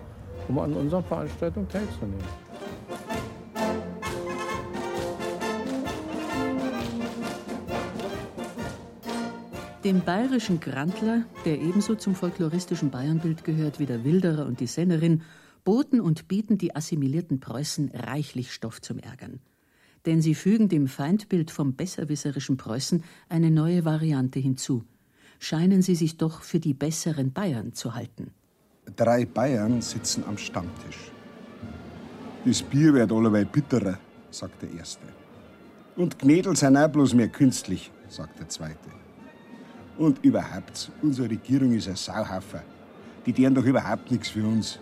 um 0.47 0.59
an 0.59 0.73
unseren 0.73 1.03
Veranstaltungen 1.03 1.69
teilzunehmen. 1.69 2.23
Dem 9.84 9.99
bayerischen 9.99 10.61
Grandler, 10.61 11.23
der 11.43 11.59
ebenso 11.59 11.95
zum 11.95 12.15
folkloristischen 12.15 12.89
Bayernbild 12.89 13.43
gehört 13.43 13.79
wie 13.79 13.86
der 13.86 14.05
Wilderer 14.05 14.45
und 14.45 14.61
die 14.61 14.67
Sennerin, 14.67 15.23
boten 15.64 16.01
und 16.01 16.28
bieten 16.28 16.57
die 16.57 16.76
assimilierten 16.76 17.39
Preußen 17.39 17.91
reichlich 17.93 18.53
Stoff 18.53 18.82
zum 18.82 18.99
Ärgern. 18.99 19.39
Denn 20.05 20.22
sie 20.22 20.36
fügen 20.36 20.68
dem 20.68 20.88
Feindbild 20.88 21.51
vom 21.51 21.76
besserwisserischen 21.76 22.57
Preußen 22.57 23.03
eine 23.30 23.51
neue 23.51 23.86
Variante 23.86 24.39
hinzu. 24.39 24.84
Scheinen 25.39 25.82
sie 25.82 25.95
sich 25.95 26.18
doch 26.18 26.41
für 26.41 26.59
die 26.59 26.74
besseren 26.74 27.32
Bayern 27.32 27.74
zu 27.74 27.95
halten. 27.95 28.32
Drei 28.95 29.26
Bayern 29.26 29.82
sitzen 29.82 30.24
am 30.28 30.38
Stammtisch. 30.38 31.11
Das 32.45 32.61
Bier 32.61 32.93
wird 32.93 33.11
allerweil 33.11 33.45
bitterer, 33.45 33.97
sagt 34.30 34.61
der 34.61 34.72
Erste. 34.74 35.07
Und 35.95 36.20
Gnädel 36.20 36.55
sind 36.55 36.76
auch 36.76 36.89
bloß 36.89 37.14
mehr 37.14 37.30
künstlich, 37.30 37.91
sagt 38.09 38.39
der 38.39 38.49
Zweite. 38.49 38.89
Und 39.97 40.24
überhaupt, 40.26 40.91
unsere 41.01 41.30
Regierung 41.30 41.72
ist 41.74 41.88
ein 41.88 41.95
Sauhaufen. 41.95 42.61
Die 43.26 43.32
deren 43.32 43.55
doch 43.55 43.64
überhaupt 43.64 44.11
nichts 44.11 44.30
für 44.30 44.45
uns. 44.45 44.80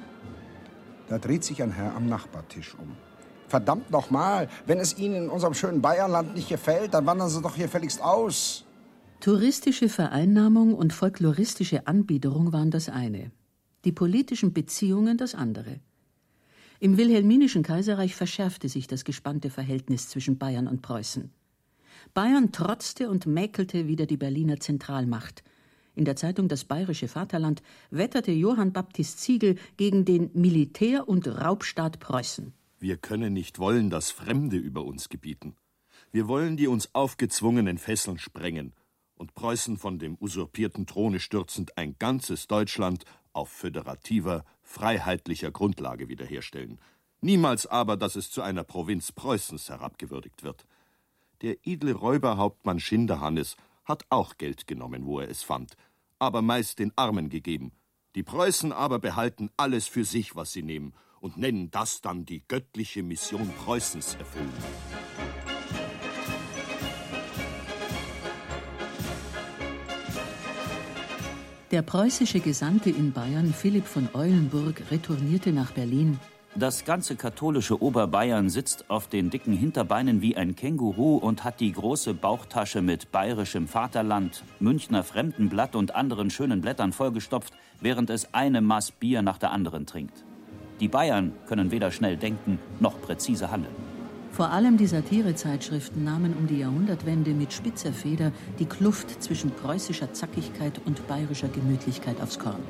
Da 1.11 1.17
dreht 1.17 1.43
sich 1.43 1.61
ein 1.61 1.73
Herr 1.73 1.93
am 1.93 2.07
Nachbartisch 2.07 2.73
um. 2.75 2.95
Verdammt 3.49 3.91
nochmal, 3.91 4.47
wenn 4.65 4.79
es 4.79 4.97
Ihnen 4.97 5.25
in 5.25 5.29
unserem 5.29 5.53
schönen 5.53 5.81
Bayernland 5.81 6.35
nicht 6.35 6.47
gefällt, 6.47 6.93
dann 6.93 7.05
wandern 7.05 7.27
Sie 7.27 7.41
doch 7.41 7.53
hier 7.53 7.67
fälligst 7.67 8.01
aus. 8.01 8.63
Touristische 9.19 9.89
Vereinnahmung 9.89 10.73
und 10.73 10.93
folkloristische 10.93 11.85
Anbiederung 11.85 12.53
waren 12.53 12.71
das 12.71 12.87
eine, 12.87 13.31
die 13.83 13.91
politischen 13.91 14.53
Beziehungen 14.53 15.17
das 15.17 15.35
andere. 15.35 15.81
Im 16.79 16.95
Wilhelminischen 16.95 17.63
Kaiserreich 17.63 18.15
verschärfte 18.15 18.69
sich 18.69 18.87
das 18.87 19.03
gespannte 19.03 19.49
Verhältnis 19.49 20.07
zwischen 20.07 20.37
Bayern 20.37 20.69
und 20.69 20.81
Preußen. 20.81 21.29
Bayern 22.13 22.53
trotzte 22.53 23.09
und 23.09 23.25
mäkelte 23.25 23.85
wieder 23.85 24.05
die 24.05 24.15
Berliner 24.15 24.61
Zentralmacht. 24.61 25.43
In 25.93 26.05
der 26.05 26.15
Zeitung 26.15 26.47
Das 26.47 26.63
Bayerische 26.63 27.07
Vaterland 27.07 27.61
wetterte 27.89 28.31
Johann 28.31 28.71
Baptist 28.71 29.19
Ziegel 29.19 29.57
gegen 29.77 30.05
den 30.05 30.31
Militär- 30.33 31.07
und 31.07 31.27
Raubstaat 31.27 31.99
Preußen. 31.99 32.53
Wir 32.79 32.97
können 32.97 33.33
nicht 33.33 33.59
wollen, 33.59 33.89
dass 33.89 34.09
Fremde 34.09 34.57
über 34.57 34.85
uns 34.85 35.09
gebieten. 35.09 35.55
Wir 36.11 36.27
wollen 36.27 36.57
die 36.57 36.67
uns 36.67 36.93
aufgezwungenen 36.95 37.77
Fesseln 37.77 38.17
sprengen 38.17 38.73
und 39.15 39.35
Preußen 39.35 39.77
von 39.77 39.99
dem 39.99 40.17
usurpierten 40.19 40.87
Throne 40.87 41.19
stürzend 41.19 41.77
ein 41.77 41.95
ganzes 41.99 42.47
Deutschland 42.47 43.05
auf 43.33 43.49
föderativer, 43.49 44.45
freiheitlicher 44.63 45.51
Grundlage 45.51 46.09
wiederherstellen. 46.09 46.79
Niemals 47.21 47.67
aber, 47.67 47.97
dass 47.97 48.15
es 48.15 48.31
zu 48.31 48.41
einer 48.41 48.63
Provinz 48.63 49.11
Preußens 49.11 49.69
herabgewürdigt 49.69 50.43
wird. 50.43 50.65
Der 51.41 51.57
edle 51.63 51.93
Räuberhauptmann 51.93 52.79
Schinderhannes 52.79 53.57
hat 53.91 54.05
auch 54.09 54.37
Geld 54.37 54.65
genommen, 54.67 55.05
wo 55.05 55.19
er 55.19 55.29
es 55.29 55.43
fand, 55.43 55.73
aber 56.17 56.41
meist 56.41 56.79
den 56.79 56.91
Armen 56.95 57.29
gegeben. 57.29 57.73
Die 58.15 58.23
Preußen 58.23 58.71
aber 58.71 58.99
behalten 58.99 59.49
alles 59.57 59.87
für 59.87 60.05
sich, 60.05 60.35
was 60.35 60.51
sie 60.53 60.63
nehmen, 60.63 60.93
und 61.19 61.37
nennen 61.37 61.69
das 61.69 62.01
dann 62.01 62.25
die 62.25 62.41
göttliche 62.47 63.03
Mission 63.03 63.51
Preußens 63.63 64.15
erfüllen. 64.15 64.51
Der 71.69 71.83
preußische 71.83 72.39
Gesandte 72.39 72.89
in 72.89 73.13
Bayern, 73.13 73.53
Philipp 73.53 73.85
von 73.85 74.09
Eulenburg, 74.13 74.83
retournierte 74.91 75.53
nach 75.53 75.71
Berlin. 75.71 76.19
Das 76.55 76.83
ganze 76.83 77.15
katholische 77.15 77.81
Oberbayern 77.81 78.49
sitzt 78.49 78.89
auf 78.89 79.07
den 79.07 79.29
dicken 79.29 79.53
Hinterbeinen 79.53 80.21
wie 80.21 80.35
ein 80.35 80.53
Känguru 80.53 81.15
und 81.15 81.45
hat 81.45 81.61
die 81.61 81.71
große 81.71 82.13
Bauchtasche 82.13 82.81
mit 82.81 83.09
bayerischem 83.09 83.69
Vaterland, 83.69 84.43
Münchner 84.59 85.05
Fremdenblatt 85.05 85.77
und 85.77 85.95
anderen 85.95 86.29
schönen 86.29 86.59
Blättern 86.59 86.91
vollgestopft, 86.91 87.53
während 87.79 88.09
es 88.09 88.33
eine 88.33 88.59
Maß 88.59 88.91
Bier 88.91 89.21
nach 89.21 89.37
der 89.37 89.51
anderen 89.51 89.85
trinkt. 89.85 90.25
Die 90.81 90.89
Bayern 90.89 91.31
können 91.47 91.71
weder 91.71 91.89
schnell 91.89 92.17
denken 92.17 92.59
noch 92.81 92.99
präzise 93.01 93.49
handeln. 93.49 93.75
Vor 94.31 94.49
allem 94.49 94.75
die 94.75 94.87
Satirezeitschriften 94.87 96.03
nahmen 96.03 96.33
um 96.37 96.47
die 96.47 96.59
Jahrhundertwende 96.59 97.31
mit 97.31 97.53
spitzer 97.53 97.93
Feder 97.93 98.33
die 98.59 98.65
Kluft 98.65 99.23
zwischen 99.23 99.51
preußischer 99.51 100.11
Zackigkeit 100.11 100.81
und 100.85 101.07
bayerischer 101.07 101.47
Gemütlichkeit 101.47 102.19
aufs 102.21 102.39
Korn. 102.39 102.61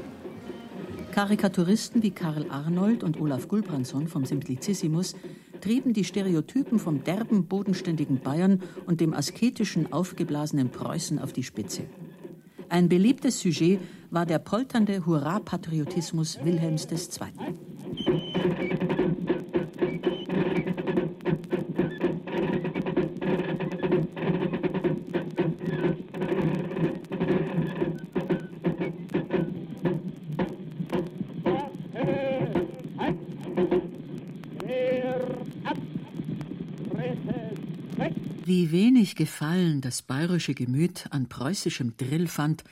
Karikaturisten 1.11 2.01
wie 2.03 2.11
Karl 2.11 2.45
Arnold 2.49 3.03
und 3.03 3.19
Olaf 3.19 3.47
Gulbrandsson 3.47 4.07
vom 4.07 4.25
Simplicissimus 4.25 5.15
trieben 5.59 5.93
die 5.93 6.05
Stereotypen 6.05 6.79
vom 6.79 7.03
derben, 7.03 7.45
bodenständigen 7.45 8.21
Bayern 8.21 8.63
und 8.85 9.01
dem 9.01 9.13
asketischen, 9.13 9.91
aufgeblasenen 9.91 10.69
Preußen 10.69 11.19
auf 11.19 11.33
die 11.33 11.43
Spitze. 11.43 11.83
Ein 12.69 12.87
beliebtes 12.87 13.41
Sujet 13.41 13.81
war 14.09 14.25
der 14.25 14.39
polternde 14.39 15.05
Hurra-Patriotismus 15.05 16.39
Wilhelms 16.43 16.87
II. 16.89 17.27
Wie 38.61 38.71
wenig 38.71 39.15
Gefallen 39.15 39.81
das 39.81 40.03
bayerische 40.03 40.53
Gemüt 40.53 41.05
an 41.09 41.27
preußischem 41.27 41.95
Drill 41.97 42.27
fand, 42.27 42.63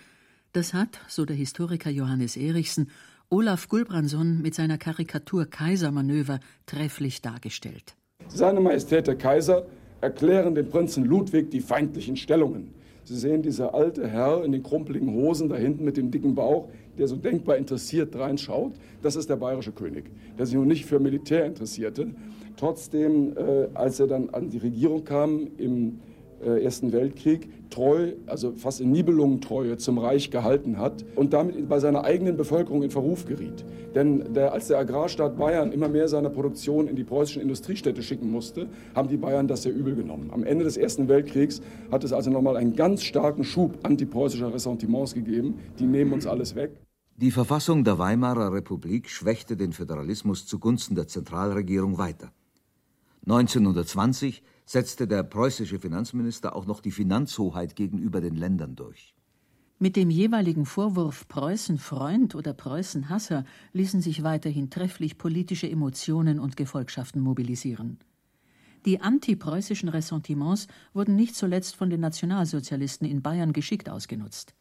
das 0.54 0.76
hat, 0.76 1.00
so 1.08 1.26
der 1.26 1.36
Historiker 1.36 1.90
Johannes 1.90 2.38
Erichsen, 2.38 2.92
Olaf 3.32 3.68
Gulbranson 3.70 4.40
mit 4.40 4.54
seiner 4.54 4.78
Karikatur 4.78 5.48
Kaisermanöver 5.48 6.42
trefflich 6.68 7.24
dargestellt. 7.24 7.96
Seine 8.28 8.60
Majestät 8.60 9.08
der 9.08 9.16
Kaiser 9.16 9.66
erklären 10.00 10.54
dem 10.54 10.70
Prinzen 10.70 11.06
Ludwig 11.06 11.50
die 11.50 11.60
feindlichen 11.60 12.18
Stellungen. 12.18 12.72
Sie 13.04 13.18
sehen 13.18 13.42
dieser 13.42 13.74
alte 13.74 14.08
Herr 14.08 14.46
in 14.46 14.52
den 14.52 14.62
krumpeligen 14.62 15.12
Hosen 15.12 15.50
da 15.50 15.56
hinten 15.56 15.86
mit 15.86 15.98
dem 15.98 16.12
dicken 16.12 16.36
Bauch, 16.36 16.70
der 17.00 17.08
so 17.08 17.16
denkbar 17.16 17.58
interessiert 17.58 18.16
reinschaut. 18.16 18.74
Das 19.02 19.16
ist 19.16 19.28
der 19.28 19.38
bayerische 19.38 19.72
König, 19.72 20.12
der 20.38 20.46
sich 20.46 20.54
nun 20.54 20.68
nicht 20.68 20.86
für 20.86 21.00
Militär 21.00 21.48
interessierte. 21.48 22.12
Trotzdem, 22.60 23.38
äh, 23.38 23.70
als 23.74 24.02
er 24.02 24.08
dann 24.08 24.32
an 24.32 24.50
die 24.50 24.58
Regierung 24.58 25.06
kam 25.06 25.48
im 25.58 26.02
äh, 26.44 26.62
Ersten 26.62 26.92
Weltkrieg 26.92 27.48
treu, 27.70 28.12
also 28.26 28.52
fast 28.52 28.82
in 28.82 28.92
Nibelungentreue 28.92 29.78
zum 29.78 29.98
Reich 29.98 30.30
gehalten 30.30 30.78
hat 30.78 31.06
und 31.16 31.32
damit 31.32 31.70
bei 31.70 31.80
seiner 31.80 32.04
eigenen 32.04 32.36
Bevölkerung 32.36 32.84
in 32.84 32.92
Verruf 32.92 33.26
geriet. 33.26 33.64
Denn 33.96 34.34
der, 34.34 34.52
als 34.52 34.68
der 34.68 34.78
Agrarstaat 34.78 35.38
Bayern 35.38 35.72
immer 35.72 35.88
mehr 35.88 36.10
seiner 36.10 36.30
Produktion 36.30 36.90
in 36.90 36.98
die 36.98 37.06
preußischen 37.06 37.42
Industriestädte 37.42 38.04
schicken 38.04 38.30
musste, 38.30 38.68
haben 38.94 39.08
die 39.08 39.16
Bayern 39.16 39.48
das 39.48 39.64
sehr 39.64 39.74
übel 39.74 39.96
genommen. 39.96 40.30
Am 40.34 40.44
Ende 40.44 40.66
des 40.66 40.76
Ersten 40.76 41.08
Weltkriegs 41.08 41.62
hat 41.94 42.04
es 42.04 42.12
also 42.12 42.30
nochmal 42.30 42.58
einen 42.58 42.76
ganz 42.76 43.04
starken 43.04 43.46
Schub 43.46 43.80
antipreußischer 43.84 44.54
Ressentiments 44.54 45.14
gegeben. 45.14 45.60
Die 45.80 45.86
nehmen 45.86 46.12
uns 46.12 46.28
alles 46.28 46.56
weg. 46.56 46.72
Die 47.16 47.32
Verfassung 47.32 47.86
der 47.86 48.00
Weimarer 48.00 48.52
Republik 48.52 49.10
schwächte 49.10 49.56
den 49.56 49.72
Föderalismus 49.72 50.46
zugunsten 50.46 50.96
der 50.96 51.08
Zentralregierung 51.08 51.98
weiter. 51.98 52.34
1920 53.32 54.42
setzte 54.66 55.08
der 55.08 55.22
preußische 55.22 55.80
Finanzminister 55.80 56.56
auch 56.56 56.66
noch 56.66 56.80
die 56.82 56.90
Finanzhoheit 56.90 57.76
gegenüber 57.76 58.22
den 58.22 58.36
Ländern 58.36 58.76
durch. 58.76 59.14
Mit 59.78 59.96
dem 59.96 60.10
jeweiligen 60.10 60.66
Vorwurf 60.66 61.28
Preußen-Freund 61.28 62.34
oder 62.34 62.54
Preußen-Hasser 62.54 63.46
ließen 63.72 64.02
sich 64.02 64.24
weiterhin 64.24 64.72
trefflich 64.72 65.20
politische 65.20 65.70
Emotionen 65.70 66.40
und 66.40 66.58
Gefolgschaften 66.58 67.22
mobilisieren. 67.22 68.00
Die 68.88 69.00
antipreußischen 69.00 69.90
Ressentiments 69.90 70.66
wurden 70.94 71.16
nicht 71.16 71.36
zuletzt 71.36 71.76
von 71.76 71.92
den 71.92 72.00
Nationalsozialisten 72.00 73.08
in 73.08 73.22
Bayern 73.22 73.54
geschickt 73.54 73.90
ausgenutzt. 73.90 74.56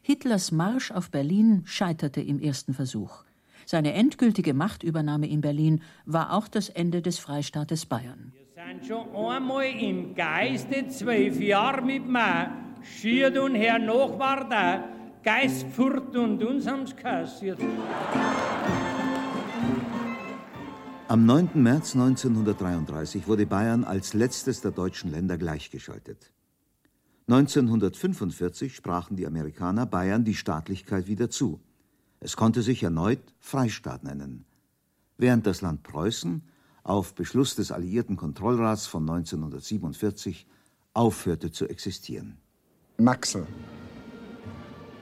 Hitlers 0.00 0.52
Marsch 0.52 0.90
auf 0.90 1.10
Berlin 1.10 1.62
scheiterte 1.66 2.22
im 2.22 2.40
ersten 2.40 2.72
Versuch. 2.72 3.24
Seine 3.70 3.92
endgültige 3.92 4.52
Machtübernahme 4.52 5.28
in 5.28 5.42
Berlin 5.42 5.80
war 6.04 6.32
auch 6.32 6.48
das 6.48 6.70
Ende 6.70 7.02
des 7.02 7.20
Freistaates 7.20 7.86
Bayern 7.86 8.32
sind 8.56 8.84
schon 8.84 9.14
einmal 9.14 9.66
im 9.66 10.12
Geiste 10.12 10.88
zwölf 10.88 11.40
Jahre 11.40 11.80
mit 11.80 12.04
mir 12.08 12.50
schiert 12.82 13.38
und 13.38 13.54
hernach 13.54 14.18
war 14.18 14.48
da 14.48 14.88
Geist 15.22 15.68
furt 15.68 16.16
und 16.16 16.42
uns 16.42 16.66
haben's 16.66 16.96
kassiert. 16.96 17.60
Am 21.06 21.24
9. 21.24 21.50
März 21.54 21.94
1933 21.94 23.28
wurde 23.28 23.46
Bayern 23.46 23.84
als 23.84 24.14
letztes 24.14 24.62
der 24.62 24.72
deutschen 24.72 25.12
Länder 25.12 25.38
gleichgeschaltet. 25.38 26.32
1945 27.28 28.74
sprachen 28.74 29.14
die 29.14 29.28
Amerikaner 29.28 29.86
Bayern 29.86 30.24
die 30.24 30.34
Staatlichkeit 30.34 31.06
wieder 31.06 31.30
zu. 31.30 31.60
Es 32.20 32.36
konnte 32.36 32.62
sich 32.62 32.82
erneut 32.82 33.20
Freistaat 33.38 34.04
nennen. 34.04 34.44
Während 35.16 35.46
das 35.46 35.62
Land 35.62 35.82
Preußen 35.82 36.42
auf 36.82 37.14
Beschluss 37.14 37.54
des 37.54 37.72
Alliierten 37.72 38.16
Kontrollrats 38.16 38.86
von 38.86 39.08
1947 39.08 40.46
aufhörte 40.92 41.50
zu 41.50 41.66
existieren. 41.66 42.36
Maxel. 42.98 43.46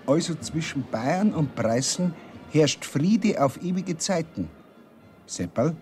Also 0.07 0.35
zwischen 0.37 0.85
Bayern 0.91 1.35
und 1.35 1.55
Preußen 1.57 2.15
herrscht 2.51 2.85
Friede 2.85 3.43
auf 3.43 3.63
ewige 3.63 3.97
Zeiten. 3.97 4.49
Seppel? 5.27 5.77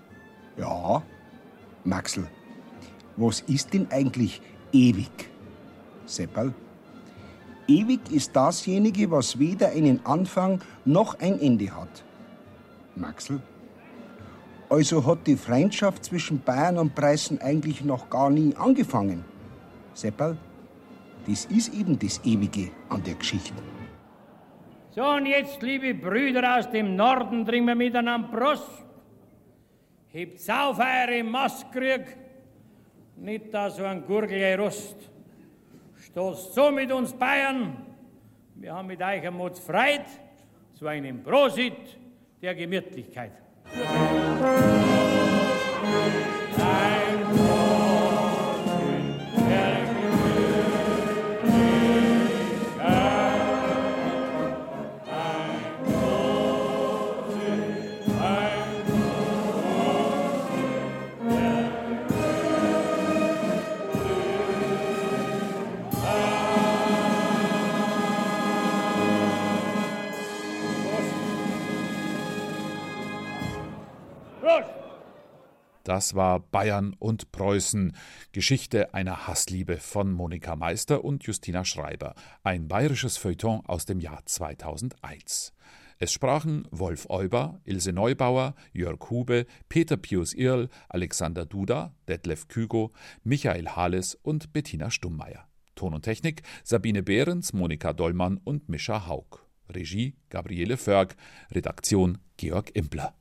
Ja. 0.57 1.03
Maxel. 1.85 2.27
Was 3.17 3.41
ist 3.41 3.73
denn 3.73 3.91
eigentlich 3.91 4.41
ewig? 4.73 5.31
Seppel? 6.07 6.55
Ewig 7.69 8.01
ist 8.11 8.35
dasjenige, 8.37 9.11
was 9.11 9.39
weder 9.39 9.71
einen 9.71 10.05
Anfang 10.07 10.61
noch 10.85 11.19
ein 11.19 11.41
Ende 11.41 11.75
hat. 11.75 12.05
Maxel? 12.95 13.41
Also 14.69 15.05
hat 15.05 15.27
die 15.27 15.37
Freundschaft 15.37 16.05
zwischen 16.05 16.41
Bayern 16.41 16.79
und 16.79 16.95
Preußen 16.95 17.41
eigentlich 17.41 17.85
noch 17.85 18.11
gar 18.11 18.31
nie 18.31 18.55
angefangen. 18.57 19.25
Seppel, 19.95 20.37
das 21.27 21.45
ist 21.47 21.75
eben 21.75 21.99
das 21.99 22.21
Ewige 22.25 22.71
an 22.89 23.03
der 23.03 23.15
Geschichte. 23.15 23.55
So, 24.91 25.05
und 25.05 25.27
jetzt, 25.27 25.61
liebe 25.63 25.95
Brüder 25.95 26.59
aus 26.59 26.71
dem 26.71 26.97
Norden, 26.97 27.45
trinken 27.45 27.69
wir 27.69 27.75
miteinander 27.75 28.29
Prost. 28.29 28.71
Hebt 30.09 30.51
auf 30.51 30.79
eure 30.79 31.23
Maskrüg, 31.23 32.17
nicht 33.17 33.53
da 33.53 33.71
so 33.71 33.85
ein 33.85 34.05
Gurgel 34.07 34.59
Rost. 34.59 34.97
Stoßt 36.07 36.55
so 36.55 36.71
mit 36.71 36.93
uns 36.93 37.13
Bayern, 37.13 37.85
wir 38.55 38.73
haben 38.73 38.87
mit 38.87 39.03
euch 39.03 39.29
Mutz 39.31 39.59
Freit, 39.59 40.07
zu 40.75 40.87
einem 40.87 41.21
Prosit 41.23 41.99
der 42.41 42.55
Gemütlichkeit. 42.55 43.33
Das 75.87 76.17
war 76.17 76.41
Bayern 76.41 76.97
und 76.99 77.31
Preußen. 77.31 77.93
Geschichte 78.33 78.93
einer 78.93 79.29
Hassliebe 79.29 79.77
von 79.77 80.11
Monika 80.11 80.57
Meister 80.57 81.05
und 81.05 81.23
Justina 81.23 81.65
Schreiber. 81.65 82.17
Ein 82.43 82.67
bayerisches 82.67 83.19
Feuilleton 83.19 83.65
aus 83.67 83.87
dem 83.87 84.01
Jahr 84.01 84.27
2001. 84.27 85.53
Es 86.01 86.13
sprachen 86.13 86.67
Wolf 86.73 87.09
Euber, 87.09 87.61
Ilse 87.63 87.93
Neubauer, 87.93 88.57
Jörg 88.73 88.99
Hube, 89.11 89.47
Peter 89.69 89.97
Pius 89.97 90.35
Irl, 90.35 90.71
Alexander 90.89 91.47
Duda, 91.47 91.95
Detlef 92.09 92.49
Kügo, 92.49 92.93
Michael 93.23 93.69
Hales 93.69 94.17
und 94.17 94.53
Bettina 94.53 94.91
Stummeier. 94.91 95.47
Ton 95.77 95.95
und 95.95 96.03
Technik 96.03 96.43
Sabine 96.65 97.05
Behrens, 97.05 97.53
Monika 97.53 97.93
Dollmann 97.93 98.41
und 98.43 98.69
Mischa 98.69 99.07
Haug. 99.07 99.47
Regie 99.73 100.17
Gabriele 100.31 100.79
Förg. 100.79 101.15
Redaktion 101.53 102.19
Georg 102.37 102.75
Impler. 102.75 103.15